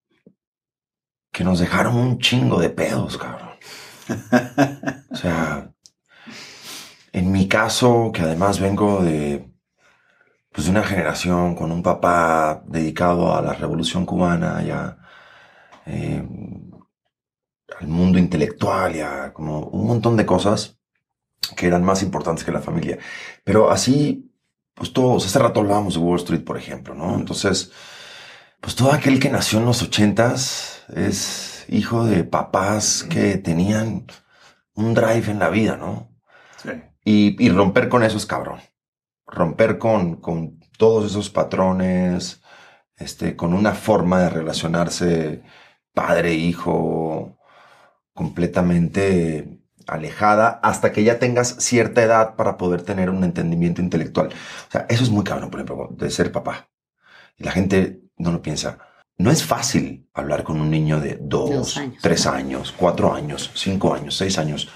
que 1.32 1.44
nos 1.44 1.58
dejaron 1.58 1.96
un 1.96 2.20
chingo 2.20 2.60
de 2.60 2.70
pedos, 2.70 3.18
cabrón. 3.18 3.50
O 5.10 5.16
sea, 5.16 5.73
en 7.14 7.32
mi 7.32 7.47
caso, 7.47 8.11
que 8.14 8.24
además 8.24 8.59
vengo 8.59 9.03
de, 9.03 9.47
pues, 10.51 10.66
de 10.66 10.72
una 10.72 10.84
generación 10.84 11.55
con 11.55 11.72
un 11.72 11.84
papá 11.84 12.64
dedicado 12.68 13.36
a 13.36 13.41
la 13.41 13.53
revolución 13.53 14.05
cubana 14.05 14.64
y 14.64 14.72
a, 14.72 14.97
eh, 15.86 16.28
al 17.80 17.88
mundo 17.88 18.20
intelectual 18.20 18.95
y 18.95 19.01
a 19.01 19.34
como 19.34 19.59
un 19.68 19.88
montón 19.88 20.18
de 20.18 20.26
cosas 20.26 20.80
que 21.57 21.68
eran 21.68 21.84
más 21.84 22.03
importantes 22.03 22.45
que 22.45 22.51
la 22.51 22.61
familia. 22.61 22.97
Pero 23.43 23.72
así, 23.72 24.32
pues 24.74 24.93
todos, 24.93 25.26
hace 25.26 25.39
rato 25.39 25.59
hablábamos 25.59 25.95
de 25.95 25.99
Wall 25.99 26.18
Street, 26.20 26.43
por 26.43 26.57
ejemplo, 26.57 26.95
¿no? 26.95 27.16
Entonces, 27.16 27.72
pues 28.61 28.76
todo 28.76 28.91
aquel 28.91 29.20
que 29.20 29.30
nació 29.30 29.59
en 29.59 29.66
los 29.66 29.82
ochentas 29.84 30.84
es 30.95 31.66
hijo 31.70 32.05
de 32.05 32.24
papás 32.24 33.03
que 33.03 33.38
tenían 33.38 34.07
un 34.76 34.93
drive 34.93 35.32
en 35.32 35.39
la 35.39 35.49
vida, 35.49 35.78
¿no? 35.78 36.12
Y, 37.04 37.36
y 37.43 37.49
romper 37.49 37.89
con 37.89 38.04
eso 38.04 38.18
es 38.18 38.26
cabrón. 38.26 38.60
Romper 39.26 39.78
con, 39.78 40.18
con 40.18 40.60
todos 40.78 41.10
esos 41.10 41.30
patrones, 41.30 42.41
este, 42.97 43.36
con 43.36 43.54
una 43.54 43.74
forma 43.74 44.22
de 44.22 44.30
relacionarse 44.30 45.43
padre, 45.93 46.34
hijo, 46.34 47.38
completamente 48.14 49.60
alejada 49.88 50.60
hasta 50.64 50.91
que 50.91 51.04
ya 51.04 51.20
tengas 51.20 51.58
cierta 51.60 52.01
edad 52.04 52.36
para 52.36 52.58
poder 52.58 52.84
tener 52.84 53.10
un 53.10 53.24
entendimiento 53.24 53.82
intelectual. 53.82 54.28
O 54.28 54.72
sea, 54.72 54.86
eso 54.89 55.04
es 55.04 55.10
muy 55.10 55.24
cabrón, 55.24 55.49
por 55.49 55.60
ejemplo, 55.60 55.89
de 55.91 56.10
ser 56.10 56.32
papá. 56.32 56.70
Y 57.38 57.43
la 57.43 57.51
gente 57.51 58.01
no 58.18 58.32
lo 58.32 58.41
piensa. 58.41 58.78
No 59.18 59.30
es 59.30 59.43
fácil 59.43 60.10
hablar 60.14 60.43
con 60.43 60.60
un 60.60 60.72
niño 60.72 60.99
de 60.99 61.18
dos, 61.22 61.49
Dos 61.49 61.78
años. 61.78 61.97
tres 62.01 62.26
años, 62.26 62.74
cuatro 62.76 63.14
años, 63.14 63.51
cinco 63.54 63.93
años, 63.93 64.16
seis 64.16 64.38
años. 64.38 64.70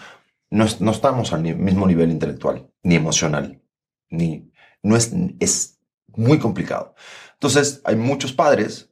No, 0.50 0.64
es- 0.66 0.80
no 0.82 0.91
estamos 0.91 1.34
al 1.34 1.41
mismo 1.43 1.88
nivel 1.88 2.12
intelectual, 2.12 2.70
ni 2.84 2.95
emocional, 2.95 3.62
ni 4.10 4.52
no 4.84 4.95
es, 4.95 5.12
es 5.39 5.80
muy 6.08 6.39
complicado. 6.39 6.95
Entonces, 7.34 7.82
hay 7.84 7.95
muchos 7.95 8.34
padres 8.34 8.89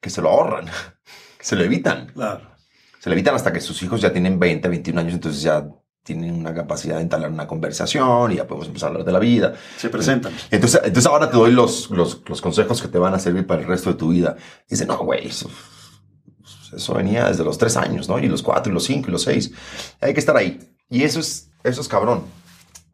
que 0.00 0.10
se 0.10 0.20
lo 0.20 0.30
ahorran, 0.30 0.66
que 1.38 1.44
se 1.44 1.56
lo 1.56 1.62
evitan. 1.64 2.08
Claro. 2.08 2.50
Se 3.00 3.08
le 3.10 3.14
evitan 3.14 3.34
hasta 3.34 3.52
que 3.52 3.60
sus 3.60 3.82
hijos 3.82 4.00
ya 4.00 4.12
tienen 4.12 4.38
20, 4.38 4.68
21 4.68 4.98
años, 5.00 5.14
entonces 5.14 5.42
ya 5.42 5.68
tienen 6.02 6.34
una 6.34 6.52
capacidad 6.52 6.96
de 6.96 7.02
entablar 7.02 7.30
una 7.30 7.46
conversación 7.46 8.32
y 8.32 8.36
ya 8.36 8.46
podemos 8.46 8.66
empezar 8.66 8.88
a 8.88 8.90
hablar 8.90 9.06
de 9.06 9.12
la 9.12 9.18
vida. 9.18 9.54
Se 9.78 9.88
presentan. 9.88 10.32
Entonces, 10.50 10.80
entonces 10.84 11.06
ahora 11.10 11.30
te 11.30 11.36
doy 11.36 11.52
los, 11.52 11.90
los, 11.90 12.22
los 12.28 12.40
consejos 12.42 12.82
que 12.82 12.88
te 12.88 12.98
van 12.98 13.14
a 13.14 13.18
servir 13.18 13.46
para 13.46 13.62
el 13.62 13.66
resto 13.68 13.90
de 13.92 13.96
tu 13.98 14.08
vida. 14.08 14.36
Dice, 14.68 14.84
no, 14.84 14.98
güey, 14.98 15.26
eso, 15.28 15.48
eso 16.76 16.94
venía 16.94 17.28
desde 17.28 17.44
los 17.44 17.58
tres 17.58 17.76
años, 17.76 18.08
¿no? 18.08 18.18
Y 18.18 18.26
los 18.28 18.42
cuatro, 18.42 18.70
y 18.70 18.74
los 18.74 18.84
cinco, 18.84 19.08
y 19.08 19.12
los 19.12 19.22
seis. 19.22 19.52
Hay 20.00 20.14
que 20.14 20.20
estar 20.20 20.36
ahí. 20.36 20.58
Y 20.88 21.02
eso 21.04 21.20
es, 21.20 21.50
eso 21.62 21.80
es 21.80 21.88
cabrón. 21.88 22.24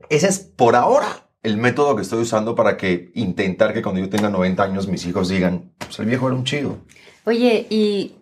Ese 0.09 0.29
es 0.29 0.39
por 0.39 0.77
ahora 0.77 1.29
el 1.43 1.57
método 1.57 1.97
que 1.97 2.03
estoy 2.03 2.21
usando 2.21 2.55
para 2.55 2.77
que 2.77 3.11
intentar 3.15 3.73
que 3.73 3.83
cuando 3.83 4.01
yo 4.01 4.11
tenga 4.11 4.29
90 4.29 4.63
años 4.63 4.89
mis 4.89 5.07
hijos 5.07 5.29
digan, 5.29 5.73
pues 5.79 5.99
el 5.99 6.07
viejo 6.07 6.27
era 6.27 6.37
un 6.37 6.45
chido. 6.45 6.79
Oye, 7.25 7.67
y 7.71 8.17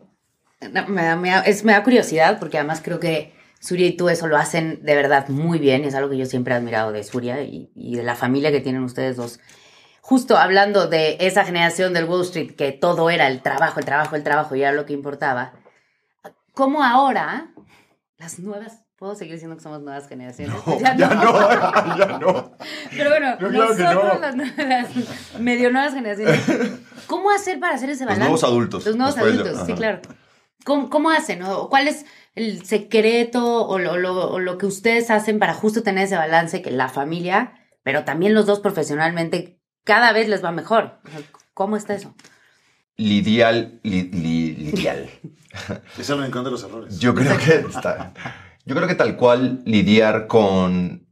no, 0.73 0.87
me, 0.89 1.03
da, 1.03 1.41
es, 1.41 1.65
me 1.65 1.73
da 1.73 1.83
curiosidad 1.83 2.39
porque 2.39 2.59
además 2.59 2.81
creo 2.83 3.01
que 3.01 3.33
Surya 3.61 3.87
y 3.87 3.97
tú 3.97 4.09
eso 4.09 4.29
lo 4.29 4.37
hacen 4.37 4.81
de 4.83 4.95
verdad 4.95 5.29
muy 5.29 5.59
bien. 5.59 5.85
Es 5.85 5.95
algo 5.95 6.11
que 6.11 6.17
yo 6.17 6.27
siempre 6.27 6.55
he 6.55 6.57
admirado 6.57 6.93
de 6.93 7.03
Surya 7.03 7.43
y, 7.43 7.71
y 7.75 7.97
de 7.97 8.05
la 8.05 8.15
familia 8.15 8.53
que 8.53 8.61
tienen 8.61 8.83
ustedes 8.85 9.17
dos. 9.17 9.41
Justo 10.09 10.39
hablando 10.39 10.87
de 10.87 11.19
esa 11.21 11.45
generación 11.45 11.93
del 11.93 12.07
Wall 12.07 12.23
Street 12.23 12.57
que 12.57 12.73
todo 12.73 13.11
era 13.11 13.27
el 13.27 13.43
trabajo, 13.43 13.79
el 13.79 13.85
trabajo, 13.85 14.17
el 14.17 14.23
trabajo 14.25 14.55
y 14.57 14.63
era 14.63 14.73
lo 14.73 14.87
que 14.87 14.95
importaba. 14.95 15.53
¿Cómo 16.55 16.83
ahora 16.83 17.51
las 18.17 18.39
nuevas... 18.39 18.85
¿Puedo 18.97 19.15
seguir 19.15 19.35
diciendo 19.35 19.55
que 19.57 19.63
somos 19.63 19.83
nuevas 19.83 20.09
generaciones? 20.09 20.57
ya 20.81 20.95
no, 20.95 21.09
ya 21.99 22.19
no. 22.19 22.53
Pero 22.91 23.11
bueno, 23.11 23.37
No, 23.39 23.49
que 23.51 23.83
nosotros 23.83 24.15
no. 24.15 24.19
las, 24.19 24.35
nue- 24.35 24.67
las 24.67 25.41
medio 25.41 25.71
nuevas 25.71 25.93
generaciones, 25.93 26.41
¿cómo 27.07 27.31
hacer 27.31 27.61
para 27.61 27.75
hacer 27.75 27.91
ese 27.91 28.05
Los 28.07 28.15
balance? 28.15 28.21
nuevos 28.31 28.45
adultos. 28.45 28.87
Los 28.87 28.97
nuevos 28.97 29.15
después 29.15 29.35
adultos, 29.41 29.67
sí, 29.67 29.75
claro. 29.75 30.01
¿Cómo, 30.65 30.89
cómo 30.89 31.11
hacen? 31.11 31.43
o 31.43 31.69
¿Cuál 31.69 31.87
es 31.87 32.07
el 32.35 32.65
secreto 32.65 33.67
o 33.69 33.79
lo, 33.79 33.99
lo- 33.99 34.31
o 34.31 34.39
lo 34.41 34.57
que 34.57 34.65
ustedes 34.65 35.11
hacen 35.11 35.39
para 35.39 35.53
justo 35.53 35.83
tener 35.83 36.05
ese 36.05 36.17
balance 36.17 36.63
que 36.63 36.71
la 36.71 36.89
familia, 36.89 37.53
pero 37.83 38.05
también 38.05 38.33
los 38.35 38.47
dos 38.47 38.59
profesionalmente, 38.59 39.58
cada 39.89 40.13
vez 40.13 40.29
les 40.29 40.45
va 40.45 40.53
mejor? 40.53 40.99
O 41.07 41.11
sea, 41.11 41.21
¿Cómo 41.55 41.77
está 41.77 41.95
eso? 41.95 42.15
Lidial, 42.97 43.81
li- 43.83 44.11
li- 44.13 44.55
lidial. 44.55 45.09
Es 45.99 46.11
el 46.11 46.23
rincón 46.23 46.45
de 46.45 46.51
los 46.53 46.63
errores. 46.63 46.99
Yo 47.01 47.15
creo 47.15 47.37
que 47.39 47.55
está- 47.69 48.13
yo 48.67 48.75
creo 48.77 48.87
que 48.87 48.95
tal 48.95 49.17
cual 49.17 49.63
lidiar 49.65 50.27
con 50.27 51.09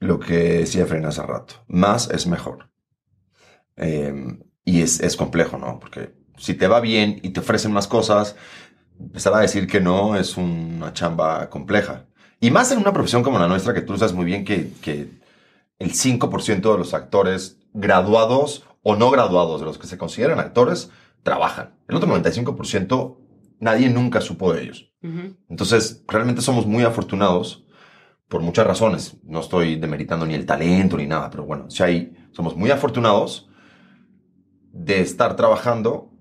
lo 0.00 0.18
que 0.18 0.34
decía 0.60 0.86
Fren 0.86 1.04
hace 1.04 1.22
rato. 1.22 1.54
Más 1.68 2.08
es 2.10 2.26
mejor. 2.26 2.70
Eh, 3.76 4.38
y 4.64 4.80
es, 4.82 5.00
es 5.00 5.16
complejo, 5.16 5.58
¿no? 5.58 5.78
Porque 5.78 6.14
si 6.38 6.54
te 6.54 6.66
va 6.68 6.80
bien 6.80 7.20
y 7.22 7.30
te 7.30 7.40
ofrecen 7.40 7.72
más 7.72 7.86
cosas, 7.86 8.34
empezar 8.98 9.34
a 9.34 9.40
decir 9.40 9.66
que 9.66 9.80
no 9.80 10.16
es 10.16 10.36
una 10.36 10.92
chamba 10.94 11.48
compleja. 11.50 12.06
Y 12.40 12.50
más 12.50 12.72
en 12.72 12.78
una 12.78 12.92
profesión 12.92 13.22
como 13.22 13.38
la 13.38 13.46
nuestra, 13.48 13.74
que 13.74 13.82
tú 13.82 13.96
sabes 13.98 14.14
muy 14.14 14.24
bien 14.24 14.44
que, 14.44 14.72
que 14.80 15.10
el 15.78 15.92
5% 15.92 16.72
de 16.72 16.78
los 16.78 16.94
actores 16.94 17.57
graduados 17.74 18.64
o 18.82 18.96
no 18.96 19.10
graduados, 19.10 19.60
de 19.60 19.66
los 19.66 19.78
que 19.78 19.86
se 19.86 19.98
consideran 19.98 20.40
actores, 20.40 20.90
trabajan. 21.22 21.74
El 21.88 21.96
otro 21.96 22.08
95% 22.08 23.18
nadie 23.60 23.90
nunca 23.90 24.20
supo 24.20 24.52
de 24.52 24.62
ellos. 24.62 24.92
Entonces, 25.48 26.04
realmente 26.08 26.42
somos 26.42 26.66
muy 26.66 26.82
afortunados 26.82 27.64
por 28.28 28.42
muchas 28.42 28.66
razones. 28.66 29.16
No 29.24 29.40
estoy 29.40 29.76
demeritando 29.76 30.26
ni 30.26 30.34
el 30.34 30.46
talento 30.46 30.96
ni 30.96 31.06
nada, 31.06 31.30
pero 31.30 31.44
bueno, 31.44 31.70
si 31.70 31.82
hay, 31.82 32.16
somos 32.32 32.56
muy 32.56 32.70
afortunados 32.70 33.48
de 34.72 35.00
estar 35.00 35.34
trabajando 35.36 36.12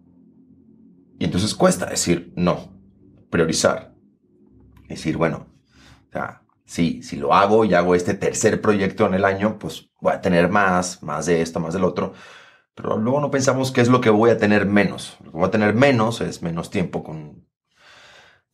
y 1.19 1.25
entonces 1.25 1.53
cuesta 1.55 1.85
decir 1.85 2.31
no, 2.35 2.71
priorizar. 3.29 3.93
Decir, 4.87 5.17
bueno, 5.17 5.47
o 6.07 6.11
sea, 6.11 6.43
sí, 6.67 7.01
si 7.01 7.15
lo 7.15 7.33
hago 7.33 7.65
y 7.65 7.73
hago 7.73 7.95
este 7.95 8.13
tercer 8.13 8.61
proyecto 8.61 9.07
en 9.07 9.15
el 9.15 9.25
año, 9.25 9.57
pues 9.57 9.89
voy 9.99 10.13
a 10.13 10.21
tener 10.21 10.49
más, 10.49 11.01
más 11.01 11.25
de 11.25 11.41
esto, 11.41 11.59
más 11.59 11.73
del 11.73 11.85
otro. 11.85 12.13
Pero 12.75 12.97
luego 12.97 13.19
no 13.19 13.31
pensamos 13.31 13.71
qué 13.71 13.81
es 13.81 13.87
lo 13.87 14.01
que 14.01 14.11
voy 14.11 14.29
a 14.29 14.37
tener 14.37 14.67
menos. 14.67 15.17
Lo 15.23 15.31
que 15.31 15.37
voy 15.37 15.47
a 15.47 15.51
tener 15.51 15.73
menos 15.73 16.21
es 16.21 16.43
menos 16.43 16.69
tiempo 16.69 17.03
con... 17.03 17.47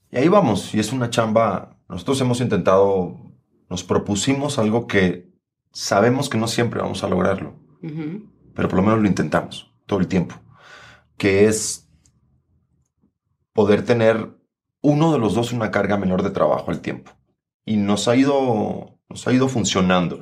Y 0.09 0.17
ahí 0.17 0.29
vamos, 0.29 0.73
y 0.73 0.79
es 0.79 0.93
una 0.93 1.09
chamba. 1.09 1.77
Nosotros 1.89 2.21
hemos 2.21 2.39
intentado, 2.39 3.19
nos 3.69 3.83
propusimos 3.83 4.59
algo 4.59 4.87
que 4.87 5.33
sabemos 5.71 6.29
que 6.29 6.37
no 6.37 6.47
siempre 6.47 6.81
vamos 6.81 7.03
a 7.03 7.09
lograrlo, 7.09 7.55
pero 8.53 8.69
por 8.69 8.77
lo 8.77 8.83
menos 8.83 9.01
lo 9.01 9.07
intentamos 9.07 9.73
todo 9.87 9.99
el 9.99 10.07
tiempo, 10.07 10.35
que 11.17 11.47
es 11.47 11.89
poder 13.53 13.83
tener 13.83 14.37
uno 14.81 15.11
de 15.11 15.17
los 15.17 15.33
dos 15.33 15.51
una 15.51 15.71
carga 15.71 15.97
menor 15.97 16.21
de 16.21 16.29
trabajo 16.29 16.69
al 16.69 16.79
tiempo. 16.79 17.11
Y 17.65 17.77
nos 17.77 18.07
ha 18.07 18.15
ido, 18.15 18.99
nos 19.09 19.27
ha 19.27 19.33
ido 19.33 19.47
funcionando. 19.47 20.21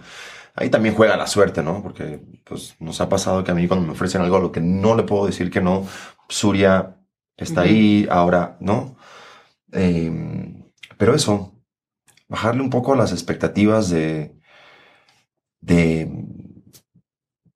Ahí 0.56 0.70
también 0.70 0.96
juega 0.96 1.18
la 1.18 1.28
suerte, 1.28 1.64
¿no? 1.64 1.82
Porque 1.82 2.20
pues, 2.44 2.76
nos 2.80 3.00
ha 3.02 3.10
pasado 3.10 3.44
que 3.44 3.52
a 3.52 3.56
mí 3.56 3.68
cuando 3.68 3.86
me 3.86 3.94
ofrecen 3.94 4.22
algo 4.22 4.36
a 4.38 4.42
lo 4.42 4.52
que 4.52 4.60
no 4.62 4.96
le 4.96 5.04
puedo 5.04 5.26
decir 5.26 5.50
que 5.50 5.62
no, 5.62 5.88
Surya 6.28 6.98
está 7.38 7.62
ahí, 7.62 8.08
ahora, 8.10 8.58
¿no? 8.60 8.96
Em, 9.72 10.64
pero 10.98 11.16
eso, 11.16 11.54
bajarle 12.28 12.62
un 12.62 12.70
poco 12.70 12.96
las 12.96 13.12
expectativas 13.12 13.90
de, 13.90 14.36
de, 15.62 16.10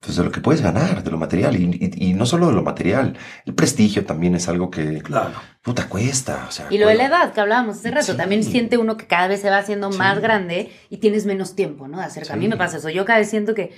pues 0.05 0.17
de 0.17 0.23
lo 0.23 0.31
que 0.31 0.39
puedes 0.39 0.61
ganar, 0.61 1.03
de 1.03 1.09
lo 1.09 1.17
material, 1.17 1.55
y, 1.55 2.13
no 2.13 2.25
solo 2.27 2.47
de 2.47 2.53
lo 2.53 2.61
material, 2.61 3.17
el 3.45 3.55
prestigio 3.55 4.05
también 4.05 4.35
es 4.35 4.47
algo 4.47 4.69
que, 4.69 5.01
claro. 5.01 5.33
puta, 5.63 5.89
cuesta. 5.89 6.47
y 6.69 6.77
lo 6.77 6.87
de 6.87 6.95
la 6.95 7.05
edad 7.05 7.33
que 7.33 7.41
hablábamos 7.41 7.77
hace 7.77 7.89
rato, 7.89 8.15
también 8.15 8.43
siente 8.43 8.77
uno 8.77 8.97
que 8.97 9.07
cada 9.07 9.27
vez 9.27 9.41
se 9.41 9.49
va 9.49 9.57
haciendo 9.57 9.89
más 9.89 10.19
grande 10.19 10.71
y 10.91 10.97
tienes 10.97 11.25
menos 11.25 11.55
tiempo, 11.55 11.87
¿no? 11.87 11.97
De 11.97 12.03
acerca. 12.03 12.33
A 12.33 12.37
mí 12.37 12.47
me 12.47 12.55
pasa 12.55 12.77
eso, 12.77 12.89
yo 12.89 13.03
cada 13.03 13.17
vez 13.17 13.29
siento 13.29 13.55
que, 13.55 13.73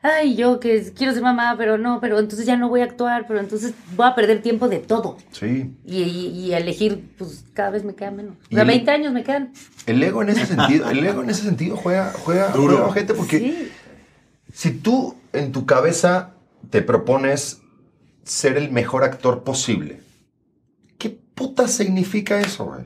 ay, 0.00 0.34
yo 0.34 0.60
que 0.60 0.92
quiero 0.96 1.12
ser 1.12 1.22
mamá, 1.22 1.56
pero 1.58 1.76
no, 1.76 2.00
pero 2.00 2.18
entonces 2.18 2.46
ya 2.46 2.56
no 2.56 2.70
voy 2.70 2.80
a 2.80 2.84
actuar, 2.84 3.26
pero 3.28 3.40
entonces 3.40 3.74
voy 3.96 4.06
a 4.06 4.14
perder 4.14 4.40
tiempo 4.40 4.68
de 4.68 4.78
todo. 4.78 5.18
Sí. 5.32 5.74
Y, 5.84 6.52
elegir, 6.52 7.04
pues 7.18 7.44
cada 7.52 7.68
vez 7.68 7.84
me 7.84 7.94
queda 7.94 8.12
menos. 8.12 8.36
O 8.50 8.54
sea, 8.54 8.64
20 8.64 8.90
años 8.90 9.12
me 9.12 9.22
quedan. 9.24 9.52
El 9.84 10.02
ego 10.02 10.22
en 10.22 10.30
ese 10.30 10.46
sentido, 10.46 10.88
el 10.88 11.04
ego 11.04 11.22
en 11.22 11.28
ese 11.28 11.42
sentido 11.42 11.76
juega, 11.76 12.14
juega, 12.24 12.48
Duro. 12.48 12.90
gente 12.92 13.12
porque 13.12 13.68
si 14.56 14.70
tú 14.70 15.14
en 15.36 15.52
tu 15.52 15.66
cabeza 15.66 16.34
te 16.70 16.82
propones 16.82 17.62
ser 18.24 18.56
el 18.56 18.70
mejor 18.70 19.04
actor 19.04 19.44
posible, 19.44 20.02
¿qué 20.98 21.10
puta 21.10 21.68
significa 21.68 22.40
eso, 22.40 22.64
güey? 22.64 22.84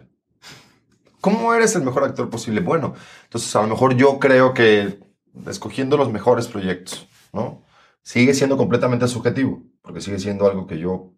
¿Cómo 1.20 1.52
eres 1.54 1.74
el 1.76 1.82
mejor 1.82 2.04
actor 2.04 2.30
posible? 2.30 2.60
Bueno, 2.60 2.94
entonces 3.24 3.54
a 3.54 3.62
lo 3.62 3.68
mejor 3.68 3.94
yo 3.94 4.18
creo 4.18 4.54
que 4.54 4.98
escogiendo 5.46 5.96
los 5.96 6.10
mejores 6.10 6.48
proyectos, 6.48 7.06
¿no? 7.32 7.62
Sigue 8.02 8.34
siendo 8.34 8.56
completamente 8.56 9.06
subjetivo, 9.06 9.62
porque 9.82 10.00
sigue 10.00 10.18
siendo 10.18 10.48
algo 10.48 10.66
que 10.66 10.78
yo 10.78 11.12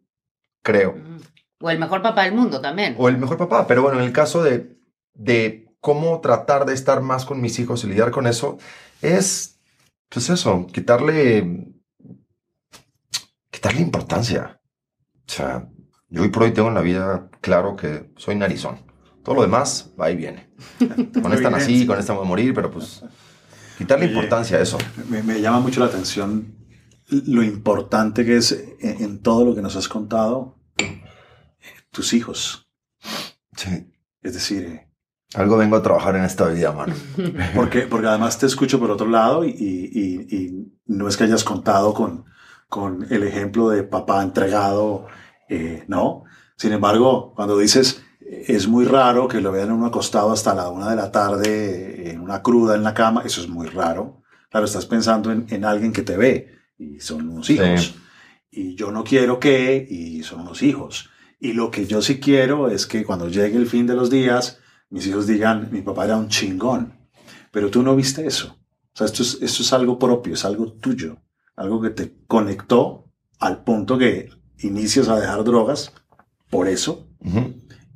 creo. 0.62 0.97
O 1.61 1.70
el 1.70 1.78
mejor 1.78 2.03
papá 2.03 2.24
del 2.24 2.35
mundo 2.35 2.61
también. 2.61 2.97
O 2.99 3.09
el 3.09 3.18
mejor 3.18 3.39
papá, 3.39 3.66
pero 3.66 3.83
bueno, 3.83 3.99
en 3.99 4.05
el 4.05 4.12
caso 4.12 4.43
de, 4.43 4.76
de 5.14 5.72
cómo 5.80 6.20
tratar 6.20 6.66
de 6.66 6.74
estar 6.74 7.01
más 7.01 7.24
con 7.24 7.41
mis 7.41 7.59
hijos 7.61 7.85
y 7.85 7.87
lidiar 7.87 8.11
con 8.11 8.26
eso, 8.26 8.59
es 9.01 9.52
pues 10.13 10.29
eso, 10.29 10.67
quitarle, 10.67 11.73
quitarle 13.51 13.81
importancia. 13.81 14.61
O 15.27 15.33
sea, 15.33 15.69
yo 16.09 16.23
hoy 16.23 16.29
por 16.29 16.43
hoy 16.43 16.53
tengo 16.53 16.69
en 16.69 16.75
la 16.75 16.83
vida 16.83 17.31
claro 17.41 17.77
que 17.77 18.13
soy 18.17 18.37
narizón. 18.37 18.85
Todo 19.23 19.37
lo 19.37 19.43
demás 19.43 19.93
va 19.99 20.11
y 20.11 20.17
viene. 20.17 20.51
Con 21.23 21.33
esta 21.33 21.49
nací, 21.49 21.87
con 21.87 21.99
esta 21.99 22.13
voy 22.13 22.25
a 22.25 22.29
morir, 22.29 22.53
pero 22.53 22.71
pues 22.71 23.05
quitarle 23.79 24.07
importancia 24.07 24.59
a 24.59 24.61
eso. 24.61 24.79
Me, 25.09 25.41
llama 25.41 25.61
mucho 25.61 25.81
la 25.81 25.87
atención 25.87 26.57
lo 27.09 27.43
importante 27.43 28.25
que 28.25 28.37
es 28.37 28.53
en, 28.81 29.21
todo 29.21 29.45
lo 29.45 29.55
que 29.55 29.63
nos 29.63 29.77
has 29.77 29.89
contado 29.89 30.59
tus 31.91 32.13
hijos. 32.13 32.69
Sí. 33.57 33.93
Es 34.23 34.35
decir, 34.35 34.89
algo 35.35 35.57
vengo 35.57 35.76
a 35.76 35.83
trabajar 35.83 36.16
en 36.16 36.24
esta 36.24 36.49
vida, 36.49 36.72
mano. 36.72 36.95
Porque, 37.55 37.83
porque 37.83 38.07
además 38.07 38.39
te 38.39 38.47
escucho 38.47 38.78
por 38.78 38.91
otro 38.91 39.07
lado 39.07 39.45
y, 39.45 39.51
y, 39.51 40.37
y 40.37 40.72
no 40.87 41.09
es 41.09 41.16
que 41.16 41.24
hayas 41.24 41.45
contado 41.45 41.95
con, 41.95 42.24
con 42.68 43.07
el 43.11 43.22
ejemplo 43.22 43.68
de 43.68 43.83
papá 43.83 44.22
entregado, 44.22 45.07
eh, 45.49 45.85
¿no? 45.89 46.24
Sin 46.57 46.72
embargo, 46.72 47.33
cuando 47.35 47.59
dices, 47.59 48.03
es 48.20 48.66
muy 48.66 48.85
raro 48.85 49.28
que 49.28 49.41
lo 49.41 49.53
vean 49.53 49.72
uno 49.72 49.87
acostado 49.87 50.33
hasta 50.33 50.55
la 50.55 50.68
una 50.70 50.89
de 50.91 50.97
la 50.97 51.11
tarde 51.11 52.11
en 52.11 52.20
una 52.20 52.43
cruda 52.43 52.74
en 52.74 52.83
la 52.83 52.95
cama, 52.95 53.22
eso 53.24 53.41
es 53.41 53.49
muy 53.49 53.68
raro. 53.68 54.22
Claro, 54.51 54.66
estás 54.66 54.87
pensando 54.87 55.30
en, 55.33 55.47
en 55.51 55.64
alguien 55.64 55.93
que 55.93 56.03
te 56.03 56.16
ve 56.16 56.59
y 56.78 57.01
son 57.01 57.28
unos 57.28 57.51
hijos. 57.51 57.95
Y 58.51 58.74
yo 58.74 58.91
no 58.91 59.03
quiero 59.05 59.41
que, 59.41 59.87
y 59.89 60.22
son 60.22 60.41
unos 60.41 60.62
hijos. 60.62 61.11
Y 61.41 61.55
lo 61.55 61.70
que 61.70 61.87
yo 61.87 62.03
sí 62.03 62.20
quiero 62.20 62.68
es 62.68 62.87
que 62.87 63.05
cuando 63.05 63.28
llegue 63.28 63.57
el 63.57 63.66
fin 63.66 63.87
de 63.87 63.95
los 63.95 64.11
días, 64.11 64.61
mis 64.93 65.07
hijos 65.07 65.26
digan, 65.26 65.70
mi 65.72 65.80
papá 65.80 66.05
era 66.05 66.18
un 66.18 66.28
chingón, 66.28 66.93
pero 67.51 67.70
tú 67.70 67.82
no 67.82 67.97
viste 67.97 68.26
eso. 68.26 68.59
O 68.93 68.97
sea, 68.97 69.07
esto 69.07 69.22
es, 69.22 69.38
esto 69.40 69.62
es 69.62 69.72
algo 69.72 69.99
propio, 69.99 70.34
es 70.34 70.45
algo 70.45 70.70
tuyo, 70.74 71.16
algo 71.57 71.80
que 71.80 71.88
te 71.88 72.14
conectó 72.26 73.11
al 73.40 73.64
punto 73.64 73.97
que 73.97 74.28
inicias 74.59 75.09
a 75.09 75.18
dejar 75.18 75.45
drogas 75.45 75.93
por 76.51 76.68
eso 76.68 77.09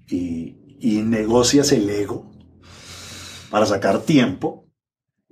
y, 0.08 0.56
y 0.80 1.02
negocias 1.02 1.70
el 1.72 1.88
ego 1.90 2.32
para 3.50 3.66
sacar 3.66 4.00
tiempo 4.00 4.66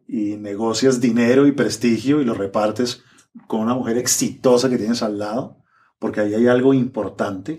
y 0.07 0.37
negocias 0.37 1.01
dinero 1.01 1.47
y 1.47 1.53
prestigio 1.53 2.21
y 2.21 2.27
lo 2.27 2.35
repartes 2.35 3.03
con 3.47 3.61
una 3.61 3.75
mujer 3.75 3.97
exitosa 3.97 4.69
que 4.69 4.77
tienes 4.77 5.03
al 5.03 5.19
lado, 5.19 5.65
porque 5.99 6.21
ahí 6.21 6.35
hay 6.35 6.47
algo 6.47 6.75
importante 6.75 7.57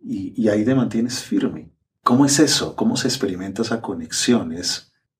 y, 0.00 0.40
y 0.40 0.48
ahí 0.48 0.64
te 0.64 0.76
mantienes 0.76 1.24
firme. 1.24 1.71
¿Cómo 2.04 2.26
es 2.26 2.40
eso? 2.40 2.74
¿Cómo 2.74 2.96
se 2.96 3.06
experimenta 3.06 3.62
esa 3.62 3.80
conexión? 3.80 4.54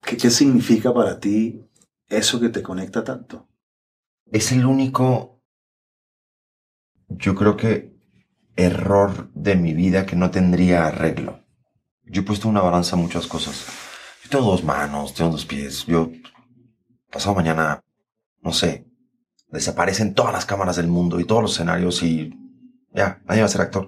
¿qué, 0.03 0.17
¿Qué 0.17 0.31
significa 0.31 0.93
para 0.93 1.21
ti 1.21 1.65
eso 2.09 2.41
que 2.41 2.49
te 2.49 2.63
conecta 2.63 3.05
tanto? 3.05 3.49
Es 4.27 4.51
el 4.51 4.67
único, 4.67 5.41
yo 7.09 7.37
creo 7.37 7.57
que, 7.57 7.93
error 8.57 9.31
de 9.33 9.55
mi 9.55 9.75
vida 9.75 10.07
que 10.07 10.17
no 10.17 10.31
tendría 10.31 10.87
arreglo. 10.87 11.45
Yo 12.03 12.23
he 12.23 12.25
puesto 12.25 12.49
una 12.49 12.61
balanza 12.61 12.97
muchas 12.97 13.27
cosas. 13.27 13.65
Yo 14.25 14.31
tengo 14.31 14.51
dos 14.51 14.65
manos, 14.65 15.15
tengo 15.15 15.31
dos 15.31 15.47
pies. 15.47 15.87
Yo, 15.87 16.11
pasado 17.11 17.37
mañana, 17.37 17.81
no 18.41 18.53
sé, 18.53 18.87
desaparecen 19.49 20.15
todas 20.15 20.33
las 20.33 20.47
cámaras 20.47 20.77
del 20.77 20.89
mundo 20.89 21.21
y 21.21 21.25
todos 21.25 21.43
los 21.43 21.53
escenarios 21.53 22.03
y 22.03 22.35
ya, 22.93 23.23
nadie 23.25 23.43
va 23.43 23.47
a 23.47 23.51
ser 23.51 23.61
actor. 23.61 23.87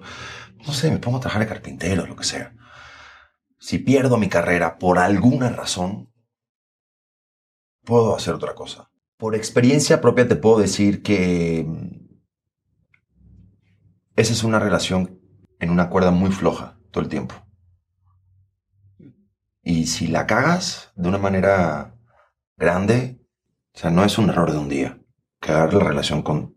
No 0.65 0.73
sé, 0.73 0.89
me 0.89 0.97
pongo 0.97 1.17
a 1.17 1.21
trabajar 1.21 1.41
de 1.41 1.49
carpintero, 1.49 2.07
lo 2.07 2.15
que 2.15 2.23
sea 2.23 2.54
si 3.65 3.79
pierdo 3.79 4.17
mi 4.17 4.29
carrera 4.29 4.77
por 4.77 4.99
alguna 4.99 5.49
razón, 5.49 6.13
puedo 7.83 8.15
hacer 8.15 8.35
otra 8.35 8.53
cosa. 8.53 8.91
Por 9.17 9.33
experiencia 9.33 10.01
propia 10.01 10.27
te 10.27 10.35
puedo 10.35 10.59
decir 10.59 11.01
que 11.01 11.65
mm, 11.67 12.19
esa 14.17 14.33
es 14.33 14.43
una 14.43 14.59
relación 14.59 15.19
en 15.59 15.71
una 15.71 15.89
cuerda 15.89 16.11
muy 16.11 16.31
floja 16.31 16.77
todo 16.91 17.03
el 17.03 17.09
tiempo. 17.09 17.33
Y 19.63 19.87
si 19.87 20.09
la 20.09 20.27
cagas 20.27 20.91
de 20.95 21.09
una 21.09 21.17
manera 21.17 21.95
grande, 22.57 23.19
o 23.73 23.79
sea, 23.79 23.89
no 23.89 24.05
es 24.05 24.19
un 24.19 24.29
error 24.29 24.51
de 24.51 24.59
un 24.59 24.69
día. 24.69 24.99
Cagar 25.39 25.73
la 25.73 25.85
relación 25.85 26.21
con 26.21 26.55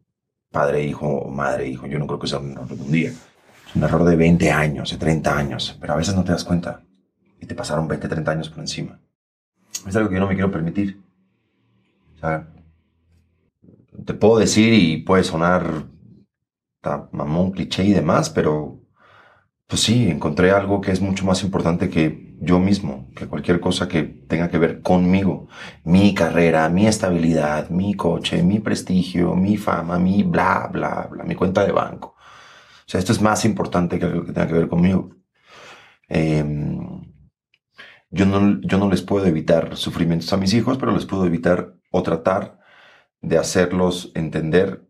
padre, 0.50 0.84
hijo 0.84 1.08
o 1.08 1.30
madre, 1.30 1.68
hijo, 1.68 1.86
yo 1.86 1.98
no 1.98 2.06
creo 2.06 2.18
que 2.18 2.26
sea 2.26 2.38
un 2.38 2.52
error 2.52 2.68
de 2.68 2.82
un 2.82 2.92
día. 2.92 3.08
Es 3.08 3.76
un 3.76 3.82
error 3.82 4.04
de 4.04 4.14
20 4.14 4.50
años, 4.50 4.90
de 4.90 4.98
30 4.98 5.38
años, 5.38 5.78
pero 5.80 5.94
a 5.94 5.96
veces 5.96 6.14
no 6.14 6.22
te 6.22 6.32
das 6.32 6.44
cuenta 6.44 6.82
y 7.40 7.46
te 7.46 7.54
pasaron 7.54 7.88
20, 7.88 8.08
30 8.08 8.30
años 8.30 8.48
por 8.48 8.60
encima. 8.60 9.00
Es 9.86 9.94
algo 9.96 10.08
que 10.08 10.16
yo 10.16 10.20
no 10.20 10.28
me 10.28 10.34
quiero 10.34 10.50
permitir. 10.50 11.00
O 12.16 12.18
sea, 12.18 12.48
te 14.04 14.14
puedo 14.14 14.38
decir 14.38 14.72
y 14.74 14.98
puede 14.98 15.24
sonar 15.24 15.84
mamón, 17.12 17.52
cliché 17.52 17.84
y 17.84 17.92
demás, 17.92 18.30
pero 18.30 18.80
pues 19.66 19.82
sí, 19.82 20.08
encontré 20.08 20.50
algo 20.50 20.80
que 20.80 20.92
es 20.92 21.00
mucho 21.00 21.26
más 21.26 21.42
importante 21.44 21.90
que 21.90 22.36
yo 22.40 22.58
mismo, 22.58 23.10
que 23.14 23.26
cualquier 23.26 23.60
cosa 23.60 23.86
que 23.88 24.02
tenga 24.02 24.48
que 24.48 24.58
ver 24.58 24.80
conmigo, 24.80 25.48
mi 25.84 26.14
carrera, 26.14 26.68
mi 26.70 26.86
estabilidad, 26.86 27.68
mi 27.68 27.94
coche, 27.94 28.42
mi 28.42 28.60
prestigio, 28.60 29.34
mi 29.34 29.56
fama, 29.56 29.98
mi 29.98 30.22
bla, 30.22 30.70
bla, 30.72 31.08
bla, 31.10 31.24
mi 31.24 31.34
cuenta 31.34 31.66
de 31.66 31.72
banco. 31.72 32.16
O 32.18 32.90
sea, 32.90 32.98
esto 32.98 33.12
es 33.12 33.20
más 33.20 33.44
importante 33.44 33.98
que 33.98 34.06
algo 34.06 34.24
que 34.24 34.32
tenga 34.32 34.46
que 34.46 34.54
ver 34.54 34.68
conmigo. 34.68 35.10
Em, 36.08 37.07
yo, 38.10 38.26
no, 38.26 38.60
yo 38.62 38.78
no 38.78 38.88
les 38.88 39.02
puedo 39.02 39.26
evitar 39.26 39.76
sufrimientos 39.76 40.32
a 40.32 40.36
mis 40.36 40.54
hijos, 40.54 40.78
pero 40.78 40.92
les 40.92 41.06
puedo 41.06 41.24
evitar 41.26 41.74
o 41.90 42.02
tratar 42.02 42.58
de 43.20 43.38
hacerlos 43.38 44.12
entender 44.14 44.86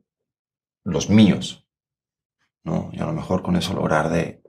los 0.84 1.10
míos. 1.10 1.68
¿no? 2.64 2.90
Y 2.92 3.00
a 3.00 3.06
lo 3.06 3.12
mejor 3.12 3.42
con 3.42 3.56
eso 3.56 3.74
lograr 3.74 4.10
de, 4.10 4.42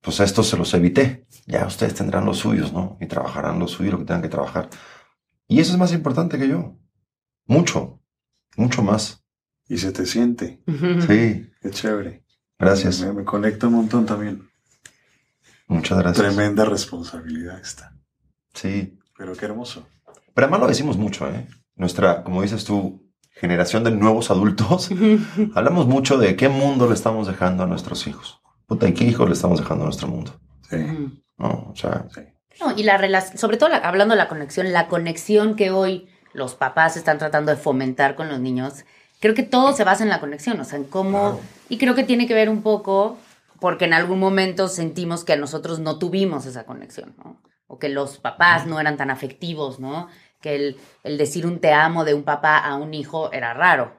pues 0.00 0.20
a 0.20 0.24
estos 0.24 0.48
se 0.48 0.56
los 0.56 0.72
evité. 0.74 1.26
Ya 1.46 1.66
ustedes 1.66 1.94
tendrán 1.94 2.24
los 2.24 2.38
suyos, 2.38 2.72
¿no? 2.72 2.96
Y 3.00 3.06
trabajarán 3.06 3.58
lo 3.58 3.68
suyo, 3.68 3.92
lo 3.92 3.98
que 3.98 4.04
tengan 4.04 4.22
que 4.22 4.28
trabajar. 4.28 4.68
Y 5.46 5.60
eso 5.60 5.72
es 5.72 5.78
más 5.78 5.92
importante 5.92 6.38
que 6.38 6.48
yo. 6.48 6.76
Mucho, 7.46 8.00
mucho 8.56 8.82
más. 8.82 9.24
Y 9.66 9.78
se 9.78 9.92
te 9.92 10.06
siente. 10.06 10.62
Sí. 10.66 11.50
Qué 11.60 11.70
chévere. 11.70 12.24
Gracias. 12.58 13.00
Me, 13.00 13.12
me 13.12 13.24
conecta 13.24 13.66
un 13.66 13.74
montón 13.74 14.06
también. 14.06 14.48
Muchas 15.66 15.98
gracias. 15.98 16.26
Tremenda 16.26 16.64
responsabilidad 16.64 17.60
esta. 17.60 17.97
Sí. 18.60 18.98
Pero 19.16 19.34
qué 19.34 19.44
hermoso. 19.46 19.86
Pero 20.34 20.46
además 20.46 20.60
lo 20.60 20.66
decimos 20.68 20.96
mucho, 20.96 21.28
¿eh? 21.28 21.46
Nuestra, 21.76 22.22
como 22.24 22.42
dices 22.42 22.64
tú, 22.64 23.02
generación 23.32 23.84
de 23.84 23.90
nuevos 23.90 24.30
adultos, 24.30 24.90
hablamos 25.54 25.86
mucho 25.86 26.18
de 26.18 26.36
qué 26.36 26.48
mundo 26.48 26.86
le 26.88 26.94
estamos 26.94 27.26
dejando 27.26 27.62
a 27.62 27.66
nuestros 27.66 28.06
hijos. 28.06 28.40
Puta, 28.66 28.88
¿y 28.88 28.94
qué 28.94 29.04
hijos 29.04 29.28
le 29.28 29.34
estamos 29.34 29.60
dejando 29.60 29.84
a 29.84 29.86
nuestro 29.86 30.08
mundo? 30.08 30.38
Sí. 30.68 30.76
No, 31.38 31.70
o 31.72 31.74
sea, 31.76 32.06
sí. 32.14 32.20
No, 32.60 32.76
y 32.76 32.82
la 32.82 32.98
relación, 32.98 33.38
sobre 33.38 33.56
todo 33.56 33.68
la- 33.68 33.76
hablando 33.78 34.14
de 34.14 34.18
la 34.18 34.28
conexión, 34.28 34.72
la 34.72 34.88
conexión 34.88 35.54
que 35.54 35.70
hoy 35.70 36.08
los 36.34 36.54
papás 36.56 36.96
están 36.96 37.18
tratando 37.18 37.50
de 37.52 37.56
fomentar 37.56 38.16
con 38.16 38.28
los 38.28 38.40
niños, 38.40 38.84
creo 39.20 39.34
que 39.34 39.44
todo 39.44 39.72
se 39.72 39.84
basa 39.84 40.02
en 40.02 40.10
la 40.10 40.20
conexión, 40.20 40.58
o 40.60 40.64
sea, 40.64 40.78
en 40.78 40.84
cómo, 40.84 41.40
y 41.68 41.78
creo 41.78 41.94
que 41.94 42.02
tiene 42.04 42.26
que 42.26 42.34
ver 42.34 42.48
un 42.50 42.62
poco 42.62 43.16
porque 43.60 43.84
en 43.86 43.94
algún 43.94 44.18
momento 44.18 44.68
sentimos 44.68 45.24
que 45.24 45.36
nosotros 45.36 45.78
no 45.78 45.98
tuvimos 45.98 46.46
esa 46.46 46.64
conexión, 46.64 47.14
¿no? 47.18 47.40
O 47.68 47.78
que 47.78 47.88
los 47.88 48.18
papás 48.18 48.66
no 48.66 48.80
eran 48.80 48.96
tan 48.96 49.10
afectivos, 49.10 49.78
¿no? 49.78 50.08
Que 50.40 50.56
el, 50.56 50.76
el 51.04 51.16
decir 51.18 51.46
un 51.46 51.60
te 51.60 51.72
amo 51.72 52.04
de 52.04 52.14
un 52.14 52.24
papá 52.24 52.58
a 52.58 52.74
un 52.76 52.92
hijo 52.94 53.30
era 53.32 53.54
raro. 53.54 53.92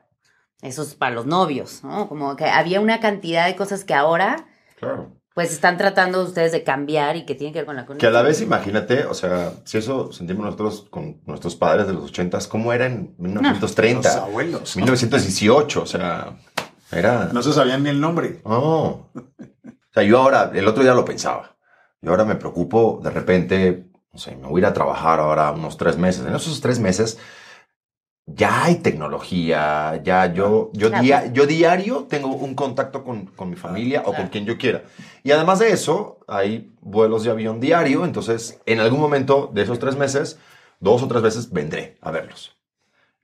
Eso 0.62 0.84
es 0.84 0.94
para 0.96 1.16
los 1.16 1.26
novios, 1.26 1.84
¿no? 1.86 2.10
Como 2.10 2.36
que 2.36 2.46
había 2.46 2.82
una 2.82 3.00
cantidad 3.00 3.46
de 3.46 3.56
cosas 3.56 3.86
que 3.86 3.94
ahora, 3.94 4.48
claro. 4.78 5.16
pues, 5.34 5.54
están 5.54 5.78
tratando 5.78 6.22
ustedes 6.22 6.52
de 6.52 6.64
cambiar 6.66 7.16
y 7.16 7.26
que 7.26 7.34
tienen 7.36 7.54
que 7.54 7.60
ver 7.60 7.66
con 7.66 7.78
la 7.78 7.84
Que 7.84 7.88
conexión. 7.88 8.14
a 8.14 8.14
la 8.14 8.22
vez, 8.24 8.42
imagínate, 8.42 9.06
o 9.06 9.14
sea, 9.14 9.54
si 9.64 9.78
eso 9.78 10.12
sentimos 10.12 10.44
nosotros 10.44 10.88
con 10.90 11.22
nuestros 11.26 11.56
padres 11.56 11.88
de 11.88 11.94
los 11.94 12.04
ochentas, 12.06 12.48
¿cómo 12.48 12.74
era 12.74 12.88
en 12.88 13.16
1930? 13.20 14.10
Los 14.10 14.18
abuelos. 14.18 14.76
1918, 14.76 15.82
o 15.82 15.86
sea, 15.86 16.38
era... 16.92 17.30
No 17.32 17.42
se 17.42 17.54
sabían 17.54 17.84
ni 17.84 17.90
el 17.92 18.02
nombre. 18.02 18.42
No. 18.44 19.12
O 19.14 19.94
sea, 19.94 20.04
yo 20.04 20.18
ahora, 20.20 20.52
el 20.54 20.68
otro 20.68 20.84
día 20.84 20.94
lo 20.94 21.06
pensaba. 21.06 21.56
Yo 22.02 22.12
ahora 22.12 22.26
me 22.26 22.36
preocupo, 22.36 23.00
de 23.04 23.10
repente, 23.10 23.86
no 24.14 24.20
sé, 24.20 24.36
me 24.36 24.48
voy 24.48 24.60
a 24.60 24.64
ir 24.64 24.66
a 24.68 24.74
trabajar 24.74 25.20
ahora 25.20 25.52
unos 25.52 25.78
tres 25.78 25.98
meses. 25.98 26.26
En 26.26 26.34
esos 26.34 26.62
tres 26.62 26.80
meses 26.80 27.18
ya 28.26 28.66
hay 28.66 28.76
tecnología, 28.76 30.02
ya 30.04 30.32
yo, 30.32 30.70
yo, 30.74 30.90
Claro. 30.90 31.04
dia- 31.04 31.26
yo 31.34 31.46
diario 31.48 32.06
tengo 32.08 32.28
un 32.30 32.54
contacto 32.56 33.04
con, 33.04 33.26
con 33.26 33.50
mi 33.50 33.56
familia 33.56 34.04
o 34.06 34.14
con 34.14 34.28
quien 34.28 34.46
yo 34.46 34.58
quiera. 34.58 34.84
Y 35.24 35.32
además 35.32 35.60
de 35.60 35.72
eso, 35.72 36.20
hay 36.28 36.72
vuelos 36.80 37.24
de 37.24 37.32
avión 37.32 37.60
diario, 37.60 38.06
entonces 38.06 38.60
en 38.66 38.80
algún 38.80 39.00
momento 39.00 39.50
de 39.54 39.64
esos 39.64 39.80
tres 39.80 39.96
meses, 39.98 40.38
dos 40.80 41.02
o 41.02 41.08
tres 41.08 41.22
veces 41.24 41.52
vendré 41.52 41.98
a 42.02 42.12
verlos. 42.12 42.56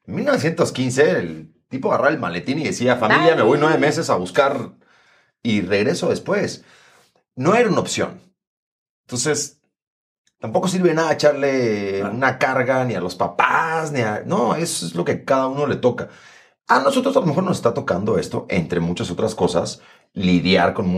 En 0.07 0.15
1915, 0.15 1.11
el 1.19 1.53
tipo 1.69 1.89
agarraba 1.89 2.09
el 2.13 2.19
maletín 2.19 2.59
y 2.59 2.63
decía, 2.65 2.95
familia, 2.97 3.35
me 3.35 3.41
voy 3.43 3.57
nueve 3.59 3.77
meses 3.77 4.09
a 4.09 4.15
buscar 4.15 4.71
y 5.43 5.61
regreso 5.61 6.09
después. 6.09 6.63
No 7.35 7.55
era 7.55 7.69
una 7.69 7.79
opción. 7.79 8.19
Entonces, 9.05 9.61
tampoco 10.39 10.67
sirve 10.67 10.93
nada 10.93 11.13
echarle 11.13 12.03
una 12.03 12.39
carga 12.39 12.83
ni 12.85 12.95
a 12.95 13.01
los 13.01 13.15
papás, 13.15 13.91
ni 13.91 14.01
a... 14.01 14.23
No, 14.25 14.55
eso 14.55 14.85
es 14.85 14.95
lo 14.95 15.05
que 15.05 15.23
cada 15.23 15.47
uno 15.47 15.67
le 15.67 15.75
toca. 15.75 16.09
A 16.67 16.79
nosotros 16.79 17.15
a 17.15 17.19
lo 17.19 17.27
mejor 17.27 17.43
nos 17.43 17.57
está 17.57 17.73
tocando 17.75 18.17
esto, 18.17 18.47
entre 18.49 18.79
muchas 18.79 19.11
otras 19.11 19.35
cosas, 19.35 19.81
lidiar 20.13 20.73
con 20.73 20.97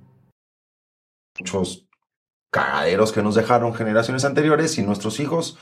Muchos 1.41 1.87
cagaderos 2.51 3.11
que 3.11 3.23
nos 3.23 3.33
dejaron 3.33 3.73
generaciones 3.73 4.25
anteriores 4.25 4.77
y 4.77 4.83
nuestros 4.83 5.19
hijos 5.19 5.57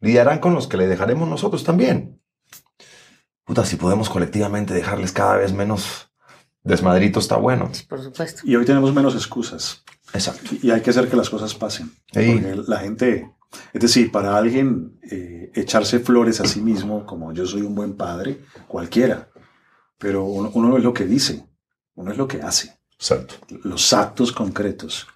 lidiarán 0.00 0.38
con 0.38 0.54
los 0.54 0.68
que 0.68 0.76
le 0.76 0.86
dejaremos 0.86 1.28
nosotros 1.28 1.64
también. 1.64 2.20
Puta, 3.44 3.64
si 3.64 3.76
podemos 3.76 4.08
colectivamente 4.08 4.72
dejarles 4.72 5.12
cada 5.12 5.36
vez 5.36 5.52
menos 5.52 6.10
desmadrito, 6.62 7.18
está 7.18 7.36
bueno. 7.36 7.70
Por 7.88 8.02
supuesto. 8.02 8.42
Y 8.44 8.54
hoy 8.56 8.64
tenemos 8.64 8.94
menos 8.94 9.14
excusas. 9.14 9.82
Exacto. 10.12 10.50
Y 10.62 10.70
hay 10.70 10.80
que 10.80 10.90
hacer 10.90 11.08
que 11.08 11.16
las 11.16 11.28
cosas 11.28 11.54
pasen. 11.54 11.90
Sí. 12.12 12.40
Porque 12.40 12.62
la 12.68 12.78
gente, 12.78 13.30
es 13.72 13.82
decir, 13.82 14.12
para 14.12 14.36
alguien 14.36 14.98
eh, 15.10 15.50
echarse 15.54 15.98
flores 15.98 16.40
a 16.40 16.46
sí 16.46 16.60
mismo, 16.60 17.04
como 17.04 17.32
yo 17.32 17.46
soy 17.46 17.62
un 17.62 17.74
buen 17.74 17.96
padre, 17.96 18.40
cualquiera. 18.68 19.28
Pero 19.98 20.24
uno, 20.24 20.50
uno 20.54 20.68
no 20.68 20.78
es 20.78 20.84
lo 20.84 20.94
que 20.94 21.06
dice, 21.06 21.46
uno 21.94 22.12
es 22.12 22.18
lo 22.18 22.28
que 22.28 22.40
hace. 22.40 22.78
Exacto. 22.92 23.34
Los 23.64 23.92
actos 23.92 24.32
concretos. 24.32 25.06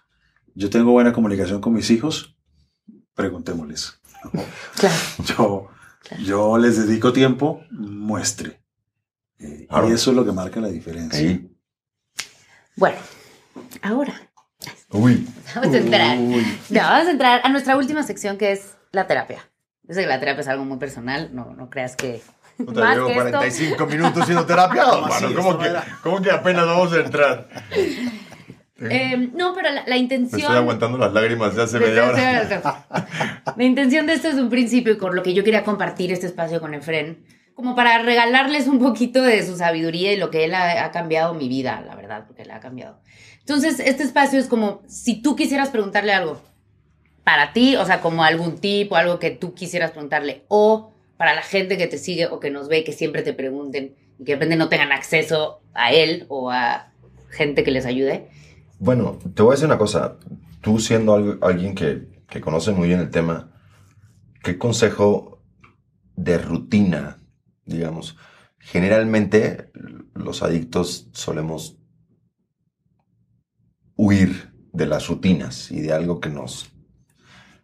Yo 0.54 0.70
tengo 0.70 0.92
buena 0.92 1.12
comunicación 1.12 1.60
con 1.60 1.72
mis 1.72 1.90
hijos, 1.90 2.36
preguntémosles. 3.14 4.00
¿no? 4.32 4.42
Claro. 4.76 4.96
Yo, 5.36 5.68
yo 6.24 6.58
les 6.58 6.86
dedico 6.86 7.12
tiempo, 7.12 7.62
muestre. 7.70 8.62
Eh, 9.38 9.66
Claro. 9.68 9.88
Y 9.88 9.92
eso 9.92 10.10
es 10.10 10.16
lo 10.16 10.24
que 10.24 10.32
marca 10.32 10.58
la 10.60 10.68
diferencia. 10.68 11.18
Sí. 11.18 11.50
Bueno, 12.76 12.96
ahora 13.82 14.14
Uy. 14.90 15.28
vamos 15.54 15.74
a 15.74 15.78
entrar. 15.78 16.18
Uy. 16.18 16.46
No, 16.70 16.80
vamos 16.80 17.08
a 17.08 17.10
entrar 17.10 17.40
a 17.44 17.48
nuestra 17.50 17.76
última 17.76 18.02
sección 18.02 18.38
que 18.38 18.52
es 18.52 18.76
la 18.92 19.06
terapia. 19.06 19.48
Yo 19.82 19.94
sé 19.94 20.02
que 20.02 20.06
la 20.06 20.20
terapia 20.20 20.40
es 20.40 20.48
algo 20.48 20.64
muy 20.64 20.78
personal, 20.78 21.30
no, 21.34 21.54
no 21.54 21.68
creas 21.70 21.96
que. 21.96 22.22
Puta, 22.56 22.80
más 22.84 22.94
llevo 22.96 23.06
que 23.08 23.12
esto. 23.12 23.30
45 23.30 23.86
minutos 23.86 24.24
siendo 24.24 24.46
terapia. 24.46 24.84
¿Cómo 25.36 25.58
que, 25.58 25.70
no 25.70 25.80
¿Cómo 26.02 26.22
que 26.22 26.30
apenas 26.30 26.66
vamos 26.66 26.92
a 26.92 27.00
entrar? 27.00 27.48
Eh, 28.80 29.30
no, 29.34 29.54
pero 29.54 29.70
la, 29.70 29.82
la 29.86 29.94
Me 29.94 29.98
intención. 29.98 30.40
estoy 30.40 30.56
aguantando 30.56 30.98
las 30.98 31.12
lágrimas 31.12 31.56
de 31.56 31.62
hace 31.62 31.78
media 31.80 32.08
hora. 32.08 32.86
La 33.56 33.64
intención 33.64 34.06
de 34.06 34.14
esto 34.14 34.28
es 34.28 34.36
un 34.36 34.50
principio 34.50 34.92
y 34.92 34.98
con 34.98 35.16
lo 35.16 35.22
que 35.22 35.34
yo 35.34 35.42
quería 35.42 35.64
compartir 35.64 36.12
este 36.12 36.26
espacio 36.26 36.60
con 36.60 36.74
Efren, 36.74 37.24
como 37.54 37.74
para 37.74 37.98
regalarles 38.02 38.68
un 38.68 38.78
poquito 38.78 39.20
de 39.22 39.44
su 39.44 39.56
sabiduría 39.56 40.12
y 40.12 40.16
lo 40.16 40.30
que 40.30 40.44
él 40.44 40.54
ha, 40.54 40.84
ha 40.84 40.90
cambiado 40.92 41.34
mi 41.34 41.48
vida, 41.48 41.82
la 41.84 41.96
verdad, 41.96 42.24
porque 42.26 42.44
le 42.44 42.52
ha 42.52 42.60
cambiado. 42.60 43.00
Entonces, 43.40 43.80
este 43.80 44.04
espacio 44.04 44.38
es 44.38 44.46
como 44.46 44.82
si 44.86 45.20
tú 45.22 45.34
quisieras 45.34 45.70
preguntarle 45.70 46.12
algo 46.12 46.40
para 47.24 47.52
ti, 47.52 47.74
o 47.76 47.84
sea, 47.84 48.00
como 48.00 48.22
algún 48.22 48.58
tip 48.58 48.92
o 48.92 48.96
algo 48.96 49.18
que 49.18 49.30
tú 49.30 49.54
quisieras 49.54 49.90
preguntarle, 49.90 50.44
o 50.48 50.92
para 51.16 51.34
la 51.34 51.42
gente 51.42 51.76
que 51.76 51.88
te 51.88 51.98
sigue 51.98 52.26
o 52.26 52.38
que 52.38 52.50
nos 52.50 52.68
ve, 52.68 52.84
que 52.84 52.92
siempre 52.92 53.22
te 53.22 53.32
pregunten 53.32 53.96
y 54.20 54.24
que 54.24 54.32
de 54.32 54.36
repente 54.36 54.56
no 54.56 54.68
tengan 54.68 54.92
acceso 54.92 55.60
a 55.74 55.92
él 55.92 56.26
o 56.28 56.50
a 56.52 56.92
gente 57.30 57.64
que 57.64 57.72
les 57.72 57.84
ayude. 57.86 58.28
Bueno, 58.80 59.18
te 59.34 59.42
voy 59.42 59.52
a 59.52 59.54
decir 59.54 59.66
una 59.66 59.78
cosa. 59.78 60.18
tú 60.60 60.78
siendo 60.78 61.14
alguien 61.42 61.74
que, 61.74 62.22
que 62.28 62.40
conoce 62.40 62.70
muy 62.72 62.88
bien 62.88 63.00
el 63.00 63.10
tema, 63.10 63.50
¿qué 64.42 64.56
consejo 64.56 65.42
de 66.14 66.38
rutina, 66.38 67.18
digamos? 67.64 68.16
Generalmente 68.58 69.72
los 70.14 70.42
adictos 70.42 71.08
solemos 71.12 71.76
huir 73.96 74.52
de 74.72 74.86
las 74.86 75.08
rutinas 75.08 75.72
y 75.72 75.80
de 75.80 75.92
algo 75.92 76.20
que 76.20 76.28
nos, 76.28 76.70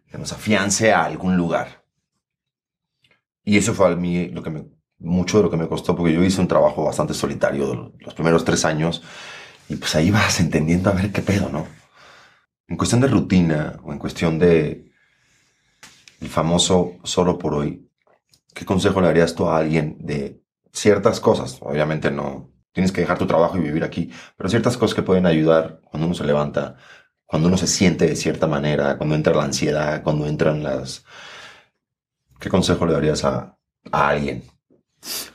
que 0.07 0.17
nos 0.17 0.33
afiance 0.33 0.91
a 0.91 1.05
algún 1.05 1.37
lugar. 1.37 1.85
Y 3.43 3.57
eso 3.57 3.73
fue 3.73 3.87
a 3.87 3.95
mí 3.95 4.27
lo 4.29 4.43
que 4.43 4.49
me, 4.49 4.65
mucho 4.99 5.37
de 5.37 5.43
lo 5.43 5.49
que 5.49 5.57
me 5.57 5.69
costó, 5.69 5.95
porque 5.95 6.13
yo 6.13 6.23
hice 6.23 6.41
un 6.41 6.47
trabajo 6.49 6.83
bastante 6.83 7.13
solitario 7.13 7.93
los 7.99 8.13
primeros 8.13 8.43
tres 8.43 8.65
años 8.65 9.01
y 9.67 9.75
pues 9.75 9.95
ahí 9.95 10.11
vas 10.11 10.39
entendiendo 10.39 10.89
a 10.89 10.93
ver 10.93 11.11
qué 11.11 11.21
pedo, 11.21 11.49
¿no? 11.49 11.67
En 12.67 12.77
cuestión 12.77 13.01
de 13.01 13.07
rutina 13.07 13.79
o 13.83 13.91
en 13.91 13.99
cuestión 13.99 14.39
de 14.39 14.91
el 16.21 16.29
famoso 16.29 16.97
solo 17.03 17.37
por 17.37 17.53
hoy, 17.53 17.89
¿qué 18.53 18.65
consejo 18.65 19.01
le 19.01 19.07
darías 19.07 19.35
tú 19.35 19.47
a 19.47 19.57
alguien 19.57 19.97
de 19.99 20.41
ciertas 20.73 21.19
cosas? 21.19 21.57
Obviamente 21.61 22.11
no 22.11 22.51
tienes 22.71 22.91
que 22.91 23.01
dejar 23.01 23.17
tu 23.17 23.27
trabajo 23.27 23.57
y 23.57 23.61
vivir 23.61 23.83
aquí, 23.83 24.11
pero 24.35 24.49
ciertas 24.49 24.77
cosas 24.77 24.95
que 24.95 25.03
pueden 25.03 25.25
ayudar 25.25 25.81
cuando 25.85 26.07
uno 26.07 26.15
se 26.15 26.25
levanta, 26.25 26.75
cuando 27.25 27.47
uno 27.47 27.57
se 27.57 27.67
siente 27.67 28.05
de 28.07 28.15
cierta 28.15 28.47
manera, 28.47 28.97
cuando 28.97 29.15
entra 29.15 29.33
la 29.33 29.43
ansiedad, 29.43 30.03
cuando 30.03 30.27
entran 30.27 30.63
las... 30.63 31.05
¿Qué 32.39 32.49
consejo 32.49 32.85
le 32.85 32.93
darías 32.93 33.23
a, 33.23 33.57
a 33.91 34.07
alguien? 34.09 34.43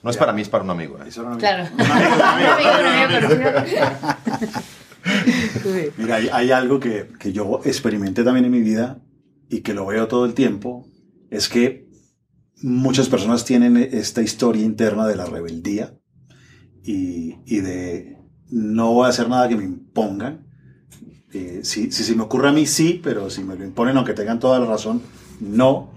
No 0.02 0.10
es 0.10 0.16
para 0.16 0.32
mí, 0.32 0.42
es 0.42 0.48
para 0.48 0.64
un 0.64 0.70
amigo. 0.70 0.98
¿eh? 0.98 1.08
Claro. 1.38 1.68
un 1.72 1.80
amigo, 1.80 2.14
un 2.14 2.86
amigo, 2.86 3.08
Un 3.08 3.24
amigo, 3.24 3.50
un. 3.58 3.64
Mira, 5.96 6.16
hay, 6.16 6.28
hay 6.32 6.50
algo 6.50 6.80
que, 6.80 7.08
que 7.18 7.32
yo 7.32 7.60
experimenté 7.64 8.22
también 8.24 8.44
en 8.44 8.52
mi 8.52 8.60
vida 8.60 8.98
y 9.48 9.60
que 9.60 9.74
lo 9.74 9.86
veo 9.86 10.08
todo 10.08 10.24
el 10.26 10.34
tiempo, 10.34 10.86
es 11.30 11.48
que 11.48 11.88
muchas 12.62 13.08
personas 13.08 13.44
tienen 13.44 13.76
esta 13.76 14.22
historia 14.22 14.64
interna 14.64 15.06
de 15.06 15.16
la 15.16 15.24
rebeldía 15.24 15.94
y, 16.84 17.36
y 17.46 17.60
de 17.60 18.18
no 18.50 18.92
voy 18.92 19.06
a 19.06 19.10
hacer 19.10 19.28
nada 19.28 19.48
que 19.48 19.56
me 19.56 19.64
impongan. 19.64 20.46
Eh, 21.32 21.60
si, 21.62 21.92
si 21.92 22.02
se 22.02 22.14
me 22.16 22.22
ocurre 22.22 22.48
a 22.48 22.52
mí, 22.52 22.66
sí, 22.66 23.00
pero 23.02 23.30
si 23.30 23.44
me 23.44 23.54
lo 23.56 23.64
imponen, 23.64 23.96
aunque 23.96 24.14
tengan 24.14 24.40
toda 24.40 24.58
la 24.58 24.66
razón, 24.66 25.00
no. 25.40 25.90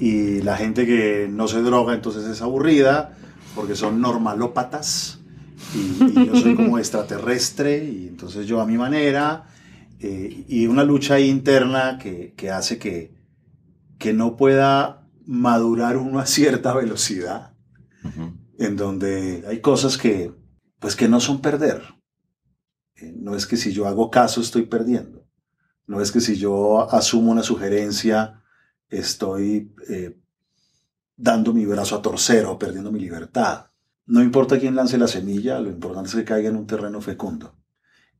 Y 0.00 0.42
la 0.42 0.56
gente 0.56 0.86
que 0.86 1.28
no 1.30 1.48
se 1.48 1.62
droga, 1.62 1.94
entonces 1.94 2.24
es 2.26 2.42
aburrida, 2.42 3.18
porque 3.54 3.76
son 3.76 4.00
normalópatas. 4.00 5.26
Y, 5.70 6.04
y 6.06 6.22
yo 6.22 6.36
soy 6.36 6.54
como 6.54 6.78
extraterrestre, 6.80 7.84
y 7.86 8.08
entonces 8.08 8.46
yo 8.46 8.60
a 8.60 8.66
mi 8.66 8.78
manera. 8.78 9.46
eh, 10.00 10.44
y 10.48 10.66
una 10.68 10.84
lucha 10.84 11.20
interna 11.20 11.98
que, 11.98 12.34
que 12.36 12.50
hace 12.50 12.78
que, 12.78 13.14
que 13.98 14.12
no 14.14 14.36
pueda 14.36 15.08
madurar 15.26 15.96
uno 15.98 16.20
a 16.20 16.26
cierta 16.26 16.74
velocidad, 16.74 17.54
en 18.58 18.76
donde 18.76 19.44
hay 19.48 19.60
cosas 19.60 19.98
que, 19.98 20.32
pues 20.80 20.96
que 20.96 21.08
no 21.08 21.20
son 21.20 21.40
perder. 21.42 21.82
Eh, 22.96 23.12
No 23.16 23.34
es 23.36 23.46
que 23.46 23.56
si 23.56 23.72
yo 23.72 23.86
hago 23.86 24.10
caso 24.10 24.40
estoy 24.40 24.62
perdiendo. 24.66 25.26
No 25.86 26.00
es 26.00 26.12
que 26.12 26.20
si 26.20 26.36
yo 26.36 26.90
asumo 26.92 27.32
una 27.32 27.42
sugerencia 27.42 28.39
estoy 28.90 29.72
eh, 29.88 30.18
dando 31.16 31.52
mi 31.52 31.64
brazo 31.66 31.96
a 31.96 32.02
torcer 32.02 32.44
o 32.46 32.58
perdiendo 32.58 32.92
mi 32.92 33.00
libertad. 33.00 33.66
No 34.06 34.22
importa 34.22 34.58
quién 34.58 34.74
lance 34.74 34.98
la 34.98 35.06
semilla, 35.06 35.60
lo 35.60 35.70
importante 35.70 36.08
es 36.10 36.16
que 36.16 36.24
caiga 36.24 36.48
en 36.48 36.56
un 36.56 36.66
terreno 36.66 37.00
fecundo. 37.00 37.56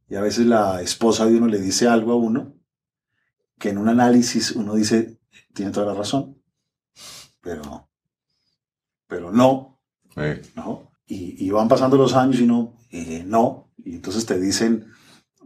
Y 0.09 0.15
a 0.17 0.21
veces 0.21 0.47
la 0.47 0.81
esposa 0.83 1.27
de 1.27 1.37
uno 1.37 1.47
le 1.47 1.59
dice 1.61 1.89
algo 1.89 2.13
a 2.13 2.17
uno 2.17 2.55
que 3.59 3.71
en 3.71 3.79
un 3.79 3.89
análisis 3.89 4.53
uno 4.53 4.75
dice, 4.75 5.19
tiene 5.55 5.71
toda 5.73 5.87
la 5.87 5.95
razón, 5.95 6.41
pero, 7.41 7.89
pero 9.07 9.31
no, 9.33 9.81
Sí. 10.15 10.51
¿no? 10.57 10.91
Y, 11.07 11.45
y 11.47 11.51
van 11.51 11.69
pasando 11.69 11.97
los 11.97 12.15
años 12.15 12.41
y 12.41 12.47
no, 12.47 12.77
eh, 12.91 13.23
no. 13.27 13.73
Y 13.79 13.95
entonces 13.95 14.27
te 14.27 14.39
dicen, 14.41 14.87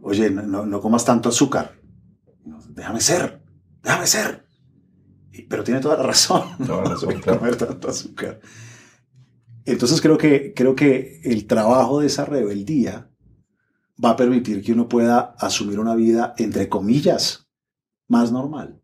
oye, 0.01 0.29
no, 0.31 0.41
no- 0.43 0.65
no 0.65 0.81
comas 0.81 1.05
tanto 1.05 1.29
azúcar. 1.29 1.79
Y 2.43 2.49
Déjame 2.73 2.99
ser, 3.01 3.43
déjame 3.83 4.07
ser. 4.07 4.44
Pero 5.43 5.63
tiene 5.63 5.79
toda 5.79 5.97
la 5.97 6.03
razón. 6.03 6.43
Toda 6.65 6.83
la 6.83 6.89
razón, 6.91 7.13
No 7.15 7.21
claro. 7.21 7.39
comer 7.39 7.55
tanto 7.55 7.89
azúcar. 7.89 8.39
Entonces 9.65 9.99
creo 10.01 10.17
que, 10.17 10.53
creo 10.53 10.75
que 10.75 11.21
el 11.23 11.47
trabajo 11.47 11.99
de 11.99 12.07
esa 12.07 12.25
rebeldía 12.25 13.09
va 14.03 14.11
a 14.11 14.15
permitir 14.15 14.61
que 14.63 14.73
uno 14.73 14.87
pueda 14.87 15.35
asumir 15.39 15.79
una 15.79 15.95
vida, 15.95 16.33
entre 16.37 16.69
comillas, 16.69 17.47
más 18.07 18.31
normal. 18.31 18.81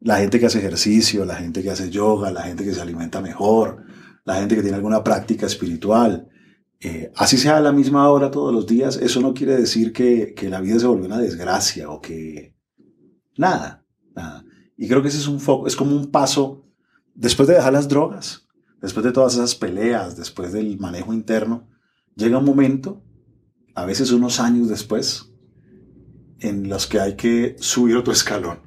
La 0.00 0.18
gente 0.18 0.40
que 0.40 0.46
hace 0.46 0.58
ejercicio, 0.58 1.24
la 1.24 1.36
gente 1.36 1.62
que 1.62 1.70
hace 1.70 1.90
yoga, 1.90 2.30
la 2.30 2.42
gente 2.42 2.64
que 2.64 2.74
se 2.74 2.80
alimenta 2.80 3.20
mejor, 3.20 3.84
la 4.24 4.36
gente 4.36 4.56
que 4.56 4.62
tiene 4.62 4.76
alguna 4.76 5.04
práctica 5.04 5.46
espiritual, 5.46 6.28
eh, 6.80 7.12
así 7.16 7.38
sea 7.38 7.56
a 7.56 7.60
la 7.60 7.72
misma 7.72 8.08
hora 8.10 8.30
todos 8.30 8.52
los 8.52 8.66
días, 8.66 8.96
eso 8.96 9.20
no 9.20 9.32
quiere 9.32 9.56
decir 9.56 9.92
que, 9.92 10.34
que 10.34 10.50
la 10.50 10.60
vida 10.60 10.78
se 10.78 10.86
volvió 10.86 11.06
una 11.06 11.18
desgracia 11.18 11.88
o 11.90 12.00
que 12.00 12.54
nada, 13.36 13.84
nada. 14.14 14.44
Y 14.76 14.88
creo 14.88 15.02
que 15.02 15.08
ese 15.08 15.18
es 15.18 15.26
un 15.26 15.40
foco, 15.40 15.66
es 15.66 15.76
como 15.76 15.96
un 15.96 16.10
paso 16.10 16.66
después 17.14 17.48
de 17.48 17.54
dejar 17.54 17.72
las 17.72 17.88
drogas, 17.88 18.46
después 18.80 19.04
de 19.04 19.12
todas 19.12 19.34
esas 19.34 19.54
peleas, 19.54 20.16
después 20.16 20.52
del 20.52 20.78
manejo 20.78 21.14
interno, 21.14 21.68
llega 22.14 22.38
un 22.38 22.44
momento, 22.44 23.02
a 23.74 23.84
veces 23.86 24.12
unos 24.12 24.38
años 24.38 24.68
después, 24.68 25.32
en 26.38 26.68
los 26.68 26.86
que 26.86 27.00
hay 27.00 27.16
que 27.16 27.56
subir 27.58 27.96
otro 27.96 28.12
escalón. 28.12 28.60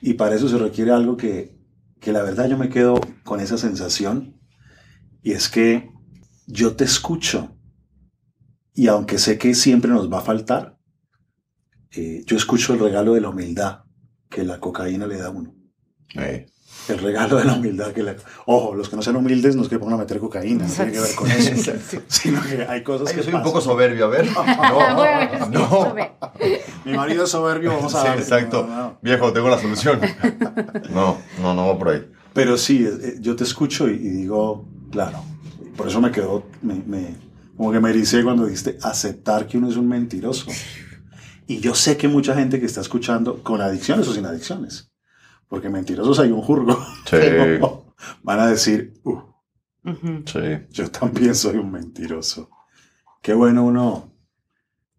Y 0.00 0.14
para 0.14 0.34
eso 0.34 0.48
se 0.48 0.58
requiere 0.58 0.90
algo 0.90 1.16
que, 1.16 1.58
que 2.00 2.12
la 2.12 2.22
verdad 2.22 2.48
yo 2.48 2.58
me 2.58 2.68
quedo 2.68 3.00
con 3.24 3.40
esa 3.40 3.56
sensación, 3.56 4.38
y 5.22 5.32
es 5.32 5.48
que 5.48 5.90
yo 6.46 6.76
te 6.76 6.84
escucho, 6.84 7.56
y 8.74 8.88
aunque 8.88 9.18
sé 9.18 9.38
que 9.38 9.54
siempre 9.54 9.90
nos 9.90 10.12
va 10.12 10.18
a 10.18 10.22
faltar, 10.22 10.78
eh, 11.92 12.22
yo 12.26 12.36
escucho 12.36 12.74
el 12.74 12.80
regalo 12.80 13.14
de 13.14 13.20
la 13.20 13.28
humildad 13.28 13.81
que 14.32 14.44
la 14.44 14.58
cocaína 14.58 15.06
le 15.06 15.18
da 15.18 15.26
a 15.26 15.30
uno. 15.30 15.54
Eh, 16.14 16.46
El 16.88 16.98
regalo 16.98 17.36
de 17.36 17.44
la 17.44 17.54
humildad 17.54 17.92
que 17.92 18.02
le... 18.02 18.16
Ojo, 18.46 18.74
los 18.74 18.88
que 18.88 18.96
no 18.96 19.02
sean 19.02 19.16
humildes 19.16 19.54
no 19.56 19.62
es 19.62 19.68
que 19.68 19.78
pongan 19.78 19.94
a 19.94 19.98
meter 19.98 20.18
cocaína, 20.18 20.66
no 20.66 20.72
tiene 20.72 20.92
que 20.92 21.00
ver 21.00 21.14
con 21.14 21.30
eso, 21.30 21.72
sino 22.08 22.42
que 22.42 22.64
hay 22.68 22.82
cosas 22.82 23.08
Ay, 23.08 23.14
que 23.14 23.20
yo 23.20 23.24
soy 23.24 23.34
un 23.34 23.42
poco 23.42 23.60
soberbio, 23.60 24.06
a 24.06 24.08
ver. 24.08 24.26
No, 25.50 25.50
no. 25.50 25.94
Mi 26.84 26.94
marido 26.94 27.24
es 27.24 27.30
soberbio, 27.30 27.72
vamos 27.74 27.94
a 27.94 28.00
Sí, 28.02 28.06
darle. 28.08 28.22
exacto. 28.22 28.66
No, 28.66 28.76
no. 28.76 28.98
Viejo, 29.02 29.32
tengo 29.32 29.48
la 29.48 29.60
solución. 29.60 30.00
No, 30.90 31.18
no, 31.40 31.54
no 31.54 31.68
va 31.68 31.78
por 31.78 31.88
ahí. 31.90 32.10
Pero 32.32 32.56
sí, 32.56 32.84
eh, 32.86 33.16
yo 33.20 33.36
te 33.36 33.44
escucho 33.44 33.88
y, 33.88 33.92
y 33.94 34.08
digo, 34.08 34.66
claro, 34.90 35.22
por 35.76 35.86
eso 35.88 36.00
me 36.00 36.10
quedó, 36.10 36.44
me, 36.62 36.74
me- 36.86 37.14
como 37.56 37.70
que 37.70 37.80
me 37.80 37.90
ericé 37.90 38.24
cuando 38.24 38.46
dijiste 38.46 38.78
aceptar 38.82 39.46
que 39.46 39.58
uno 39.58 39.68
es 39.68 39.76
un 39.76 39.86
mentiroso. 39.86 40.46
Y 41.52 41.60
yo 41.60 41.74
sé 41.74 41.96
que 41.96 42.08
mucha 42.08 42.34
gente 42.34 42.58
que 42.60 42.66
está 42.66 42.80
escuchando, 42.80 43.42
con 43.42 43.60
adicciones 43.60 44.08
o 44.08 44.14
sin 44.14 44.26
adicciones, 44.26 44.90
porque 45.48 45.68
mentirosos 45.68 46.18
hay 46.18 46.30
un 46.30 46.40
jurgo, 46.42 46.78
Sí, 47.08 47.16
van 48.22 48.40
a 48.40 48.46
decir, 48.46 48.94
"Uh, 49.04 49.18
sí. 50.26 50.40
yo 50.70 50.90
también 50.90 51.34
soy 51.34 51.56
un 51.56 51.70
mentiroso. 51.70 52.50
Qué 53.20 53.34
bueno 53.34 53.64
uno 53.64 54.12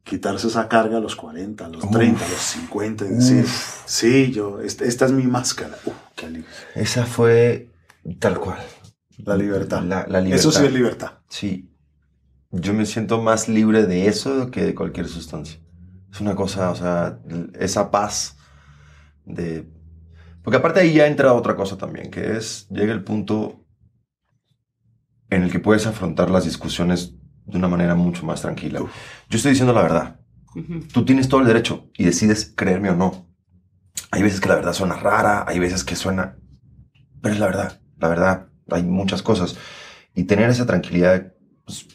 quitarse 0.03 0.47
esa 0.47 0.67
carga 0.67 0.97
a 0.97 1.01
los 1.01 1.15
40, 1.15 1.65
a 1.65 1.69
los 1.69 1.89
30, 1.89 2.25
a 2.25 2.29
los 2.29 2.37
50 2.39 3.05
y 3.05 3.09
decir, 3.09 3.45
sí, 3.85 4.31
yo, 4.31 4.59
esta, 4.61 4.83
esta 4.85 5.05
es 5.05 5.11
mi 5.11 5.23
máscara. 5.23 5.77
Uh, 5.85 5.91
qué 6.15 6.25
alivio. 6.25 6.45
Esa 6.75 7.05
fue 7.05 7.69
tal 8.19 8.39
cual. 8.39 8.59
La 9.17 9.35
libertad. 9.37 9.81
La, 9.83 10.05
la 10.07 10.19
libertad. 10.19 10.49
Eso 10.49 10.51
sí 10.51 10.65
es 10.65 10.73
libertad. 10.73 11.11
Sí. 11.29 11.69
Yo 12.51 12.73
me 12.73 12.85
siento 12.85 13.21
más 13.21 13.47
libre 13.49 13.85
de 13.85 14.07
eso 14.07 14.51
que 14.51 14.63
de 14.63 14.75
cualquier 14.75 15.07
sustancia. 15.07 15.59
Es 16.13 16.21
una 16.21 16.35
cosa, 16.35 16.69
o 16.69 16.75
sea, 16.75 17.19
esa 17.59 17.89
paz 17.89 18.37
de... 19.25 19.67
Porque 20.43 20.57
aparte 20.57 20.81
ahí 20.81 20.93
ya 20.93 21.07
entra 21.07 21.33
otra 21.33 21.55
cosa 21.55 21.75
también, 21.75 22.11
que 22.11 22.37
es, 22.37 22.67
llega 22.69 22.93
el 22.93 23.03
punto 23.03 23.65
en 25.31 25.41
el 25.41 25.51
que 25.51 25.57
puedes 25.57 25.87
afrontar 25.87 26.29
las 26.29 26.45
discusiones 26.45 27.15
de 27.45 27.57
una 27.57 27.67
manera 27.67 27.95
mucho 27.95 28.27
más 28.27 28.43
tranquila. 28.43 28.83
Uf. 28.83 28.91
Yo 29.27 29.37
estoy 29.37 29.53
diciendo 29.53 29.73
la 29.73 29.81
verdad. 29.81 30.19
Tú 30.93 31.03
tienes 31.03 31.27
todo 31.27 31.41
el 31.41 31.47
derecho 31.47 31.89
y 31.97 32.03
decides 32.03 32.53
creerme 32.55 32.91
o 32.91 32.95
no. 32.95 33.27
Hay 34.11 34.21
veces 34.21 34.39
que 34.39 34.49
la 34.49 34.55
verdad 34.55 34.73
suena 34.73 34.95
rara, 34.95 35.45
hay 35.47 35.57
veces 35.57 35.83
que 35.83 35.95
suena... 35.95 36.37
Pero 37.23 37.33
es 37.33 37.39
la 37.39 37.47
verdad, 37.47 37.81
la 37.97 38.07
verdad. 38.07 38.49
Hay 38.69 38.83
muchas 38.83 39.23
cosas. 39.23 39.57
Y 40.13 40.25
tener 40.25 40.51
esa 40.51 40.67
tranquilidad, 40.67 41.33
pues, 41.65 41.87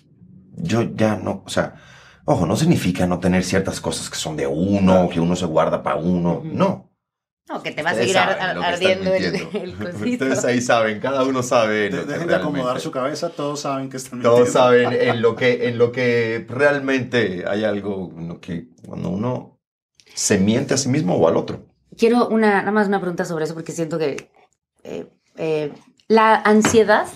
yo 0.57 0.83
ya 0.83 1.15
no, 1.15 1.45
o 1.47 1.49
sea, 1.49 1.77
ojo, 2.29 2.47
no 2.47 2.57
significa 2.57 3.07
no 3.07 3.19
tener 3.21 3.43
ciertas 3.45 3.81
cosas 3.81 4.09
que 4.11 4.17
son 4.17 4.37
de 4.37 4.47
uno, 4.47 5.09
que 5.09 5.21
uno 5.21 5.35
se 5.37 5.47
guarda 5.47 5.83
para 5.83 5.97
uno. 5.97 6.41
No. 6.45 6.85
No, 7.49 7.63
que 7.63 7.71
te 7.71 7.83
va 7.83 7.91
a 7.91 7.93
Ustedes 7.95 8.13
seguir 8.13 8.19
ar- 8.19 8.39
saben 8.39 8.55
lo 8.57 8.61
que 8.63 8.69
están 8.75 8.75
ardiendo 8.75 9.15
el, 9.15 9.33
mintiendo. 9.33 9.59
el 9.83 9.93
cosito. 9.93 10.25
Ustedes 10.25 10.45
ahí 10.45 10.61
saben, 10.61 11.01
cada 11.01 11.25
uno 11.25 11.43
sabe. 11.43 11.89
De- 11.89 11.91
lo 11.97 12.07
que 12.07 12.13
dejen 12.13 12.29
de 12.29 12.35
acomodar 12.35 12.65
realmente- 12.65 12.83
su 12.85 12.91
cabeza, 12.91 13.31
todos 13.31 13.61
saben 13.61 13.89
que 13.89 13.97
están 13.97 14.21
Todos 14.21 14.41
mintiendo. 14.41 14.61
saben 14.61 14.93
en 14.93 15.23
lo 15.23 15.35
que, 15.35 15.69
en 15.69 15.79
lo 15.79 15.91
que 15.91 16.45
realmente 16.49 17.45
hay 17.49 17.65
algo 17.65 18.13
en 18.19 18.29
lo 18.29 18.41
que 18.41 18.69
cuando 18.87 19.09
uno 19.09 19.59
se 20.15 20.39
miente 20.39 20.75
a 20.75 20.77
sí 20.77 20.91
mismo 20.91 21.15
o 21.17 21.27
al 21.27 21.37
otro. 21.39 21.65
Quiero 21.97 22.29
una, 22.29 22.59
nada 22.59 22.71
más 22.71 22.87
una 22.89 23.01
pregunta 23.01 23.25
sobre 23.25 23.45
eso 23.47 23.55
porque 23.55 23.73
siento 23.73 23.99
que 23.99 24.31
eh, 24.85 25.07
eh, 25.37 25.73
la 26.07 26.35
ansiedad 26.37 27.07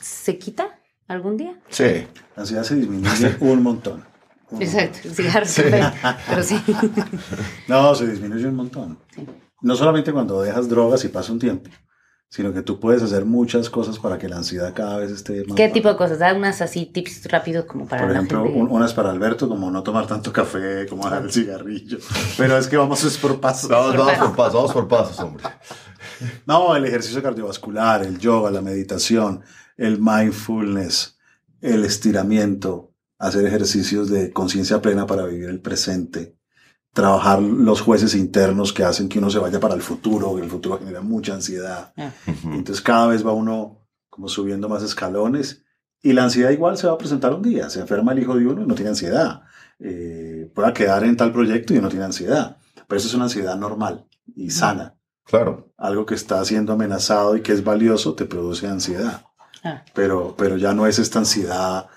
se 0.00 0.38
quita 0.38 0.78
algún 1.14 1.36
día. 1.36 1.58
Sí. 1.68 2.06
La 2.36 2.42
ansiedad 2.42 2.62
se 2.64 2.76
disminuye 2.76 3.36
un 3.40 3.62
montón. 3.62 4.04
Un 4.50 4.62
Exacto, 4.62 4.98
el 5.04 5.14
cigarro, 5.14 5.46
café, 5.46 5.92
pero 6.28 6.42
sí. 6.42 6.60
No, 7.68 7.94
se 7.94 8.06
disminuye 8.06 8.46
un 8.46 8.56
montón. 8.56 8.98
No 9.62 9.74
solamente 9.76 10.12
cuando 10.12 10.42
dejas 10.42 10.68
drogas 10.68 11.04
y 11.04 11.08
pasa 11.08 11.32
un 11.32 11.38
tiempo, 11.38 11.70
sino 12.28 12.52
que 12.52 12.62
tú 12.62 12.78
puedes 12.78 13.02
hacer 13.02 13.24
muchas 13.24 13.70
cosas 13.70 13.98
para 13.98 14.18
que 14.18 14.28
la 14.28 14.36
ansiedad 14.36 14.72
cada 14.74 14.98
vez 14.98 15.10
esté 15.10 15.44
más 15.46 15.56
¿Qué 15.56 15.62
baja. 15.64 15.72
tipo 15.72 15.88
de 15.88 15.96
cosas? 15.96 16.18
Da 16.18 16.34
unas 16.34 16.60
así 16.60 16.84
tips 16.86 17.24
rápidos 17.30 17.64
como 17.64 17.86
para 17.88 18.02
Por 18.02 18.10
la 18.10 18.16
ejemplo, 18.18 18.42
gente. 18.44 18.58
un- 18.60 18.70
una 18.70 18.84
es 18.86 18.92
para 18.92 19.10
Alberto, 19.10 19.48
como 19.48 19.70
no 19.70 19.82
tomar 19.82 20.06
tanto 20.06 20.32
café, 20.32 20.86
como 20.88 21.04
dejar 21.04 21.22
el 21.24 21.32
cigarrillo. 21.32 21.98
Pero 22.36 22.58
es 22.58 22.66
que 22.68 22.76
vamos 22.76 23.02
es 23.04 23.16
por 23.16 23.40
pasos. 23.40 23.70
Vamos, 23.70 23.96
vamos 23.96 24.14
por 24.18 24.36
pasos, 24.36 24.54
vamos 24.54 24.72
por 24.72 24.88
pasos, 24.88 25.18
hombre. 25.20 25.44
No, 26.46 26.76
el 26.76 26.84
ejercicio 26.84 27.22
cardiovascular, 27.22 28.02
el 28.02 28.18
yoga, 28.18 28.50
la 28.50 28.60
meditación, 28.60 29.42
el 29.76 30.00
mindfulness, 30.00 31.18
el 31.60 31.84
estiramiento, 31.84 32.92
hacer 33.18 33.46
ejercicios 33.46 34.08
de 34.08 34.32
conciencia 34.32 34.80
plena 34.82 35.06
para 35.06 35.26
vivir 35.26 35.48
el 35.48 35.60
presente, 35.60 36.36
trabajar 36.92 37.42
los 37.42 37.80
jueces 37.80 38.14
internos 38.14 38.72
que 38.72 38.84
hacen 38.84 39.08
que 39.08 39.18
uno 39.18 39.30
se 39.30 39.38
vaya 39.38 39.60
para 39.60 39.74
el 39.74 39.82
futuro, 39.82 40.36
que 40.36 40.42
el 40.42 40.50
futuro 40.50 40.78
genera 40.78 41.00
mucha 41.00 41.34
ansiedad. 41.34 41.92
Ah. 41.96 42.12
Entonces 42.44 42.80
cada 42.80 43.08
vez 43.08 43.26
va 43.26 43.32
uno 43.32 43.80
como 44.08 44.28
subiendo 44.28 44.68
más 44.68 44.82
escalones 44.82 45.64
y 46.02 46.12
la 46.12 46.24
ansiedad 46.24 46.50
igual 46.50 46.76
se 46.76 46.86
va 46.86 46.92
a 46.92 46.98
presentar 46.98 47.32
un 47.32 47.42
día. 47.42 47.68
Se 47.70 47.80
enferma 47.80 48.12
el 48.12 48.20
hijo 48.20 48.36
de 48.36 48.46
uno 48.46 48.62
y 48.62 48.66
no 48.66 48.74
tiene 48.74 48.90
ansiedad. 48.90 49.42
Eh, 49.80 50.50
pueda 50.54 50.72
quedar 50.72 51.02
en 51.02 51.16
tal 51.16 51.32
proyecto 51.32 51.74
y 51.74 51.80
no 51.80 51.88
tiene 51.88 52.04
ansiedad. 52.04 52.58
Pero 52.86 52.98
eso 52.98 53.08
es 53.08 53.14
una 53.14 53.24
ansiedad 53.24 53.56
normal 53.56 54.06
y 54.36 54.50
sana 54.50 54.94
Claro. 55.24 55.72
algo 55.78 56.04
que 56.04 56.14
está 56.14 56.44
siendo 56.44 56.74
amenazado 56.74 57.34
y 57.36 57.40
que 57.40 57.52
es 57.52 57.64
valioso 57.64 58.14
te 58.14 58.26
produce 58.26 58.68
ansiedad. 58.68 59.24
Ah. 59.64 59.82
Pero, 59.94 60.34
pero 60.36 60.56
ya 60.56 60.74
no 60.74 60.86
es 60.86 60.98
esta 60.98 61.18
ansiedad 61.18 61.88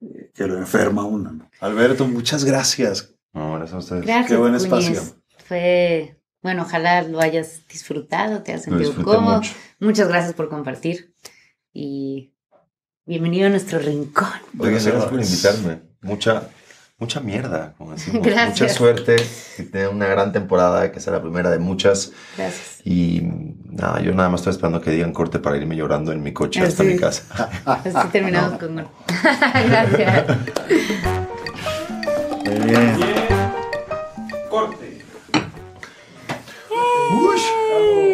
eh, 0.00 0.30
que 0.34 0.46
lo 0.46 0.58
enferma 0.58 1.02
a 1.02 1.06
uno. 1.06 1.32
¿no? 1.32 1.50
Alberto, 1.60 2.06
muchas 2.06 2.44
gracias. 2.44 3.14
No, 3.32 3.54
gracias 3.54 3.74
a 3.74 3.78
ustedes. 3.78 4.02
Gracias, 4.04 4.28
Qué 4.28 4.36
buen 4.36 4.54
espacio. 4.54 5.02
Fue, 5.46 6.20
bueno, 6.42 6.62
ojalá 6.62 7.02
lo 7.02 7.20
hayas 7.20 7.66
disfrutado, 7.68 8.42
te 8.42 8.52
has 8.52 8.62
sentido 8.62 8.94
cómodo. 9.02 9.38
mucho. 9.38 9.52
Muchas 9.80 10.08
gracias 10.08 10.34
por 10.34 10.48
compartir 10.48 11.14
y 11.72 12.32
bienvenido 13.06 13.46
a 13.46 13.50
nuestro 13.50 13.78
rincón. 13.78 14.28
Oigan, 14.58 14.74
gracias 14.74 15.04
por 15.06 15.20
invitarme. 15.20 15.82
Mucha, 16.02 16.48
mucha 17.04 17.20
mierda, 17.20 17.74
como 17.76 17.92
decimos. 17.94 18.26
Gracias. 18.26 18.60
Mucha 18.60 18.74
suerte. 18.74 19.16
Que 19.56 19.62
tengan 19.62 19.94
una 19.94 20.06
gran 20.06 20.32
temporada, 20.32 20.90
que 20.90 21.00
sea 21.00 21.12
la 21.12 21.22
primera 21.22 21.50
de 21.50 21.58
muchas. 21.58 22.12
Gracias. 22.36 22.80
Y 22.84 23.22
nada, 23.70 24.00
yo 24.00 24.12
nada 24.12 24.28
más 24.28 24.40
estoy 24.40 24.52
esperando 24.52 24.80
que 24.80 24.90
digan 24.90 25.12
corte 25.12 25.38
para 25.38 25.56
irme 25.56 25.76
llorando 25.76 26.12
en 26.12 26.22
mi 26.22 26.32
coche 26.32 26.60
hasta 26.60 26.82
mi 26.82 26.96
casa. 26.96 27.50
Así 27.64 28.08
terminamos 28.12 28.58
con 28.58 28.78
un... 28.78 28.86
Gracias. 29.68 30.26
Muy 32.44 32.70
bien. 32.70 32.96
Corte. 34.50 35.04
Gracias, 37.10 38.13